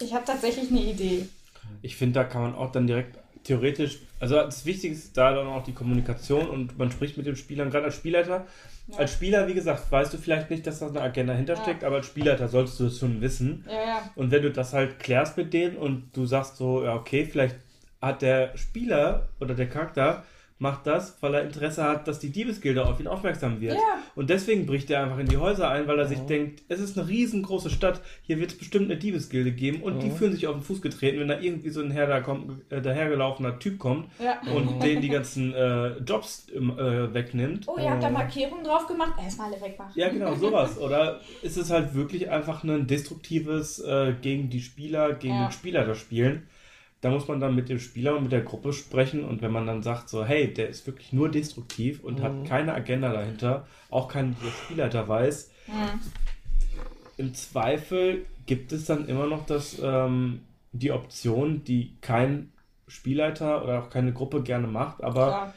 [0.00, 1.28] ich habe tatsächlich eine Idee?
[1.82, 5.46] Ich finde, da kann man auch dann direkt theoretisch, also das Wichtigste ist da dann
[5.46, 8.46] auch die Kommunikation und man spricht mit den Spielern, gerade als Spielleiter.
[8.88, 8.98] Ja.
[8.98, 12.06] Als Spieler, wie gesagt, weißt du vielleicht nicht, dass da eine Agenda hintersteckt, aber als
[12.06, 13.64] Spielleiter solltest du es schon wissen.
[13.66, 14.10] Ja, ja.
[14.16, 17.56] Und wenn du das halt klärst mit denen und du sagst so, ja, okay, vielleicht
[18.00, 20.24] hat der Spieler oder der Charakter
[20.60, 23.74] macht das, weil er Interesse hat, dass die Diebesgilde auf ihn aufmerksam wird.
[23.74, 23.80] Ja.
[24.16, 26.98] Und deswegen bricht er einfach in die Häuser ein, weil er sich denkt, es ist
[26.98, 30.56] eine riesengroße Stadt, hier wird es bestimmt eine Diebesgilde geben und die fühlen sich auf
[30.56, 34.06] den Fuß getreten, wenn da irgendwie so ein her da kommt, äh, dahergelaufener Typ kommt
[34.18, 34.40] Ja.
[34.52, 37.66] und denen die ganzen äh, Jobs äh, wegnimmt.
[37.68, 39.12] Oh, ihr habt da Markierungen drauf gemacht?
[39.22, 39.92] Erstmal alle wegmachen.
[39.94, 40.76] Ja, genau, sowas.
[40.80, 45.46] Oder ist es halt wirklich einfach ein destruktives äh, gegen die Spieler, gegen Ja.
[45.46, 46.48] den Spieler das Spielen?
[47.00, 49.66] Da muss man dann mit dem Spieler und mit der Gruppe sprechen und wenn man
[49.66, 54.08] dann sagt so, hey, der ist wirklich nur destruktiv und hat keine Agenda dahinter, auch
[54.08, 54.34] kein
[54.64, 55.50] Spielleiter weiß,
[57.16, 60.40] im Zweifel gibt es dann immer noch das, ähm,
[60.72, 62.52] die Option, die kein
[62.86, 65.54] Spielleiter oder auch keine Gruppe gerne macht, aber Klar,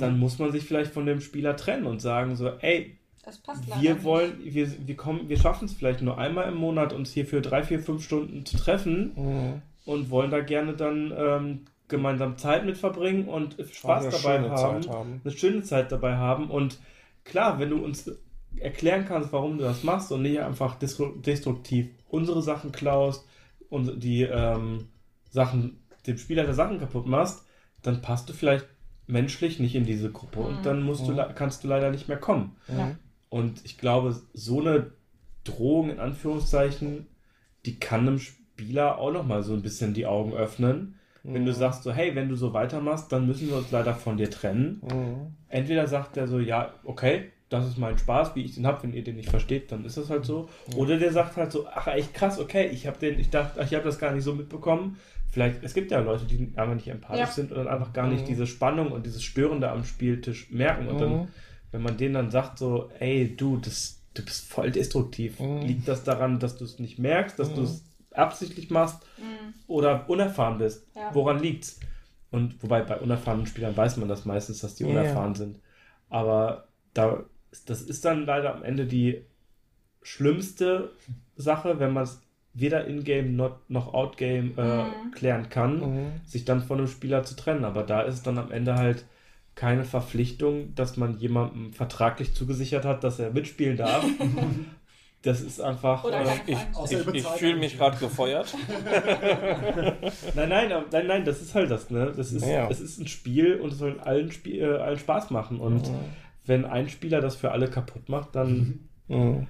[0.00, 3.66] dann muss man sich vielleicht von dem Spieler trennen und sagen so, ey, das passt
[3.68, 4.04] leider wir nicht.
[4.04, 7.40] wollen, wir, wir kommen, wir schaffen es vielleicht nur einmal im Monat, uns hier für
[7.40, 9.12] drei, vier, fünf Stunden zu treffen.
[9.16, 9.62] Mhm.
[9.88, 14.50] Und wollen da gerne dann ähm, gemeinsam Zeit mit verbringen und Spaß eine dabei schöne
[14.50, 15.20] haben, Zeit haben.
[15.24, 16.50] eine schöne Zeit dabei haben.
[16.50, 16.78] Und
[17.24, 18.10] klar, wenn du uns
[18.56, 23.26] erklären kannst, warum du das machst und nicht einfach destru- destruktiv unsere Sachen klaust
[23.70, 24.88] und die ähm,
[25.30, 27.46] Sachen, dem Spieler der Sachen kaputt machst,
[27.82, 28.66] dann passt du vielleicht
[29.06, 32.18] menschlich nicht in diese Gruppe und dann musst du, le- kannst du leider nicht mehr
[32.18, 32.56] kommen.
[32.68, 32.94] Ja.
[33.30, 34.90] Und ich glaube, so eine
[35.44, 37.06] Drohung in Anführungszeichen,
[37.64, 38.37] die kann einem Spieler
[38.98, 40.94] auch nochmal so ein bisschen die Augen öffnen.
[41.24, 44.16] Wenn du sagst so, hey, wenn du so weitermachst, dann müssen wir uns leider von
[44.16, 44.80] dir trennen.
[44.82, 45.34] Mhm.
[45.48, 48.92] Entweder sagt er so, ja, okay, das ist mein Spaß, wie ich den habe, wenn
[48.94, 50.48] ihr den nicht versteht, dann ist das halt so.
[50.74, 53.66] Oder der sagt halt so, ach echt krass, okay, ich habe den, ich dachte, ach,
[53.66, 54.96] ich habe das gar nicht so mitbekommen.
[55.30, 57.26] Vielleicht, es gibt ja Leute, die einfach nicht empathisch Ja.
[57.26, 60.88] sind und dann einfach gar nicht diese Spannung und dieses Störende am Spieltisch merken.
[60.88, 61.28] Und dann, Mhm.
[61.72, 65.60] wenn man denen dann sagt so, ey, du, das, du bist voll destruktiv, Mhm.
[65.62, 67.84] liegt das daran, dass du es nicht merkst, dass du es
[68.18, 69.04] absichtlich machst
[69.66, 70.86] oder unerfahren bist?
[70.94, 71.14] Ja.
[71.14, 71.80] Woran liegt's?
[72.30, 74.90] Und wobei bei unerfahrenen Spielern weiß man das meistens, dass die Ja.
[74.90, 75.60] unerfahren sind.
[76.10, 77.24] Aber da,
[77.66, 79.24] das ist dann leider am Ende die
[80.02, 80.92] schlimmste
[81.36, 82.20] Sache, wenn man es
[82.54, 85.10] weder in-game noch, noch out-game äh, Mhm.
[85.12, 86.12] klären kann, Mhm.
[86.26, 87.64] sich dann von einem Spieler zu trennen.
[87.64, 89.04] Aber da ist dann am Ende halt
[89.54, 94.04] keine Verpflichtung, dass man jemandem vertraglich zugesichert hat, dass er mitspielen darf.
[95.22, 96.04] das ist einfach.
[96.04, 96.58] Oder äh, Ich,
[96.90, 98.54] ich, ich fühle mich gerade gefeuert.
[100.34, 102.12] Nein, nein, nein, nein, das ist halt das, ne?
[102.16, 102.68] Das ist, Ja.
[102.70, 105.60] es ist ein Spiel und es soll allen, Spiel, äh, allen Spaß machen.
[105.60, 105.90] Und
[106.46, 109.46] wenn ein Spieler das für alle kaputt macht, dann Mhm.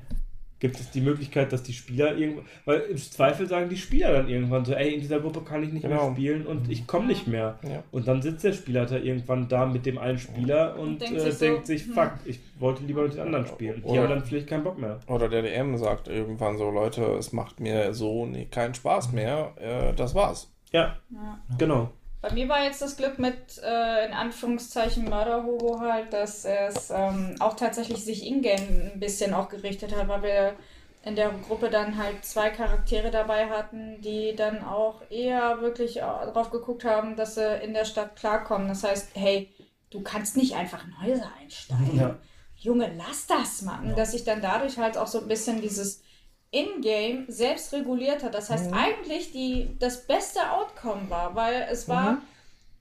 [0.61, 4.29] Gibt es die Möglichkeit, dass die Spieler irgendwann, weil im Zweifel sagen die Spieler dann
[4.29, 6.07] irgendwann so, ey, in dieser Gruppe kann ich nicht Genau.
[6.07, 7.59] mehr spielen und ich komme nicht mehr.
[7.63, 7.83] Ja.
[7.93, 11.35] Und dann sitzt der Spielleiter irgendwann da mit dem einen Spieler und denkt äh, sich
[11.35, 11.93] so, denkt sich, hm.
[11.95, 13.83] fuck, ich wollte lieber mit den anderen spielen.
[13.85, 14.99] Die Oder- haben dann vielleicht keinen Bock mehr.
[15.07, 19.53] Oder der DM sagt irgendwann so, Leute, es macht mir so nee, keinen Spaß mehr.
[19.61, 20.53] Äh, das war's.
[20.73, 21.39] Ja, Ja.
[21.57, 21.91] genau.
[22.21, 27.37] Bei mir war jetzt das Glück mit, äh, in Anführungszeichen, Mörder-Hobo halt, dass es ähm,
[27.39, 30.57] auch tatsächlich sich in-game ein bisschen auch gerichtet hat, weil wir
[31.05, 36.01] in der Gruppe dann halt zwei Charaktere dabei hatten, die dann auch eher wirklich äh,
[36.01, 38.67] drauf geguckt haben, dass sie in der Stadt klarkommen.
[38.67, 39.53] Das heißt, hey,
[39.91, 41.97] du kannst nicht einfach in Häuser einsteigen.
[41.97, 42.17] Ja.
[42.57, 43.95] Junge, lass das, Mann.
[43.95, 46.03] Dass sich dann dadurch halt auch so ein bisschen dieses
[46.51, 48.35] In-Game selbst reguliert hat.
[48.35, 52.23] Das heißt, eigentlich die, das beste Outcome war, weil es war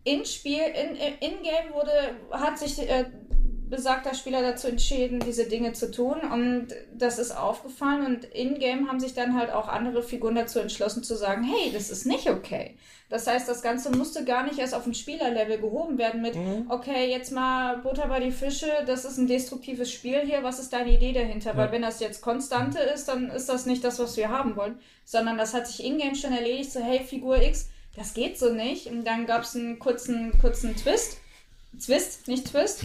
[0.03, 3.06] in Spiel, in, in Game wurde, hat sich äh,
[3.69, 8.88] besagter Spieler dazu entschieden, diese Dinge zu tun und das ist aufgefallen und in Game
[8.88, 12.30] haben sich dann halt auch andere Figuren dazu entschlossen zu sagen, hey, das ist nicht
[12.30, 12.77] okay.
[13.10, 16.35] Das heißt, das Ganze musste gar nicht erst auf ein Spielerlevel gehoben werden mit,
[16.69, 20.73] okay, jetzt mal Butter bei die Fische, das ist ein destruktives Spiel hier, was ist
[20.73, 21.56] deine Idee dahinter?
[21.56, 24.80] Weil wenn das jetzt Konstante ist, dann ist das nicht das, was wir haben wollen,
[25.06, 28.88] sondern das hat sich in-game schon erledigt, so hey, Figur X, das geht so nicht.
[28.88, 31.18] Und dann gab es einen kurzen, kurzen Twist.
[31.84, 32.84] Twist, nicht Twist.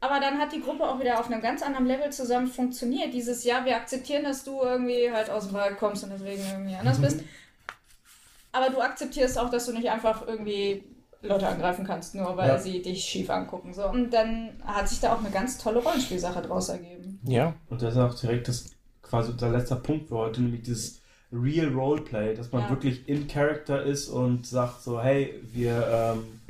[0.00, 3.14] Aber dann hat die Gruppe auch wieder auf einem ganz anderen Level zusammen funktioniert.
[3.14, 6.74] Dieses Jahr, wir akzeptieren, dass du irgendwie halt aus dem Wald kommst und deswegen irgendwie
[6.76, 7.20] anders bist.
[8.52, 10.84] Aber du akzeptierst auch, dass du nicht einfach irgendwie
[11.22, 12.58] Leute angreifen kannst, nur weil Ja.
[12.58, 13.74] sie dich schief angucken.
[13.74, 13.88] So.
[13.88, 17.20] Und dann hat sich da auch eine ganz tolle Rollenspielsache draus ergeben.
[17.24, 17.54] Ja.
[17.68, 18.70] Und das ist auch direkt das
[19.02, 21.00] quasi unser letzter Punkt für heute, nämlich dieses
[21.32, 22.70] Real Roleplay, dass man Ja.
[22.70, 25.86] wirklich in Character ist und sagt so, hey, wir
[26.16, 26.40] ähm,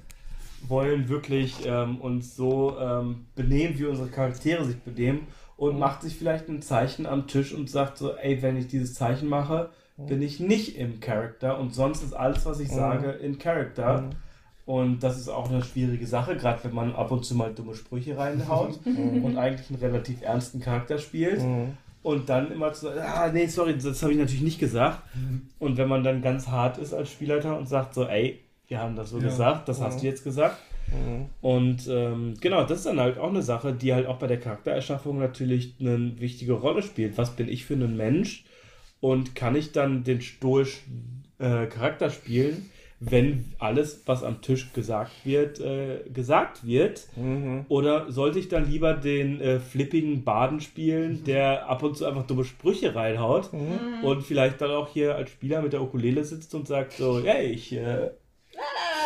[0.68, 5.26] wollen wirklich ähm, uns so ähm, benehmen, wie unsere Charaktere sich benehmen
[5.56, 8.94] und macht sich vielleicht ein Zeichen am Tisch und sagt so, ey, wenn ich dieses
[8.94, 13.38] Zeichen mache, bin ich nicht im Character und sonst ist alles, was ich sage, in
[13.38, 14.10] Character.
[14.66, 17.74] Und das ist auch eine schwierige Sache, gerade wenn man ab und zu mal dumme
[17.74, 21.42] Sprüche reinhaut und eigentlich einen relativ ernsten Charakter spielt.
[21.42, 21.78] Mhm.
[22.02, 25.02] Und dann immer zu sagen, ah, nee, sorry, das habe ich natürlich nicht gesagt.
[25.58, 28.96] Und wenn man dann ganz hart ist als Spielleiter und sagt so, ey, wir haben
[28.96, 29.24] das so Ja.
[29.24, 30.58] gesagt, das hast du jetzt gesagt,
[31.40, 34.38] Und ähm, genau, das ist dann halt auch eine Sache, die halt auch bei der
[34.40, 37.18] Charaktererschaffung natürlich eine wichtige Rolle spielt.
[37.18, 38.44] Was bin ich für ein Mensch?
[39.00, 45.12] Und kann ich dann den stoischen äh, Charakter spielen, wenn alles, was am Tisch gesagt
[45.24, 47.08] wird, äh, gesagt wird?
[47.68, 52.26] Oder sollte ich dann lieber den äh, flippigen Baden spielen, der ab und zu einfach
[52.26, 53.50] dumme Sprüche reinhaut
[54.02, 57.48] und vielleicht dann auch hier als Spieler mit der Ukulele sitzt und sagt so, hey,
[57.48, 58.10] ich, äh,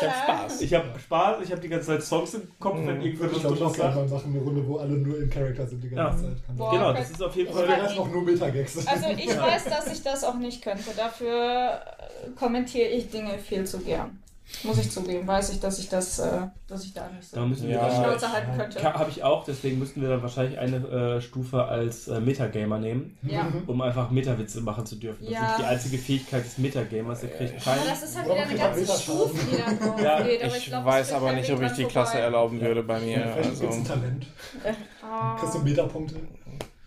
[0.00, 0.60] Ich hab Spaß.
[0.62, 3.58] ich habe Spaß, ich habe die ganze Zeit Songs im Kopf, wenn Würde irgendwer Dummes
[3.58, 3.94] gerne sagt.
[3.96, 6.28] mal machen, eine Runde, wo alle nur in Charakter sind die ganze Ja.
[6.30, 6.46] Zeit.
[6.46, 6.70] Kann Boah.
[6.72, 7.80] Genau, das ist auf jeden Aber der Fall.
[7.86, 8.86] Rest noch nur Metagags.
[8.86, 10.84] Also ich weiß, dass ich das auch nicht könnte.
[10.96, 14.18] Dafür äh, kommentiere ich Dinge viel zu gern.
[14.64, 17.46] Muss ich zugeben, weiß ich, dass ich das, äh, dass ich da nicht so Da
[17.46, 18.82] müssen wir Ja, die Schnauze halten könnte.
[18.82, 23.16] Habe ich auch, deswegen müssten wir dann wahrscheinlich eine äh, Stufe als äh, Metagamer nehmen,
[23.22, 23.48] Ja.
[23.66, 25.24] um einfach Metawitze machen zu dürfen.
[25.24, 25.50] Das Ja.
[25.52, 27.88] ist die einzige Fähigkeit des Metagamers, der kriegt Aber keinen.
[27.88, 28.86] das ist halt wieder eine ganze?
[29.02, 30.42] Stufe, die da drauf Ja, geht.
[30.44, 31.90] Aber Ich glaub, weiß aber nicht, ob ich die vorbei.
[31.92, 33.20] Klasse erlauben würde bei mir.
[33.34, 34.26] Vielleicht Also, ein Talent.
[35.38, 36.16] Kriegst du Metapunkte?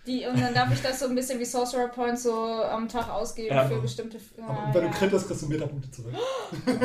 [0.06, 3.10] Die, und dann darf ich das so ein bisschen wie Sorcerer Points so am Tag
[3.10, 3.66] ausgeben Ja.
[3.66, 4.18] für bestimmte.
[4.42, 4.94] Aber Ah, wenn du ja.
[4.94, 6.14] krittest, kriegst du Metapunkte zurück.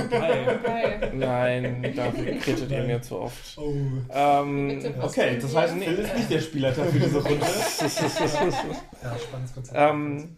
[0.09, 0.61] Geil.
[0.62, 1.11] Okay.
[1.15, 3.59] nein, dafür krittet ihr mir zu oft.
[3.59, 3.73] Oh.
[4.12, 7.45] Ähm, Okay, das heißt, Phil ist nicht der Spielleiter für diese Runde.
[9.03, 9.77] Ja, spannendes Konzept.
[9.77, 10.36] Ähm,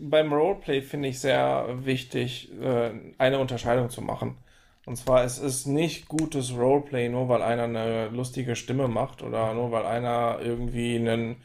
[0.00, 4.36] beim Roleplay finde ich sehr wichtig, äh, eine Unterscheidung zu machen.
[4.86, 9.54] Und zwar, es ist nicht gutes Roleplay, nur weil einer eine lustige Stimme macht oder
[9.54, 11.36] nur weil einer irgendwie ein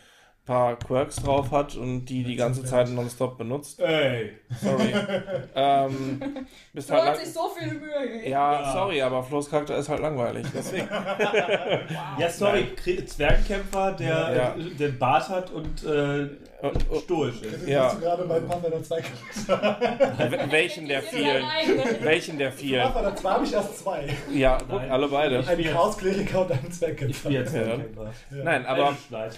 [0.49, 3.79] paar Quirks drauf hat und die die ganze Zeit nonstop benutzt.
[3.79, 4.31] Ey.
[4.59, 4.93] Sorry.
[5.55, 6.19] ähm,
[6.73, 8.31] bist Du halt hast lang- sich so viel Mühe gegeben.
[8.31, 10.45] ja, sorry, aber Flo's Charakter ist halt langweilig.
[10.53, 10.89] Deswegen.
[12.19, 12.67] Ja, sorry,
[13.05, 14.55] Zwergenkämpfer, der Ja.
[14.55, 16.27] äh, den Bart hat und äh,
[16.61, 17.51] Und- und- stoisch ist.
[17.51, 17.93] Jetzt ja.
[17.93, 19.01] du gerade bei Pathfinder 2
[19.47, 20.17] Charakter.
[20.29, 21.43] Wel- Welchen der vielen?
[22.01, 22.81] Welchen der vielen?
[22.83, 24.09] Pathfinder 2 habe ich erst zwei.
[24.33, 24.91] Ja, guck, Nein.
[24.91, 25.47] alle beide.
[25.47, 27.29] Ein Chaos-Kleriker und ein Ich Zwergkämpfer.
[27.29, 27.45] Ja.
[27.45, 28.11] Zwergenkämpfer.
[28.43, 28.97] Nein, aber.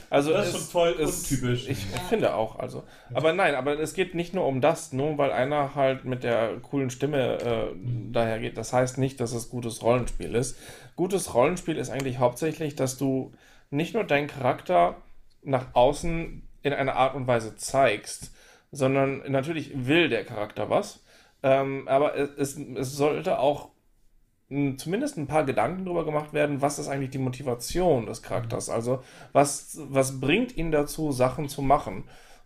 [0.10, 1.68] Also das ist schon voll ist- untypisch.
[1.70, 2.84] Ich finde auch, also.
[3.14, 6.58] Aber nein, aber es geht nicht nur um das, nur weil einer halt mit der
[6.62, 7.76] coolen Stimme äh,
[8.12, 8.58] dahergeht.
[8.58, 10.58] Das heißt nicht, dass es gutes Rollenspiel ist.
[10.96, 13.32] Gutes Rollenspiel ist eigentlich hauptsächlich, dass du
[13.70, 14.96] nicht nur deinen Charakter
[15.44, 18.32] nach außen in einer Art und Weise zeigst,
[18.72, 21.04] sondern natürlich will der Charakter was.
[21.44, 23.70] Ähm, aber es, es, sollte auch
[24.78, 28.70] zumindest ein paar Gedanken darüber gemacht werden, was ist eigentlich die Motivation des Charakters?
[28.70, 29.02] Also,
[29.32, 32.04] was, was bringt ihn dazu, Sachen zu machen?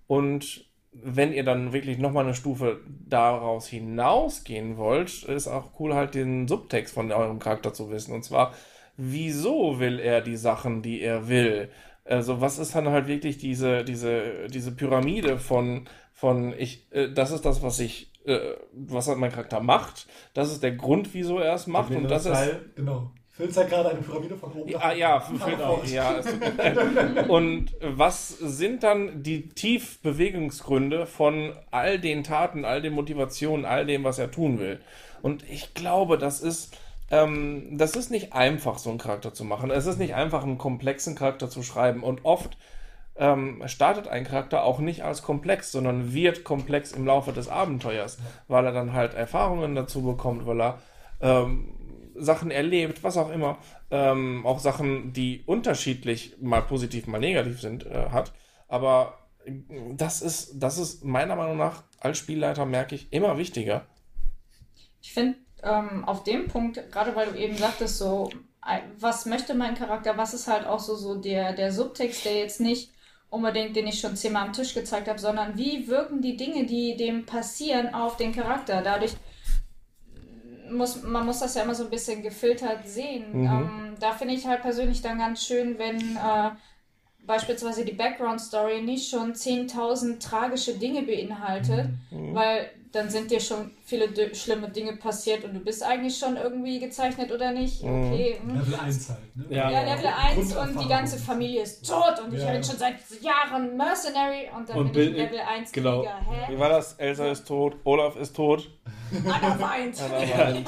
[0.07, 6.15] Und wenn ihr dann wirklich nochmal eine Stufe daraus hinausgehen wollt, ist auch cool, halt
[6.15, 8.13] den Subtext von eurem Charakter zu wissen.
[8.13, 8.53] Und zwar,
[8.97, 11.69] wieso will er die Sachen, die er will?
[12.05, 17.31] Also, was ist dann halt wirklich diese, diese, diese Pyramide von, von ich, äh, das
[17.31, 18.39] ist das, was ich, äh,
[18.73, 22.33] was mein Charakter macht, das ist der Grund, wieso er es macht, und das ist.
[22.33, 23.11] Teil, Genau.
[23.31, 24.73] Phil zeigt gerade eine Pyramide von oben.
[24.79, 25.81] Ah, ja, Genau.
[25.85, 26.21] ja.
[26.57, 27.27] leid.
[27.29, 34.05] Und was sind dann die Tiefbewegungsgründe von all den Taten, all den Motivationen, all dem,
[34.05, 34.79] was er tun will?
[35.21, 36.77] Und ich glaube, das ist,
[37.11, 39.71] ähm, das ist nicht einfach, so einen Charakter zu machen.
[39.71, 42.03] Es ist nicht einfach, einen komplexen Charakter zu schreiben.
[42.03, 42.57] Und oft
[43.15, 48.17] ähm, startet ein Charakter auch nicht als komplex, sondern wird komplex im Laufe des Abenteuers,
[48.47, 50.81] weil er dann halt Erfahrungen dazu bekommt, weil er
[51.21, 51.73] ähm,
[52.15, 53.57] Sachen erlebt, was auch immer,
[53.91, 58.33] ähm, auch Sachen, die unterschiedlich mal positiv, mal negativ sind, äh, hat.
[58.67, 59.19] Aber
[59.95, 63.85] das ist, das ist meiner Meinung nach als Spielleiter, merke ich, immer wichtiger.
[65.01, 68.29] Ich finde, ähm, auf dem Punkt, gerade weil du eben sagtest, so,
[68.61, 72.37] ein- was möchte mein Charakter, was ist halt auch so, so der, der Subtext, der
[72.39, 72.91] jetzt nicht
[73.29, 76.95] unbedingt, den ich schon zehnmal am Tisch gezeigt habe, sondern wie wirken die Dinge, die
[76.95, 78.81] dem passieren, auf den Charakter.
[78.81, 79.13] Dadurch
[80.69, 83.41] muss, man muss das ja immer so ein bisschen gefiltert sehen.
[83.41, 83.45] Mhm.
[83.45, 86.51] Ähm, da finde ich halt persönlich dann ganz schön, wenn äh,
[87.25, 92.33] beispielsweise die Background Story nicht schon 10.000 tragische Dinge beinhaltet, Mhm.
[92.35, 96.35] weil dann sind dir schon viele d- schlimme Dinge passiert und du bist eigentlich schon
[96.37, 97.83] irgendwie gezeichnet oder nicht.
[97.83, 98.11] Mhm.
[98.11, 98.39] Okay.
[98.41, 98.55] hm.
[98.59, 99.35] Level 1 halt.
[99.35, 99.45] Ne?
[99.55, 99.69] Ja.
[99.69, 102.51] Ja, Level 1 und die ganze Familie ist tot und ich Ja.
[102.51, 105.99] bin schon seit Jahren Mercenary und dann Und bin ich Level 1 genau.
[106.01, 106.19] Krieger.
[106.49, 106.59] Wie Hä?
[106.59, 106.93] war das?
[106.93, 108.69] Elsa ist tot, Olaf ist tot.
[109.23, 109.97] Anna weint.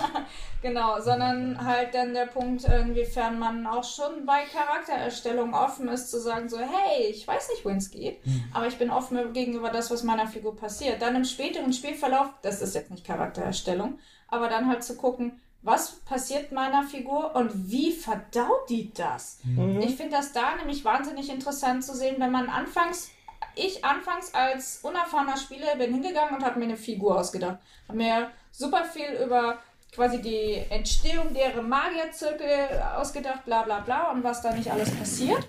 [0.60, 6.19] Genau, sondern halt dann der Punkt, inwiefern man auch schon bei Charaktererstellung offen ist, zu
[6.19, 8.19] sagen so, hey, ich weiß nicht, wohin es geht,
[8.52, 10.99] aber ich bin offen gegenüber das, was meiner Figur passiert.
[11.02, 16.00] Dann im späteren Spielverlauf, das ist jetzt nicht Charaktererstellung, aber dann halt zu gucken, was
[16.02, 19.40] passiert meiner Figur und wie verdaut die das?
[19.82, 23.10] Ich finde das da nämlich wahnsinnig interessant zu sehen, wenn man anfangs,
[23.56, 27.58] ich anfangs als unerfahrener Spieler bin hingegangen und habe mir eine Figur ausgedacht.
[27.88, 29.58] Habe mir super viel über
[29.92, 35.48] quasi die Entstehung deren Magierzirkel ausgedacht, bla bla bla und was da nicht alles passiert.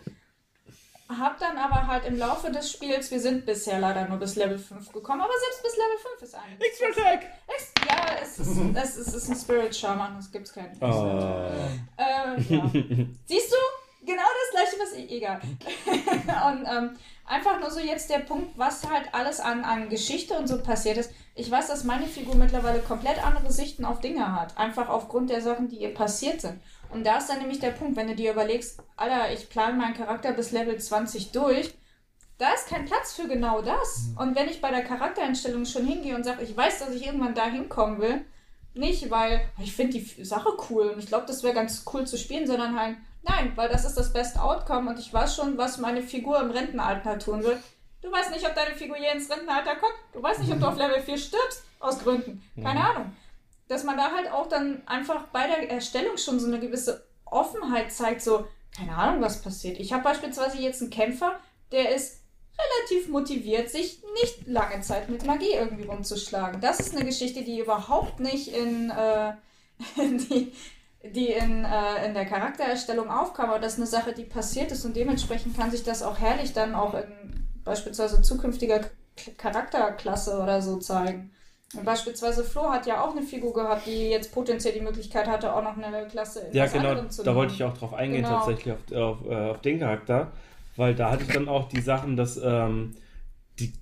[1.09, 4.59] Hab dann aber halt im Laufe des Spiels, wir sind bisher leider nur bis Level
[4.59, 6.83] 5 gekommen, aber selbst bis Level 5 ist eigentlich.
[6.83, 7.23] Attack!
[7.23, 7.48] Ex ja,
[8.23, 10.77] es ist, es ist, es ist ein Spirit Shaman, es gibt keinen.
[10.81, 11.51] Oh.
[11.97, 12.71] Äh, ja.
[13.27, 13.57] Siehst du?
[14.07, 15.11] Genau das gleiche, was ich.
[15.11, 15.41] Egal.
[15.87, 20.47] und ähm, einfach nur so jetzt der Punkt, was halt alles an, an Geschichte und
[20.47, 21.11] so passiert ist.
[21.35, 24.57] Ich weiß, dass meine Figur mittlerweile komplett andere Sichten auf Dinge hat.
[24.57, 26.61] Einfach aufgrund der Sachen, die ihr passiert sind.
[26.91, 29.95] Und da ist dann nämlich der Punkt, wenn du dir überlegst, Alter, ich plane meinen
[29.95, 31.75] Charakter bis Level 20 durch.
[32.39, 34.11] Da ist kein Platz für genau das.
[34.17, 37.35] Und wenn ich bei der Charaktereinstellung schon hingehe und sage, ich weiß, dass ich irgendwann
[37.35, 38.25] da hinkommen will,
[38.75, 42.17] nicht weil ich finde die Sache cool und ich glaube, das wäre ganz cool zu
[42.17, 45.79] spielen, sondern halt, nein, weil das ist das beste Outcome und ich weiß schon, was
[45.79, 47.59] meine Figur im Rentenalter tun will.
[48.03, 49.95] Du weißt nicht, ob deine Figur je ins Rentenalter kommt.
[50.13, 52.43] Du weißt nicht, ob du auf Level 4 stirbst, aus Gründen.
[52.63, 53.17] Keine Ahnung.
[53.67, 57.93] Dass man da halt auch dann einfach bei der Erstellung schon so eine gewisse Offenheit
[57.93, 58.47] zeigt, so,
[58.77, 59.81] keine Ahnung, was passiert.
[59.81, 61.41] Ich habe beispielsweise jetzt einen Kämpfer,
[61.73, 62.23] der ist
[62.59, 66.61] relativ motiviert, sich nicht lange Zeit mit Magie irgendwie rumzuschlagen.
[66.61, 69.33] Das ist eine Geschichte, die überhaupt nicht in, äh,
[69.97, 70.53] die,
[71.05, 74.85] die in, äh, in der Charaktererstellung aufkam, aber das ist eine Sache, die passiert ist
[74.85, 78.81] und dementsprechend kann sich das auch herrlich dann auch in beispielsweise zukünftiger
[79.37, 81.31] Charakterklasse oder so zeigen.
[81.77, 85.53] Und beispielsweise Flo hat ja auch eine Figur gehabt, die jetzt potenziell die Möglichkeit hatte,
[85.55, 87.37] auch noch eine Klasse in Ja, genau, zu da machen.
[87.41, 88.37] wollte ich auch drauf eingehen, Genau.
[88.37, 90.33] tatsächlich auf, auf, äh, auf den Charakter,
[90.79, 92.93] weil da hatte ich dann auch die Sachen, dass ähm,
[93.59, 93.73] die,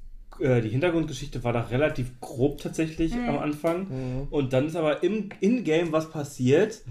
[0.40, 3.28] äh, die Hintergrundgeschichte war da relativ grob tatsächlich Mhm.
[3.28, 6.82] am Anfang und dann ist aber im In-Game was passiert,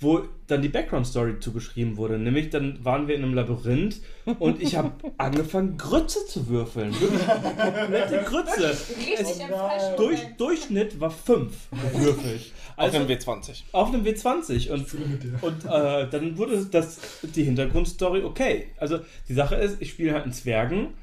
[0.00, 2.20] wo dann die Background-Story zugeschrieben wurde.
[2.20, 4.00] Nämlich dann waren wir in einem Labyrinth
[4.38, 6.92] und ich habe angefangen, Grütze zu würfeln.
[7.00, 8.68] Wirklich komplette Grütze.
[8.70, 10.20] Richtig im falschen Durch.
[10.36, 11.52] Durchschnitt war 5
[11.92, 12.52] gewürfelt.
[12.78, 13.62] Auf Also, dem W20.
[13.72, 15.38] auf einem W20 und, mit dir.
[15.42, 18.68] und äh, dann wurde das die Hintergrundstory okay.
[18.78, 20.94] Also die Sache ist, ich spiele halt einen Zwergen,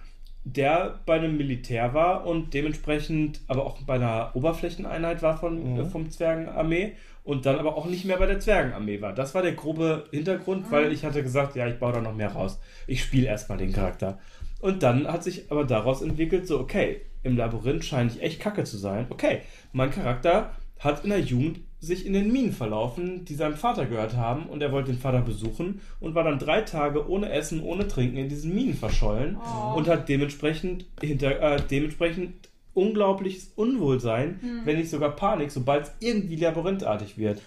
[0.43, 5.85] der bei einem Militär war und dementsprechend aber auch bei einer Oberflächeneinheit war von, äh,
[5.85, 6.93] vom Zwergenarmee
[7.23, 9.13] und dann aber auch nicht mehr bei der Zwergenarmee war.
[9.13, 12.31] Das war der grobe Hintergrund, weil ich hatte gesagt, ja, ich baue da noch mehr
[12.31, 12.59] raus.
[12.85, 14.19] Ich spiele erstmal den Charakter.
[14.61, 18.63] Und dann hat sich aber daraus entwickelt, so, okay, im Labyrinth scheine ich echt kacke
[18.63, 19.07] zu sein.
[19.09, 19.41] Okay,
[19.73, 24.15] mein Charakter hat in der Jugend sich in den Minen verlaufen, die seinem Vater gehört
[24.15, 27.87] haben und er wollte den Vater besuchen und war dann drei Tage ohne Essen, ohne
[27.87, 29.37] Trinken in diesen Minen verschollen
[29.75, 36.35] und hat dementsprechend hinter äh, dementsprechend unglaubliches Unwohlsein, wenn nicht sogar Panik, sobald es irgendwie
[36.37, 37.41] labyrinthartig wird.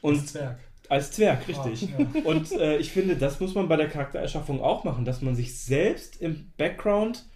[0.00, 0.58] Und Zwerg.
[0.88, 1.88] als Zwerg, richtig.
[1.98, 2.24] Ah, ja.
[2.24, 5.58] Und äh, ich finde, das muss man bei der Charaktererschaffung auch machen, dass man sich
[5.58, 7.26] selbst im Background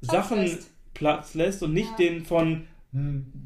[0.00, 0.70] Sachen lässt.
[0.94, 1.96] Platz lässt und nicht Ja.
[2.08, 2.66] den von Hm.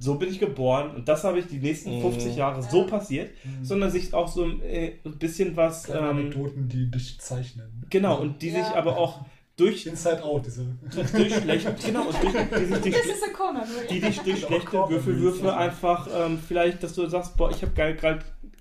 [0.00, 3.30] So bin ich geboren und das habe ich die nächsten 50 Jahre so passiert,
[3.62, 7.84] sondern sich auch so äh, ein bisschen was Kleine ähm, Anekdoten, die dich zeichnen.
[7.88, 8.64] genau und die Ja.
[8.64, 9.24] sich aber auch
[9.56, 10.66] durch, Inside Out, diese.
[11.14, 14.72] durch schlechte genau und durch, die sich durch, die dich durch schlechte.
[14.88, 18.18] Würfelwürfe einfach ähm, vielleicht, dass du sagst, boah, ich habe gerade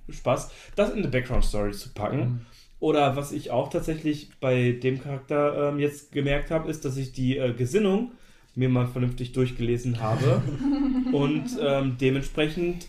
[0.07, 2.45] Spaß, das in eine Background Story zu packen.
[2.79, 7.11] Oder was ich auch tatsächlich bei dem Charakter ähm, jetzt gemerkt habe, ist, dass ich
[7.13, 8.11] die äh, Gesinnung
[8.55, 10.41] mir mal vernünftig durchgelesen habe
[11.11, 12.87] und ähm, dementsprechend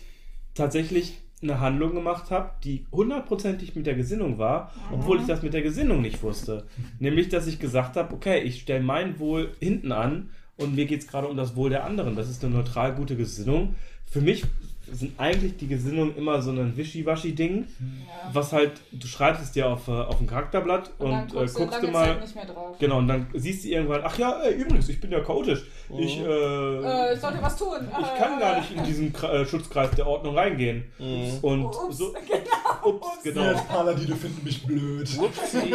[0.53, 5.53] tatsächlich eine Handlung gemacht habe, die hundertprozentig mit der Gesinnung war, obwohl ich das mit
[5.53, 6.65] der Gesinnung nicht wusste.
[6.99, 11.01] Nämlich, dass ich gesagt habe, okay, ich stelle mein Wohl hinten an und mir geht
[11.01, 12.15] es gerade um das Wohl der anderen.
[12.15, 13.75] Das ist eine neutral gute Gesinnung.
[14.07, 14.45] Für mich
[14.91, 17.65] sind eigentlich die Gesinnungen immer so ein Wischiwaschi-Ding,
[18.33, 21.55] was halt, du schreibst es dir auf, äh, auf ein Charakterblatt und, dann äh, guckst,
[21.55, 22.05] guckst du mal.
[22.05, 22.77] Zeit nicht mehr drauf.
[22.79, 25.63] Genau, und dann siehst du irgendwann, ach ja, ey, übrigens, ich bin ja chaotisch.
[25.97, 27.77] Ich, äh, Äh, ich sollte was tun.
[27.89, 30.85] ich kann gar nicht in diesen äh, Schutzkreis der Ordnung reingehen.
[31.41, 32.13] Und Ups, so.
[32.27, 32.95] genau.
[32.95, 33.41] Ups, genau.
[33.43, 35.09] als Paladine finden mich blöd.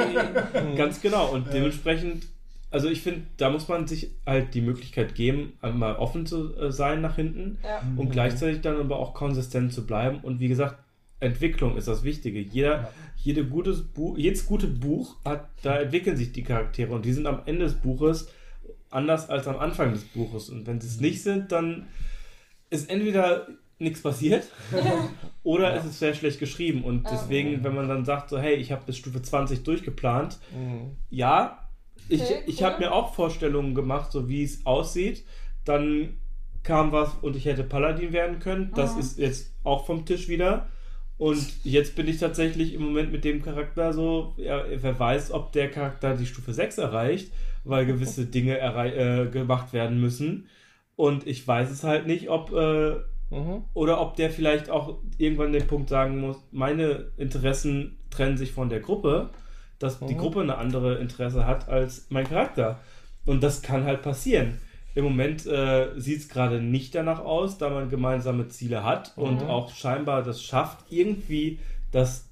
[0.77, 1.29] Ganz genau.
[1.33, 2.27] Und dementsprechend,
[2.73, 6.73] also ich finde, da muss man sich halt die Möglichkeit geben, einmal offen zu äh,
[6.73, 7.83] sein nach hinten Ja.
[7.97, 10.19] und gleichzeitig dann aber auch konsistent zu bleiben.
[10.21, 10.77] Und wie gesagt,
[11.21, 12.41] Entwicklung ist das Wichtige.
[12.41, 17.13] Jeder, jede gutes Buch, jedes gute Buch hat, da entwickeln sich die Charaktere und die
[17.13, 18.29] sind am Ende des Buches
[18.91, 20.51] anders als am Anfang des Buches.
[20.51, 21.87] Und wenn sie es nicht sind, dann
[22.71, 23.47] ist entweder
[23.79, 24.45] nichts passiert
[25.43, 26.83] oder es ist sehr schlecht geschrieben.
[26.85, 30.39] Und deswegen, wenn man dann sagt, so, hey, ich habe bis Stufe 20 durchgeplant,
[31.11, 31.62] ja,
[32.13, 32.67] ich, Okay, ich cool.
[32.67, 35.25] habe mir auch Vorstellungen gemacht, so wie es aussieht.
[35.65, 36.17] Dann
[36.63, 38.73] kam was und ich hätte Paladin werden können.
[38.75, 39.01] Das Mhm.
[39.01, 40.69] ist jetzt auch vom Tisch wieder.
[41.19, 45.53] Und jetzt bin ich tatsächlich im Moment mit dem Charakter so, ja, wer weiß, ob
[45.53, 47.33] der Charakter die Stufe 6 erreicht,
[47.65, 50.49] weil gewisse Dinge äh, gemacht werden müssen.
[50.97, 52.97] Und ich weiß es halt nicht, ob äh,
[53.31, 53.65] Mhm.
[53.73, 58.69] Oder ob der vielleicht auch irgendwann den Punkt sagen muss, meine Interessen trennen sich von
[58.69, 59.31] der Gruppe,
[59.83, 60.19] dass die Mhm.
[60.19, 62.79] Gruppe eine andere Interesse hat als mein Charakter.
[63.27, 64.59] Und das kann halt passieren.
[64.95, 69.43] Im Moment äh, sieht es gerade nicht danach aus, da man gemeinsame Ziele hat und
[69.43, 69.49] Mhm.
[69.49, 71.59] auch scheinbar das schafft, irgendwie
[71.93, 72.29] das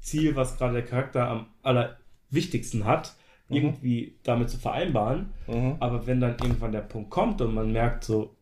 [0.00, 3.14] Ziel, was gerade der Charakter am allerwichtigsten hat,
[3.48, 3.56] Mhm.
[3.56, 5.30] irgendwie damit zu vereinbaren.
[5.46, 5.76] Mhm.
[5.80, 8.34] Aber wenn dann irgendwann der Punkt kommt und man merkt so,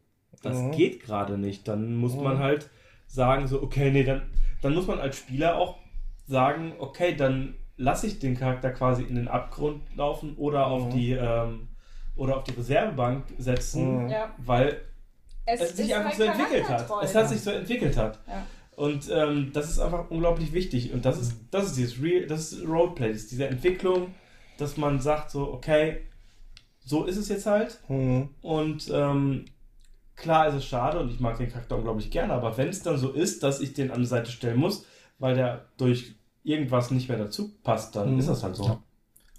[0.43, 0.73] das Mhm.
[0.73, 2.41] geht gerade nicht, dann muss man Mhm.
[2.41, 2.71] halt
[3.07, 4.23] sagen so, okay, nee, dann,
[4.63, 5.79] dann muss man als Spieler auch
[6.27, 10.91] sagen, okay, dann lasse ich den Charakter quasi in den Abgrund laufen oder auf Mhm.
[10.91, 11.69] die ähm,
[12.17, 14.13] oder auf die Reservebank setzen, Mhm.
[14.39, 14.81] Weil
[15.45, 16.91] Es, es sich einfach halt so entwickelt hat.
[17.03, 18.19] Es hat sich so entwickelt hat.
[18.27, 18.47] Ja.
[18.77, 20.93] Und ähm, das ist einfach unglaublich wichtig.
[20.93, 24.15] Und das ist, das ist dieses Real, das ist Roleplay, das ist diese Entwicklung,
[24.59, 26.01] dass man sagt so, okay,
[26.81, 27.79] so ist es jetzt halt.
[27.89, 28.31] Mhm.
[28.43, 29.45] Und ähm,
[30.15, 32.97] klar ist es schade und ich mag den Charakter unglaublich gerne, aber wenn es dann
[32.97, 34.87] so ist, dass ich den an die Seite stellen muss,
[35.19, 36.15] weil der durch
[36.47, 38.19] irgendwas nicht mehr dazu passt, dann Mhm.
[38.21, 38.65] ist das halt so.
[38.65, 38.83] Ja.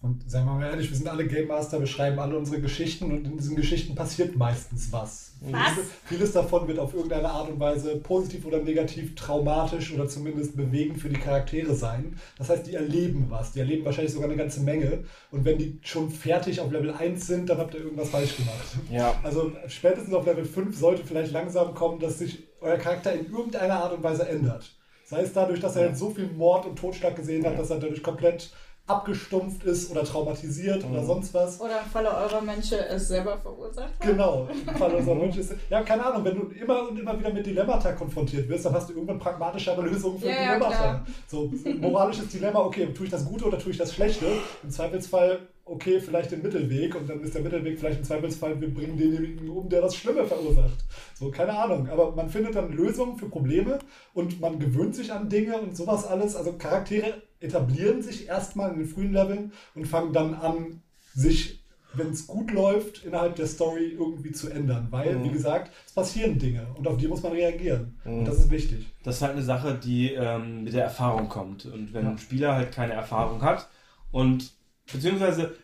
[0.03, 3.05] Und sagen wir mal ehrlich, wir sind alle Game Master, wir schreiben alle unsere Geschichten
[3.05, 5.34] und in diesen Geschichten passiert meistens was.
[5.41, 5.73] Was?
[5.73, 10.55] Vieles- Vieles davon wird auf irgendeine Art und Weise positiv oder negativ traumatisch oder zumindest
[10.55, 12.15] bewegend für die Charaktere sein.
[12.38, 13.53] Das heißt, die erleben was.
[13.53, 15.03] Die erleben wahrscheinlich sogar eine ganze Menge.
[15.31, 18.77] Und wenn die schon fertig auf Level 1 sind, dann habt ihr irgendwas falsch gemacht.
[18.91, 19.15] Ja.
[19.23, 23.75] Also spätestens auf Level 5 sollte vielleicht langsam kommen, dass sich euer Charakter in irgendeiner
[23.84, 24.75] Art und Weise ändert.
[25.09, 27.79] Sei es dadurch, dass er jetzt so viel Mord und Totschlag gesehen hat, dass er
[27.79, 28.51] dadurch komplett
[28.88, 31.61] abgestumpft ist oder traumatisiert oder sonst was.
[31.61, 34.01] Oder im Falle eurer Menschen es selber verursacht hat.
[34.01, 35.53] Genau, im Fall unserer Wünsche ist.
[35.69, 38.89] Ja, keine Ahnung, wenn du immer und immer wieder mit Dilemmata konfrontiert wirst, dann hast
[38.89, 40.75] du irgendwann pragmatischere Lösungen für Ja, ja, Dilemmata.
[40.75, 41.05] klar.
[41.27, 44.25] so, moralisches Dilemma, okay, tue ich das Gute oder tue ich das Schlechte?
[44.63, 45.39] Im Zweifelsfall,
[45.69, 49.49] okay, vielleicht den Mittelweg und dann ist der Mittelweg vielleicht im Zweifelsfall, wir bringen denjenigen
[49.49, 50.77] um, der das Schlimme verursacht.
[51.14, 51.89] So, keine Ahnung.
[51.89, 53.80] Aber man findet dann Lösungen für Probleme
[54.14, 56.35] und man gewöhnt sich an Dinge und sowas alles.
[56.35, 60.81] Also Charaktere etablieren sich erstmal in den frühen Leveln und fangen dann an,
[61.14, 61.64] sich,
[61.94, 64.88] wenn es gut läuft, innerhalb der Story irgendwie zu ändern.
[64.91, 67.99] Weil, wie gesagt, es passieren Dinge und auf die muss man reagieren.
[68.06, 68.85] Und das ist wichtig.
[69.03, 71.65] Das ist halt eine Sache, die ähm, mit der Erfahrung kommt.
[71.65, 73.68] Und wenn ein Spieler halt keine Erfahrung hat
[74.11, 74.52] und
[74.91, 75.55] beziehungsweise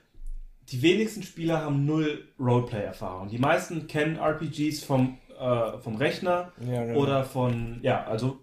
[0.70, 3.28] die wenigsten Spieler haben null Roleplay-Erfahrung.
[3.30, 7.00] Die meisten kennen RPGs vom, äh, vom Rechner Ja, genau.
[7.00, 8.40] oder von, ja, also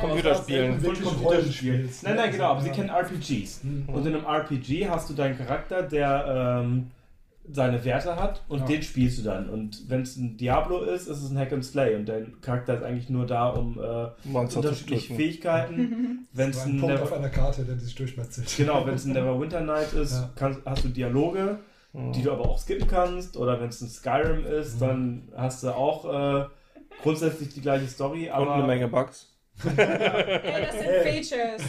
[0.00, 0.72] Computerspielen.
[0.74, 1.76] von Wirklich Computerspielen.
[1.76, 2.20] Rollenspiels, Nein, ne?
[2.22, 2.74] nein, genau, aber sie Ja.
[2.74, 3.62] kennen RPGs.
[3.64, 3.88] Mhm.
[3.88, 6.90] Und in einem RPG hast du deinen Charakter, der ähm,
[7.52, 8.64] seine Werte hat und Ja.
[8.66, 9.48] den spielst du dann.
[9.50, 12.74] Und wenn es ein Diablo ist, ist es ein Hack and Slay und dein Charakter
[12.74, 15.14] ist eigentlich nur da, um äh, unterschiedliche.
[15.14, 16.26] Fähigkeiten.
[16.32, 18.52] wenn es ein ein Punkt auf Never, einer Karte, der sich durchmetzelt.
[18.56, 20.30] genau, wenn es ein Neverwinter Night ist, Ja.
[20.36, 21.58] kannst, hast du Dialoge,
[21.92, 23.36] die du aber auch skippen kannst.
[23.36, 24.80] Oder wenn es ein Skyrim ist, Mhm.
[24.80, 26.04] dann hast du auch
[26.42, 26.44] äh,
[27.02, 29.26] grundsätzlich die gleiche Story, Und aber eine Menge Bugs.
[29.76, 31.02] Ey, das sind.
[31.02, 31.62] Features.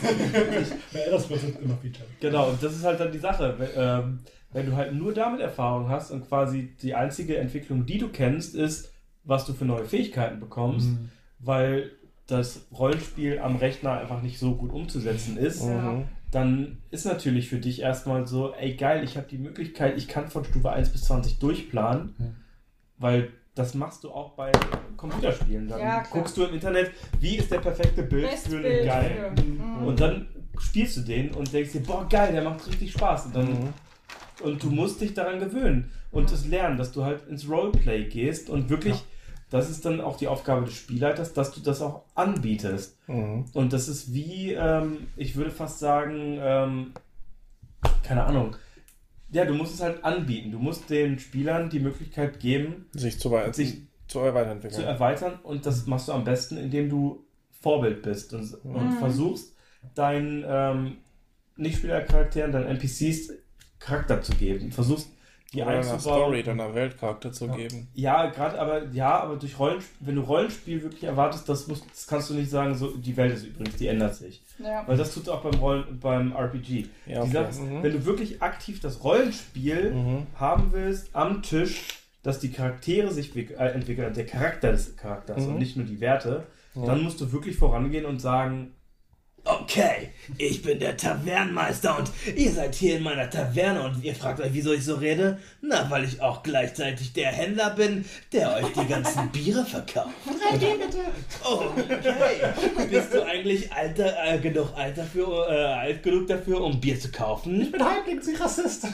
[0.94, 2.06] Ja, das wird immer Feature.
[2.20, 3.56] Genau, und das ist halt dann die Sache.
[3.76, 4.20] Ähm,
[4.54, 8.56] wenn du halt nur damit Erfahrung hast und quasi die einzige Entwicklung, die du kennst,
[8.56, 8.92] ist,
[9.24, 11.10] was du für neue Fähigkeiten bekommst, Mhm.
[11.40, 11.92] weil
[12.28, 16.06] das Rollenspiel am Rechner einfach nicht so gut umzusetzen ist, Mhm.
[16.32, 20.30] dann ist natürlich für dich erstmal so, ey geil, ich habe die Möglichkeit, ich kann
[20.30, 22.36] von Stufe 1 bis 20 durchplanen, Mhm.
[22.98, 24.50] weil das machst du auch bei
[24.96, 25.68] Computerspielen.
[25.68, 29.34] Dann Ja, guckst du im Internet, wie ist der perfekte Bild Best für den geil.
[29.46, 29.86] Mhm.
[29.88, 33.26] Und dann spielst du den und denkst dir, boah, geil, der macht richtig Spaß.
[33.28, 33.74] Und, dann, Mhm.
[34.44, 38.50] Und du musst dich daran gewöhnen und es lernen, dass du halt ins Roleplay gehst
[38.50, 39.02] und wirklich, Ja.
[39.50, 42.98] das ist dann auch die Aufgabe des Spielleiters, dass du das auch anbietest.
[43.08, 43.46] Mhm.
[43.54, 46.94] Und das ist wie, ähm, ich würde fast sagen, ähm,
[48.04, 48.56] keine Ahnung.
[49.32, 50.52] Ja, du musst es halt anbieten.
[50.52, 53.78] Du musst den Spielern die Möglichkeit geben, Sich zu, Sich
[54.08, 54.82] zu weiterentwickeln.
[54.82, 57.24] zu erweitern und das machst du am besten, indem du
[57.62, 59.56] Vorbild bist und, und versuchst,
[59.96, 60.98] deinen ähm,
[61.56, 63.32] Nicht-Spielercharakteren, deinen NPCs
[63.82, 64.72] Charakter zu geben.
[64.72, 65.10] Versuchst,
[65.54, 66.00] die Oder einer einzubauen.
[66.00, 67.56] Story, deiner Weltcharakter zu Ja.
[67.58, 67.90] geben.
[67.94, 72.08] Ja, gerade aber, ja, aber durch Rollenspiel, wenn du Rollenspiel wirklich erwartest, das, musst, das
[72.08, 74.42] kannst du nicht sagen, so, die Welt ist übrigens, die ändert sich.
[74.60, 74.88] Ja.
[74.88, 76.86] Weil das tut auch beim Rollen, beim RPG.
[77.06, 77.52] Ja, Die okay.
[77.52, 77.84] Sache Mhm.
[77.84, 80.28] wenn du wirklich aktiv das Rollenspiel Mhm.
[80.36, 81.82] haben willst am Tisch,
[82.24, 85.54] dass die Charaktere sich äh, entwickeln, der Charakter des Charakters Mhm.
[85.54, 86.44] und nicht nur die Werte,
[86.76, 88.72] dann musst du wirklich vorangehen und sagen,
[89.44, 94.40] Okay, ich bin der Tavernenmeister und ihr seid hier in meiner Taverne und ihr fragt
[94.40, 95.40] euch, wieso ich so rede?
[95.62, 100.10] Na, weil ich auch gleichzeitig der Händler bin, der euch die ganzen Biere verkauft.
[100.54, 100.76] Okay,
[102.90, 107.12] bist du eigentlich alter, äh, genug alt, dafür, äh, alt genug dafür, um Bier zu
[107.12, 107.62] kaufen?
[107.62, 108.88] Ich bin halbwegs ein Rassist.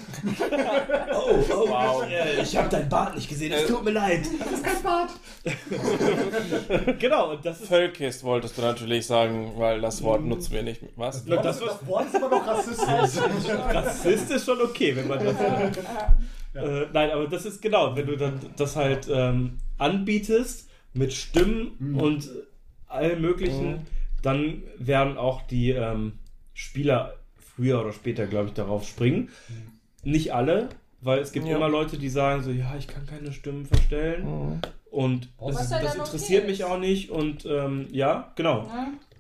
[1.14, 2.06] Oh, oh, wow.
[2.10, 4.22] Äh, ich habe dein Bart nicht gesehen, es tut mir leid.
[4.40, 5.10] Das ist kein Bart.
[7.00, 10.82] Genau, und das ist Völkist wolltest du natürlich sagen, weil das Wort nutzen wir nicht.
[10.96, 11.26] Was?
[11.26, 12.88] das, Das, das Wort ist aber noch rassistisch.
[13.70, 15.36] Rassist ist schon okay, wenn man das.
[16.56, 21.96] Äh, nein, aber das ist genau, wenn du dann das halt ähm, anbietest mit Stimmen
[22.00, 22.30] und
[22.88, 23.86] allem Möglichen,
[24.24, 26.14] dann werden auch die ähm,
[26.54, 27.14] Spieler
[27.56, 29.30] früher oder später, glaube ich, darauf springen.
[30.04, 30.70] Nicht alle,
[31.02, 31.58] weil es gibt Ja.
[31.58, 34.62] immer Leute, die sagen so, ja, ich kann keine Stimmen verstellen.
[34.90, 36.50] Und das, Was ja das okay interessiert ist.
[36.50, 37.12] mich auch nicht.
[37.12, 38.68] Und ähm, ja, genau.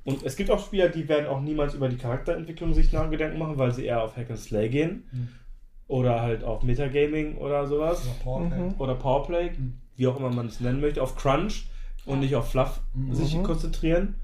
[0.07, 3.38] Und es gibt auch Spieler, die werden auch niemals über die Charakterentwicklung sich nach Gedanken
[3.39, 5.03] machen, weil sie eher auf Hack and Slay gehen.
[5.89, 8.07] Oder halt auf Metagaming oder sowas.
[8.77, 9.51] Oder Powerplay,
[9.97, 11.67] wie auch immer man es nennen möchte, auf Crunch
[12.05, 12.79] und nicht auf Fluff
[13.11, 14.15] sich konzentrieren.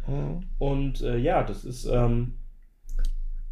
[0.58, 2.36] Und äh, ja, das ist ähm,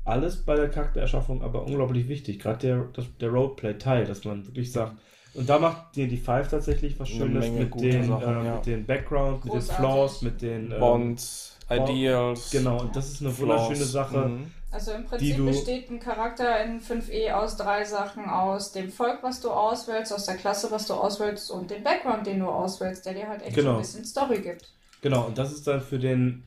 [0.05, 2.39] alles bei der Charaktererschaffung aber unglaublich wichtig.
[2.39, 4.95] Gerade der, das, der Roleplay-Teil, dass man wirklich sagt,
[5.33, 8.55] und da macht D&D 5 tatsächlich was Schönes mit den, Sachen, ähm, ja.
[8.55, 9.75] mit den Backgrounds, mit den Großartig.
[9.75, 12.51] Flaws, mit den ähm, Bonds, Ideals.
[12.51, 13.49] Genau, und das ist eine Flaws.
[13.67, 14.17] wunderschöne Sache.
[14.17, 14.51] Mhm.
[14.71, 19.41] Also im Prinzip besteht ein Charakter in 5e aus drei Sachen, aus dem Volk, was
[19.41, 23.13] du auswählst, aus der Klasse, was du auswählst und dem Background, den du auswählst, der
[23.13, 23.73] dir halt echt so Genau.
[23.75, 24.71] ein bisschen Story gibt.
[25.01, 26.43] Genau, und das ist dann für den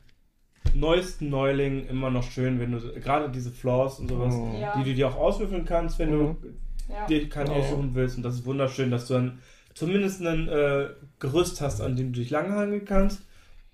[0.72, 4.54] neuesten Neuling immer noch schön, wenn du gerade diese Flaws und sowas, Mhm.
[4.60, 4.72] Ja.
[4.76, 6.36] die du dir auch auswürfeln kannst, wenn Mhm.
[6.40, 7.06] du Ja.
[7.06, 7.58] dir keinen Ja.
[7.58, 8.16] aussuchen willst.
[8.16, 9.38] Und das ist wunderschön, dass du dann
[9.74, 10.88] zumindest ein äh,
[11.18, 13.22] Gerüst hast, an dem du dich langhangeln kannst,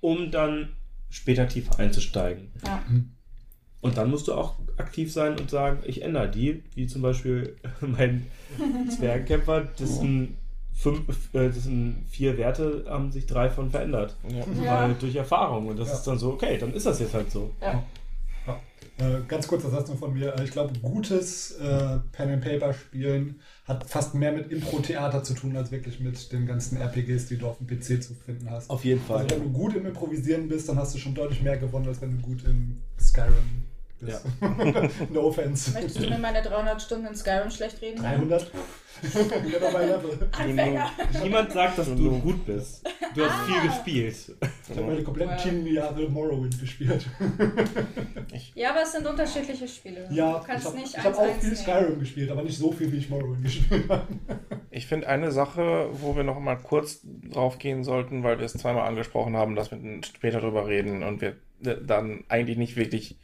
[0.00, 0.70] um dann
[1.10, 2.50] später tiefer einzusteigen.
[2.64, 2.82] Ja.
[3.82, 7.56] Und dann musst du auch aktiv sein und sagen, ich ändere die, wie zum Beispiel
[7.80, 8.26] mein
[8.96, 9.68] Zwergenkämpfer,
[10.72, 14.16] fünf, äh, das sind vier Werte, haben sich drei von verändert.
[14.28, 14.62] Ja.
[14.62, 14.82] Ja.
[14.82, 15.66] Weil durch Erfahrung.
[15.68, 15.94] Und das Ja.
[15.94, 17.54] ist dann so, okay, dann ist das jetzt halt so.
[17.60, 17.82] Ja.
[19.00, 20.34] Äh, ganz kurzer Satz nur von mir.
[20.34, 25.34] Äh, Ich glaube, gutes äh, Pen and Paper Spielen hat fast mehr mit Impro-Theater zu
[25.34, 28.68] tun, als wirklich mit den ganzen RPGs, die du auf dem PC zu finden hast.
[28.68, 29.18] Auf jeden Fall.
[29.22, 32.00] Also wenn du gut im Improvisieren bist, dann hast du schon deutlich mehr gewonnen, als
[32.02, 33.64] wenn du gut in Skyrim
[34.00, 34.24] bist.
[35.10, 35.72] no offense.
[35.72, 38.00] Möchtest du mir meine 300 Stunden in Skyrim schlecht reden?
[38.00, 38.50] 300?
[39.02, 40.28] Never my level.
[40.32, 40.90] Anfänger.
[41.22, 42.84] Niemand sagt, dass du gut bist.
[43.14, 44.16] Du hast viel gespielt.
[44.68, 45.42] Ich habe meine kompletten Wow.
[45.42, 47.06] Teenie-Jahre Morrowind gespielt.
[48.54, 50.08] Ja, aber es sind unterschiedliche Spiele.
[50.10, 51.56] Ja, du kannst ich habe nicht hab eins auch eins viel nehmen.
[51.56, 54.06] Skyrim gespielt, aber nicht so viel, wie ich Morrowind gespielt habe.
[54.70, 58.52] Ich finde eine Sache, wo wir noch mal kurz drauf gehen sollten, weil wir es
[58.52, 63.16] zweimal angesprochen haben, dass wir später drüber reden und wir dann eigentlich nicht wirklich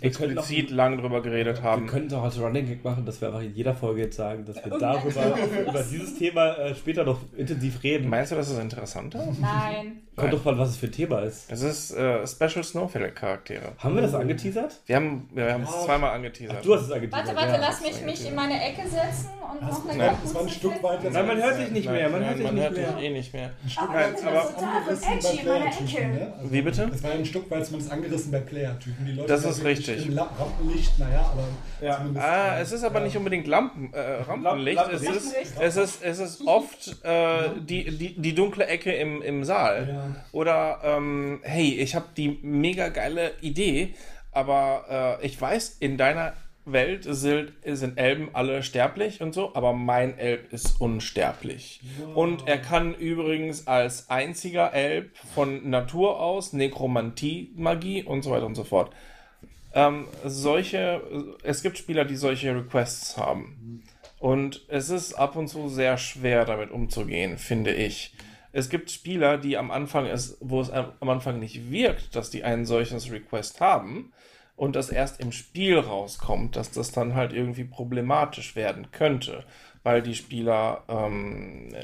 [0.00, 1.86] explizit lang drüber geredet Wir haben.
[1.86, 4.56] könnten doch als Running Gag machen, dass wir einfach in jeder Folge jetzt sagen, dass
[4.56, 8.08] wir Irgendwann darüber, können wir über dieses Thema äh, später noch intensiv reden.
[8.08, 9.26] Meinst du, das ist interessanter?
[9.40, 10.00] Nein.
[10.16, 11.50] Kommt doch mal, was es für ein Thema ist.
[11.50, 13.72] Es ist äh, Special Snowflake-Charaktere.
[13.78, 14.80] Haben wir das angeteasert?
[14.86, 16.64] Wir haben, wir haben es zweimal angeteasert.
[16.64, 17.34] Du hast es angeteasert.
[17.34, 17.68] Warte, warte, ja.
[17.68, 20.82] lass mich, mich in meine Ecke setzen und noch eine Nein, Das war ein Stück
[20.84, 21.12] weit jetzt.
[21.14, 22.08] Nein, man hört dich nicht mehr.
[22.10, 22.92] Man Nein, hört dich man nicht hört mehr.
[22.92, 23.50] dich eh nicht mehr.
[23.64, 26.04] ein Stück weit das ist zumindest total angerissen bei edgy in meiner Player-Typen.
[26.04, 26.14] Ecke.
[26.14, 26.32] Ne?
[26.38, 26.88] Also, Wie bitte?
[26.92, 29.06] Das war ein Stück weit zumindest angerissen bei Player-Typen.
[29.06, 30.06] Die Leute Das ist richtig.
[30.06, 31.44] Im Rampenlicht, naja, aber
[31.86, 32.04] Ja.
[32.16, 34.76] Ah, äh, es ist aber nicht unbedingt Lampen, äh, Rampenlicht.
[34.76, 35.52] Lampen- Es ist, Lampenlicht.
[35.60, 39.88] es ist, es ist oft äh, die, die, die dunkle Ecke im, im Saal.
[39.92, 40.24] Ja.
[40.32, 43.94] Oder, ähm, hey, ich habe die mega geile Idee,
[44.32, 46.32] aber äh, ich weiß, in deiner
[46.66, 51.82] Welt sind, sind Elben alle sterblich und so, aber mein Elb ist unsterblich.
[52.14, 58.46] Und er kann übrigens als einziger Elb von Natur aus Nekromantie, Magie und so weiter
[58.46, 58.90] und so fort.
[59.74, 61.02] Ähm, solche,
[61.42, 63.82] es gibt Spieler, die solche Requests haben.
[64.20, 68.14] Und es ist ab und zu sehr schwer, damit umzugehen, finde ich.
[68.52, 72.44] Es gibt Spieler, die am Anfang ist, wo es am Anfang nicht wirkt, dass die
[72.44, 74.12] ein solches Request haben
[74.54, 79.44] und das erst im Spiel rauskommt, dass das dann halt irgendwie problematisch werden könnte,
[79.82, 81.74] weil die Spieler ähm,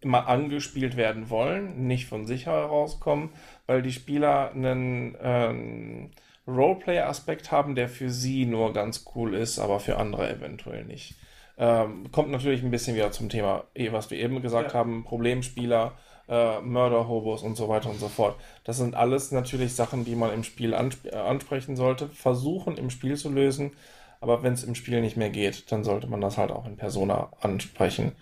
[0.00, 3.30] immer angespielt werden wollen, nicht von sich herauskommen,
[3.66, 6.10] weil die Spieler einen ähm,
[6.46, 11.16] Roleplay-Aspekt haben, der für sie nur ganz cool ist, aber für andere eventuell nicht.
[11.58, 14.74] Ähm, kommt natürlich ein bisschen wieder zum Thema, eh, was wir eben gesagt Ja.
[14.74, 15.92] haben, Problemspieler,
[16.28, 18.40] äh, Mörder-Hobos und so weiter und so fort.
[18.64, 22.90] Das sind alles natürlich Sachen, die man im Spiel ansp äh, ansprechen sollte, versuchen im
[22.90, 23.72] Spiel zu lösen,
[24.20, 26.76] aber wenn es im Spiel nicht mehr geht, dann sollte man das halt auch in
[26.76, 28.12] Persona ansprechen.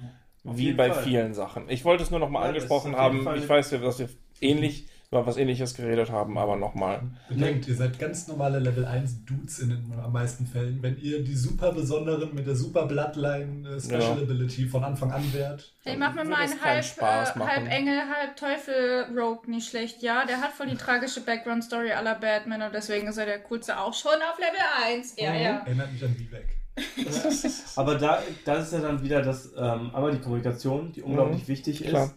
[0.44, 1.02] Wie jeden bei Fall.
[1.02, 1.68] vielen Sachen.
[1.68, 3.36] Ich wollte es nur noch mal Ja, angesprochen auf haben.
[3.36, 4.08] Ich weiß, dass wir
[4.40, 7.00] ähnlich über was ähnliches geredet haben, aber nochmal.
[7.30, 10.82] Bedenkt, ihr seid ganz normale Level 1 Dudes in den am meisten Fällen.
[10.82, 14.12] Wenn ihr die super besonderen mit der super Bloodline äh, Special Ja.
[14.12, 15.72] Ability von Anfang an wärt.
[15.84, 20.02] Hey, mach mir mal einen halb, Spaß äh, halb Engel, halb Teufel Rogue nicht schlecht.
[20.02, 23.80] Ja, der hat voll die tragische Background-Story aller Batman und deswegen ist er der coolste
[23.80, 24.60] auch schon auf Level
[24.98, 25.14] 1.
[25.16, 25.40] Ja, Mhm.
[25.40, 25.58] ja.
[25.64, 26.48] Erinnert mich an Vivek.
[27.76, 31.82] Aber da, das ist ja dann wieder das, ähm, einmal die Kommunikation, die unglaublich wichtig
[31.82, 32.04] klar.
[32.04, 32.14] ist.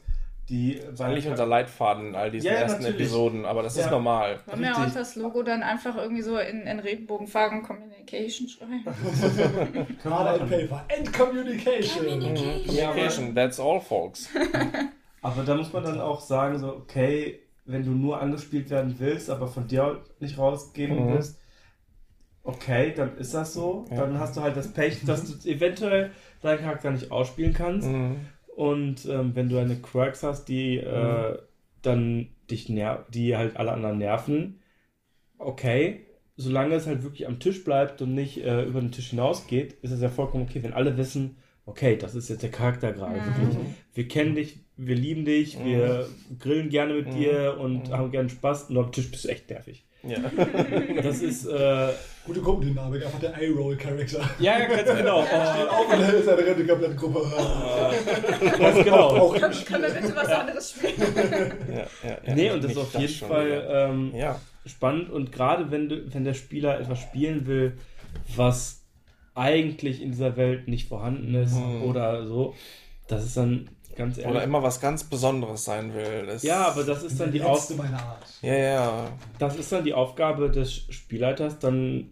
[0.52, 2.99] Die, Das ist eigentlich unser Leitfaden in all diesen Ja, ersten natürlich.
[3.07, 3.86] Episoden, aber das Ja.
[3.86, 4.40] ist normal.
[4.48, 8.84] Wollen wir uns das Logo dann einfach irgendwie so in, in Regenbogenfarben Communication schreiben?
[10.03, 10.86] Hard and Paper.
[10.95, 12.06] And Communication.
[12.19, 14.30] Communication, that's all, folks.
[15.22, 19.30] Aber da muss man dann auch sagen, so, okay, wenn du nur angespielt werden willst,
[19.30, 21.14] aber von dir nicht rausgeben Mhm.
[21.14, 21.40] willst,
[22.44, 23.86] okay, dann ist das so.
[23.91, 23.98] Ja.
[23.98, 26.11] Dann hast du halt das Pech, dass du eventuell
[26.41, 27.88] deinen Charakter nicht ausspielen kannst.
[27.88, 28.18] Mhm.
[28.56, 31.38] Und ähm, wenn du eine Quirks hast, die äh,
[31.82, 34.60] dann dich ner die halt alle anderen nerven,
[35.38, 36.06] okay,
[36.36, 39.91] solange es halt wirklich am Tisch bleibt und nicht äh, über den Tisch hinausgeht, ist
[39.91, 43.15] es ja vollkommen okay, wenn alle wissen, okay, das ist jetzt der Charakter gerade.
[43.15, 43.57] wirklich.
[43.94, 46.07] Wir kennen dich, wir lieben dich, wir
[46.40, 49.86] grillen gerne mit dir und haben gerne Spaß, nur am Tisch bist du echt nervig.
[50.03, 50.18] Ja.
[51.03, 51.90] Das ist, äh,
[52.26, 54.30] Gute Gruppendynamik, einfach der Eye-Roll-Charakter.
[54.40, 55.22] ja, ja, ganz genau.
[55.23, 57.22] Oh, Auch in der seine Rente komplette Gruppe.
[58.60, 59.07] ganz genau.
[59.10, 60.94] Auch im Können, wir bitte was anderes spielen?
[61.72, 62.36] Ja, ja, ja.
[62.36, 64.40] Nee, und das ist auf jeden schon Fall ähm, Ja.
[64.68, 67.78] spannend und gerade wenn, du, wenn der Spieler etwas spielen will,
[68.36, 68.84] was
[69.34, 71.84] eigentlich in dieser Welt nicht vorhanden ist Mhm.
[71.84, 72.53] oder so,
[73.07, 74.31] das ist dann ganz ehrlich.
[74.35, 76.26] Oder immer was ganz Besonderes sein will.
[76.27, 78.26] Das, ja, aber das ist dann die Auf letzte meiner Art.
[78.41, 79.07] Ja, ja.
[79.39, 82.11] das ist dann die Aufgabe des Spielleiters, dann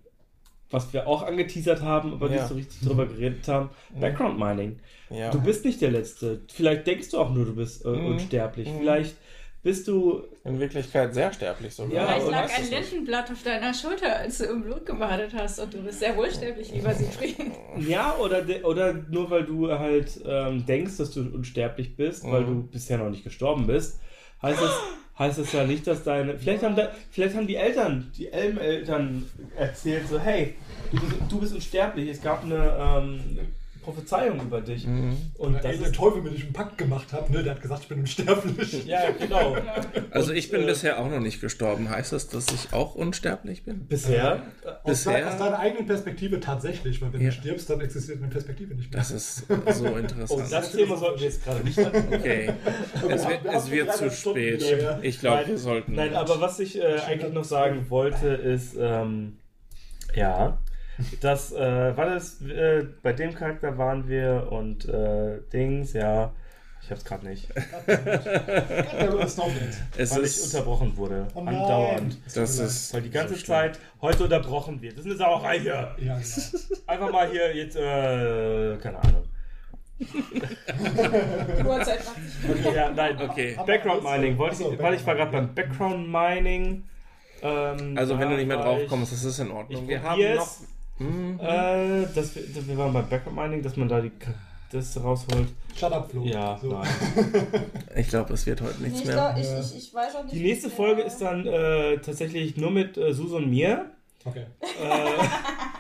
[0.72, 2.36] was wir auch angeteasert haben, aber Ja.
[2.36, 4.80] nicht so richtig drüber geredet haben, Background Mining.
[5.10, 5.32] ja.
[5.32, 6.42] Du bist nicht der Letzte.
[6.54, 8.06] Vielleicht denkst du auch nur, du bist äh, Mhm.
[8.06, 8.68] unsterblich.
[8.72, 8.78] Mhm.
[8.80, 9.16] Vielleicht
[9.62, 11.94] bist du in Wirklichkeit sehr sterblich sogar.
[11.94, 12.70] Ja, Vielleicht und lag ein es.
[12.72, 16.72] Lindenblatt auf deiner Schulter, als du im Blut gebadet hast und du bist sehr wohlsterblich,
[16.72, 17.36] lieber Siegfried.
[17.88, 22.42] Ja, oder, de- oder nur weil du halt ähm, denkst, dass du unsterblich bist, weil
[22.42, 22.46] Mhm.
[22.48, 24.00] du bisher noch nicht gestorben bist,
[24.42, 24.72] heißt es,
[25.20, 26.38] heißt es ja nicht, dass deine.
[26.38, 29.26] Vielleicht haben, da, vielleicht haben die Eltern, die Elm-Eltern
[29.56, 30.56] erzählt, so, hey,
[30.92, 33.20] du bist, du bist unsterblich, es gab eine ähm,
[33.94, 34.86] Prophezeiung über dich.
[34.88, 35.16] Mhm.
[35.38, 35.92] Und Ey, das der.
[35.92, 38.86] Teufel, mit dem ich einen Pakt gemacht habe, ne, der hat gesagt, ich bin unsterblich.
[38.86, 39.56] Ja, genau.
[40.12, 41.90] Also Und, ich bin äh, bisher auch noch nicht gestorben.
[41.90, 43.86] Heißt das, dass ich auch unsterblich bin?
[43.88, 44.42] Bisher.
[44.84, 47.30] Aus, Bisher- de aus deiner eigenen Perspektive tatsächlich, weil wenn Ja.
[47.30, 49.00] du stirbst, dann existiert eine Perspektive nicht mehr.
[49.00, 50.52] Das ist so Oh, interessant.
[50.52, 52.14] das Thema sollten wir jetzt gerade nicht hatten.
[52.14, 52.52] Okay.
[53.10, 54.62] Es wird, es wird zu spät.
[54.62, 55.94] wieder, Ich glaube, wir sollten.
[55.94, 59.38] Nein, aber was ich äh, eigentlich noch sagen wollte, ist, ähm,
[60.16, 60.58] ja,
[61.22, 66.32] das, äh, war das, äh, bei dem Charakter waren wir und äh, Dings, ja,
[66.82, 67.48] ich hab's gerade nicht,
[67.88, 72.18] es weil ich ist, unterbrochen wurde, Oh andauernd.
[72.34, 73.46] das ist Weil die ganze so.
[73.46, 74.94] Zeit heute unterbrochen wird.
[74.94, 75.96] Das ist eine Sauerei hier.
[76.00, 76.20] Ja, genau.
[76.88, 79.24] Einfach mal hier jetzt, äh, keine Ahnung.
[82.74, 83.58] Ja, nein, Okay.
[83.66, 86.84] Background Mining, wollte ich, weil ich war gerade beim Background Mining.
[87.42, 89.88] Ähm, Also wenn du nicht mehr drauf kommst, das ist in Ordnung.
[89.88, 90.50] Wir haben noch.
[91.00, 91.40] Mhm.
[91.40, 94.12] Äh, das, wir wir waren beim Background Mining, dass man da die
[94.72, 95.48] das rausholt.
[95.76, 96.24] Shut up, Flo.
[96.24, 96.68] Ja, so.
[96.72, 96.88] nein.
[97.96, 99.16] Ich glaube, es wird heute nichts Ich, mehr.
[99.16, 100.36] glaub, ich, ich, ich weiß auch nicht.
[100.36, 103.90] Die nächste Folge ist dann äh, tatsächlich nur mit äh, Sus und mir.
[104.26, 104.46] Okay.
[104.62, 105.18] Äh,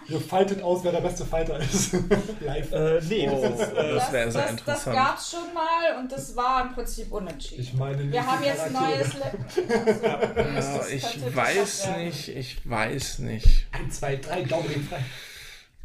[0.14, 1.94] Ihr fightet aus, wer der beste Fighter ist.
[2.40, 2.72] Live.
[2.72, 4.68] äh, nee, Oh, das äh, das wäre sehr das, interessant.
[4.68, 7.61] Das gab's schon mal und das war im Prinzip unentschieden.
[7.61, 10.02] Ich meine, nicht Wir haben jetzt ein neues Level.
[10.03, 10.18] Ja,
[10.56, 13.68] Das ich weiß nicht, ich weiß nicht.
[13.74, 15.03] 1, 2, 3, glaube den frei.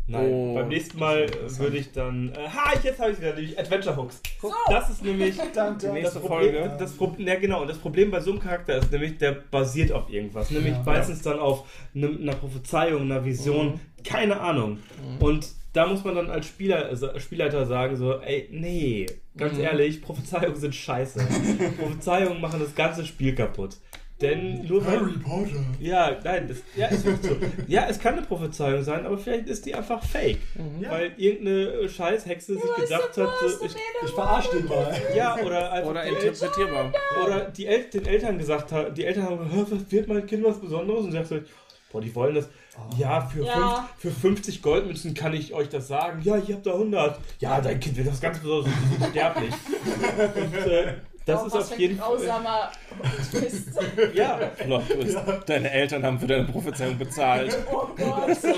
[0.06, 0.31] Nein.
[0.31, 1.59] Oh, Beim nächsten Mal interessant.
[1.60, 2.31] würde ich dann.
[2.32, 4.20] Äh, ha, jetzt habe ich wieder nämlich Adventure Hooks.
[4.68, 5.36] Das ist nämlich.
[5.55, 6.52] Dann, Die nächste das Folge.
[6.59, 9.32] Problem, das Problem, ja genau, und das Problem bei so einem Charakter ist nämlich, der
[9.32, 10.51] basiert auf irgendwas.
[10.51, 10.82] Nämlich Ja.
[10.85, 11.64] meistens dann auf
[11.94, 14.78] einem- einer Prophezeiung, einer Vision, keine Ahnung.
[15.20, 19.06] Und da muss man dann als Spieler, also Spielleiter sagen so, ey, nee,
[19.36, 21.18] ganz ehrlich, Prophezeiungen sind scheiße.
[21.78, 23.76] Prophezeiungen machen das ganze Spiel kaputt.
[24.20, 25.56] Denn nur weil, Harry Potter.
[25.80, 27.36] ja, nein, das, ja, ist wirklich so.
[27.66, 30.38] Ja, es kann eine Prophezeiung sein, aber vielleicht ist die einfach fake.
[30.88, 33.72] Weil irgendeine Scheißhexe sich gedacht hat, so, ich,
[34.04, 34.94] Ich verarsche den mal.
[35.16, 36.92] ja, oder einfach Oder El- interpretierbar.
[37.24, 40.26] oder die El den Eltern gesagt haben, die Eltern haben gesagt, "Hä, was wird mein
[40.26, 41.00] Kind was Besonderes?
[41.04, 41.38] Und sie sagt so,
[41.92, 42.48] boah, die wollen das.
[42.96, 43.88] Ja, für, Ja.
[43.98, 46.20] Fünf, für 50 Goldmünzen kann ich euch das sagen.
[46.22, 47.18] Ja, ihr habt da 100.
[47.40, 48.72] Ja, dein Kind wird das ganz Besonderes.
[48.92, 49.54] Die sind sterblich.
[50.36, 50.94] Und äh,
[51.26, 52.16] Das Oh, ist auf jeden Fall.
[52.16, 52.70] grausamer
[53.30, 53.68] Twist.
[54.14, 55.16] Ja, Plot Twist.
[55.46, 57.56] Deine Eltern haben für deine Prophezeiung bezahlt.
[57.72, 58.55] Oh Gott, das ist schon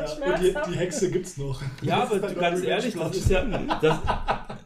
[0.00, 0.70] Und die, schmerzhaft.
[0.70, 1.60] die Hexe gibt's noch.
[1.82, 3.44] ja aber Das du, dann ganz ehrlich, das ist ja,
[3.82, 3.98] das,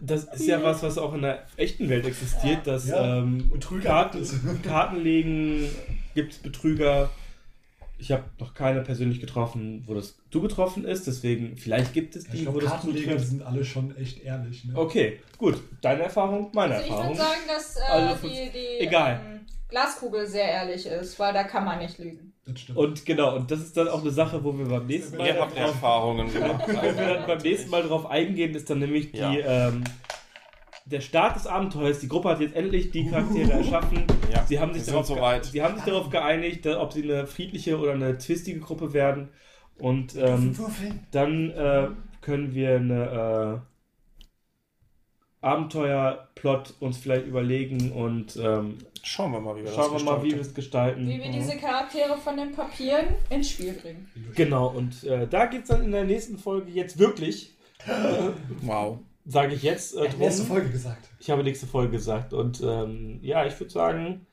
[0.00, 3.88] das ist ja was, was auch in der echten Welt existiert, dass Ja, ähm, Betrüger
[3.88, 4.62] Karten, gibt es.
[4.62, 5.68] Karten legen,
[6.14, 7.08] gibt es Betrüger.
[8.04, 12.26] Ich habe noch keine persönlich getroffen, wo das du getroffen ist, deswegen vielleicht gibt es
[12.26, 13.30] Ich die, glaube, wo das du Kartenleger triffst.
[13.30, 14.62] sind alle schon echt ehrlich.
[14.66, 14.76] Ne?
[14.76, 15.56] Okay, gut.
[15.80, 17.16] Deine Erfahrung, meine Also ich würde Erfahrung.
[17.16, 19.20] sagen, dass äh, Also, die, die egal.
[19.24, 19.40] Ähm,
[19.70, 22.34] Glaskugel sehr ehrlich ist, weil da kann man nicht lügen.
[22.44, 22.76] Das stimmt.
[22.78, 25.40] Und genau, und das ist dann auch eine Sache, wo wir beim nächsten Mal Ihr
[25.40, 26.64] habt Erfahrungen gemacht.
[26.68, 29.68] Wenn wir dann beim nächsten Mal drauf eingehen, ist dann nämlich die, Ja.
[29.68, 29.82] ähm,
[30.86, 32.00] der Start des Abenteuers.
[32.00, 34.04] Die Gruppe hat jetzt endlich die Charaktere erschaffen.
[34.32, 35.44] Ja, Sie haben sich, darauf, soweit.
[35.46, 39.30] sie haben sich darauf geeinigt, ob sie eine friedliche oder eine twistige Gruppe werden.
[39.78, 40.54] Und ähm,
[41.10, 41.88] dann äh,
[42.20, 43.62] können wir eine
[45.42, 50.04] äh, Abenteuerplot uns vielleicht überlegen und ähm, Schauen wir mal, wie wir schauen wir das
[50.04, 51.06] mal, wie wir es gestalten.
[51.06, 54.08] Wie wir diese Charaktere von den Papieren ins Spiel bringen.
[54.34, 57.54] Genau, und äh, da geht es dann in der nächsten Folge jetzt wirklich,
[58.62, 59.00] Wow.
[59.26, 60.56] Sage ich jetzt, äh, Hat nächste drum.
[60.56, 61.08] Folge gesagt.
[61.18, 62.32] Ich habe nächste Folge gesagt.
[62.32, 64.26] Und ähm, ja, ich würde sagen,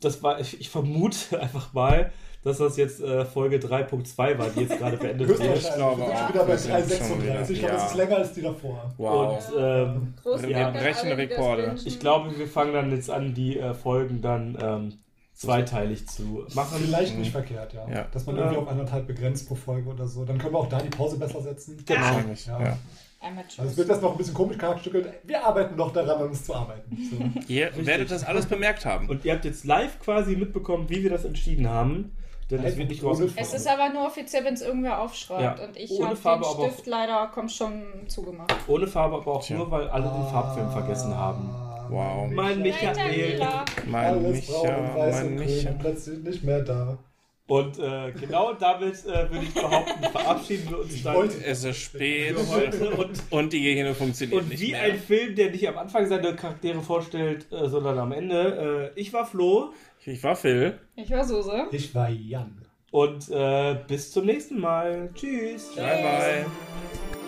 [0.00, 2.12] das war, ich, ich vermute einfach mal,
[2.44, 5.40] dass das jetzt äh, Folge 3.2 war, die jetzt gerade beendet wird.
[5.40, 5.74] Höchstwahrscheinlich.
[5.74, 6.18] glaube wir sind auch.
[6.18, 7.50] schon wieder bei Wir sind schon 3,36.
[7.50, 7.86] Ich glaube, das ja.
[7.88, 8.94] ist länger als die davor.
[8.96, 9.52] Wow.
[9.52, 10.14] Und ähm,
[10.48, 11.74] Ja, an brechen Rekorde.
[11.84, 14.98] ich glaube, wir fangen dann jetzt an, die äh, Folgen dann ähm,
[15.34, 16.78] zweiteilig zu machen.
[16.80, 17.88] Vielleicht nicht verkehrt, ja.
[17.88, 18.06] Ja.
[18.12, 18.42] Dass man Ja.
[18.42, 20.24] irgendwie auf anderthalb begrenzt pro Folge oder so.
[20.24, 21.82] Dann können wir auch da die Pause besser setzen.
[21.84, 22.20] Genau.
[22.46, 22.78] Ja.
[23.20, 25.12] Also es wird das noch ein bisschen komisch charakterstückelt.
[25.24, 26.96] Wir arbeiten noch daran, an uns zu arbeiten.
[27.10, 27.40] So.
[27.52, 29.08] Ihr werdet das alles bemerkt haben.
[29.08, 32.12] Und ihr habt jetzt live quasi mitbekommen, wie wir das entschieden haben.
[32.50, 33.02] Denn es wird nicht
[33.36, 35.58] es ist aber nur offiziell, wenn es irgendwer aufschreibt.
[35.58, 35.66] Ja.
[35.66, 38.54] Und ich habe Farbe, den Stift leider, komm schon, zugemacht.
[38.66, 39.58] Ohne Farbe, aber auch Tja.
[39.58, 41.50] nur, weil alle den Farbfilm vergessen haben.
[41.90, 42.30] Wow.
[42.30, 43.40] Mein Michael.
[43.86, 45.70] Mein Alles braun Micha, und weiß mein und grün Micha.
[45.70, 46.98] und plötzlich nicht mehr da.
[47.48, 51.78] Und äh, genau damit äh, würde ich behaupten, verabschieden wir uns dann wollte- Es ist
[51.78, 52.36] spät.
[52.98, 54.82] Und, und die Gehirne funktionieren und nicht wie mehr.
[54.82, 58.92] ein Film, der nicht am Anfang seine Charaktere vorstellt, äh, sondern am Ende.
[58.94, 59.72] Äh, ich war Flo
[60.04, 60.78] Ich war Phil.
[60.94, 61.66] Ich war Suse.
[61.72, 62.64] Ich war Jan.
[62.90, 65.08] und äh, bis zum nächsten Mal.
[65.14, 65.74] Tschüss.
[65.74, 67.27] Bye bye.